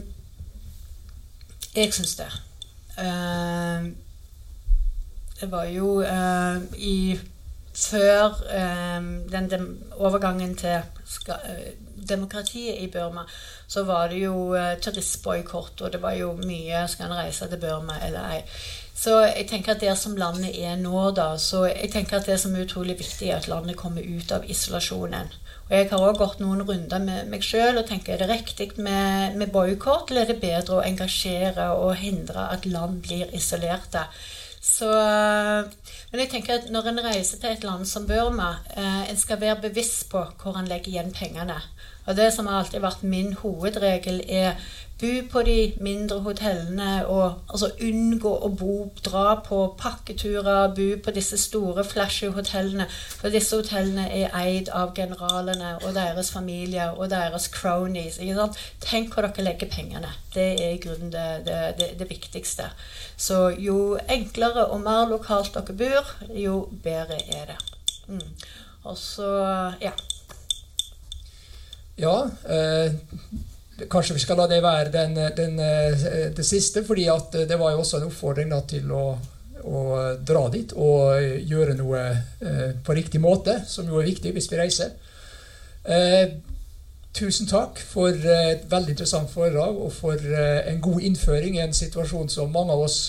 Jeg 1.76 1.94
syns 1.94 2.16
det. 2.16 2.32
Eh, 3.00 3.92
det 5.42 5.52
var 5.52 5.64
jo 5.64 6.02
eh, 6.02 6.62
i 6.78 7.20
Før 7.78 8.40
eh, 8.50 9.04
den 9.32 9.50
dem, 9.52 9.84
overgangen 9.96 10.56
til 10.56 10.82
ska, 11.06 11.34
eh, 11.34 11.74
demokratiet 12.10 12.82
i 12.82 12.88
Burma, 12.88 13.22
så 13.68 13.84
var 13.84 14.08
det 14.08 14.24
jo 14.24 14.56
uh, 14.56 14.80
turistboikott, 14.82 15.82
og 15.82 15.94
det 15.94 16.02
var 16.02 16.12
jo 16.12 16.34
mye 16.34 16.88
Skal 16.88 17.06
en 17.06 17.18
reise 17.18 17.50
til 17.50 17.60
Burma 17.60 18.00
eller 18.06 18.30
ei? 18.32 18.42
Så 18.98 19.14
jeg 19.28 19.46
tenker 19.50 19.76
at 19.76 19.84
der 19.84 19.98
som 20.00 20.16
landet 20.18 20.56
er 20.58 20.78
nå, 20.82 21.12
da, 21.14 21.36
så 21.38 21.68
jeg 21.70 21.92
tenker 21.94 22.18
at 22.18 22.26
det 22.26 22.40
som 22.42 22.56
er 22.56 22.66
utrolig 22.66 22.96
viktig, 22.98 23.30
er 23.30 23.38
at 23.38 23.50
landet 23.52 23.78
kommer 23.78 24.02
ut 24.02 24.32
av 24.34 24.48
isolasjonen. 24.50 25.30
Og 25.68 25.76
Jeg 25.76 25.90
har 25.92 26.02
òg 26.02 26.18
gått 26.18 26.40
noen 26.42 26.64
runder 26.66 27.04
med 27.04 27.30
meg 27.30 27.44
sjøl 27.46 27.78
og 27.78 27.86
tenker 27.90 28.16
er 28.16 28.24
det 28.24 28.32
riktig 28.32 28.72
med, 28.80 29.36
med 29.38 29.52
boikott, 29.54 30.10
eller 30.10 30.24
er 30.24 30.32
det 30.32 30.42
bedre 30.42 30.80
å 30.80 30.86
engasjere 30.88 31.70
og 31.76 31.98
hindre 32.00 32.48
at 32.56 32.66
land 32.66 33.02
blir 33.06 33.30
isolerte? 33.36 34.08
Så, 34.64 34.88
men 34.88 36.22
jeg 36.24 36.32
tenker 36.32 36.58
at 36.58 36.72
når 36.74 36.90
en 36.90 37.04
reiser 37.06 37.40
til 37.40 37.54
et 37.54 37.68
land 37.68 37.86
som 37.88 38.08
Burma, 38.08 38.56
eh, 38.74 39.04
en 39.12 39.20
skal 39.20 39.40
være 39.44 39.62
bevisst 39.68 40.08
på 40.12 40.24
hvor 40.42 40.58
en 40.58 40.68
legger 40.68 40.96
igjen 40.96 41.14
pengene. 41.16 41.60
Og 42.08 42.16
det 42.16 42.32
som 42.34 42.48
har 42.48 42.64
alltid 42.64 42.84
vært 42.84 43.04
min 43.04 43.34
hovedregel, 43.42 44.22
er 44.28 44.56
bo 44.98 45.10
på 45.32 45.42
de 45.46 45.58
mindre 45.82 46.20
hotellene 46.26 47.06
og 47.06 47.52
altså 47.52 47.70
unngå 47.86 48.32
å 48.48 48.50
bo, 48.58 48.78
dra 49.06 49.36
på 49.46 49.60
pakketurer, 49.78 50.72
bo 50.78 50.88
på 51.06 51.14
disse 51.14 51.38
store, 51.38 51.84
flashy 51.86 52.32
hotellene. 52.34 52.88
For 52.90 53.34
disse 53.34 53.60
hotellene 53.60 54.08
er 54.10 54.34
eid 54.40 54.72
av 54.74 54.96
generalene 54.98 55.76
og 55.84 55.94
deres 55.98 56.32
familier 56.34 56.98
og 56.98 57.12
deres 57.14 57.48
cronies. 57.54 58.18
Tenk 58.82 59.14
hvor 59.14 59.28
dere 59.28 59.46
legger 59.52 59.70
pengene. 59.70 60.10
Det 60.34 60.50
er 60.56 60.74
i 60.74 60.82
grunnen 60.82 61.14
det, 61.14 61.30
det, 61.46 61.62
det, 61.78 61.94
det 62.02 62.10
viktigste. 62.10 62.72
Så 63.18 63.52
jo 63.62 63.98
enklere 64.10 64.66
og 64.72 64.82
mer 64.82 65.06
lokalt 65.10 65.54
dere 65.54 65.78
bor, 65.78 66.14
jo 66.34 66.64
bedre 66.84 67.22
er 67.38 67.54
det. 67.54 67.62
Mm. 68.08 68.30
Og 68.88 68.98
så, 68.98 69.30
ja. 69.84 69.94
Ja, 71.98 72.30
eh, 72.50 72.94
kanskje 73.90 74.14
vi 74.14 74.22
skal 74.22 74.38
la 74.38 74.46
det 74.50 74.60
være 74.62 74.92
den, 74.94 75.16
den, 75.38 75.60
eh, 75.60 76.30
det 76.38 76.46
siste, 76.46 76.84
fordi 76.86 77.08
det 77.34 77.58
var 77.58 77.72
jo 77.72 77.80
også 77.82 77.98
en 77.98 78.12
oppfordring 78.12 78.52
da, 78.54 78.60
til 78.70 78.92
å, 78.94 79.06
å, 79.64 79.82
dra 80.22 80.44
dit 80.54 80.76
og 80.78 81.18
gjøre 81.42 81.74
noe 81.80 82.04
eh, 82.14 82.78
på 82.86 82.94
riktig 82.94 83.22
måte, 83.22 83.64
som 83.66 83.90
jo 83.90 83.98
er 83.98 84.12
viktig 84.12 84.36
hvis 84.36 84.52
vi 84.52 84.62
reiser. 84.62 84.94
Eh, 85.90 86.38
tusen 87.18 87.50
takk 87.50 87.82
for 87.82 88.14
et 88.14 88.70
veldig 88.70 88.94
interessant 88.94 89.34
foredrag 89.34 89.82
og 89.82 89.90
for 89.98 90.22
eh, 90.22 90.70
en 90.70 90.82
god 90.82 91.02
innføring 91.02 91.58
i 91.58 91.66
en 91.66 91.74
situasjon 91.74 92.30
som 92.30 92.54
mange 92.54 92.78
av 92.78 92.86
oss 92.86 93.00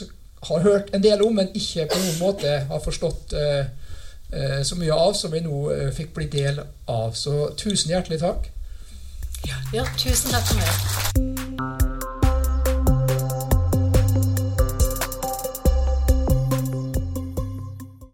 har 0.49 0.65
hørt 0.65 0.95
en 0.97 1.05
del 1.05 1.21
om, 1.27 1.37
men 1.37 1.53
ikke 1.53 1.91
på 1.93 2.05
noen 2.07 2.21
måte 2.23 2.61
har 2.71 2.81
forstått 2.81 3.37
eh, 3.37 3.67
så 4.65 4.77
mye 4.81 4.97
av 4.97 5.13
som 5.17 5.33
vi 5.33 5.41
nå 5.41 5.59
fikk 5.97 6.15
bli 6.17 6.27
del 6.33 6.61
av. 6.61 7.15
Så 7.17 7.51
tusen 7.57 7.93
hjertelig 7.93 8.21
takk. 8.21 8.55
Ja, 9.73 9.85
tusen 9.97 10.31
takk 10.31 10.47
for 10.47 10.57
meg. 10.57 11.28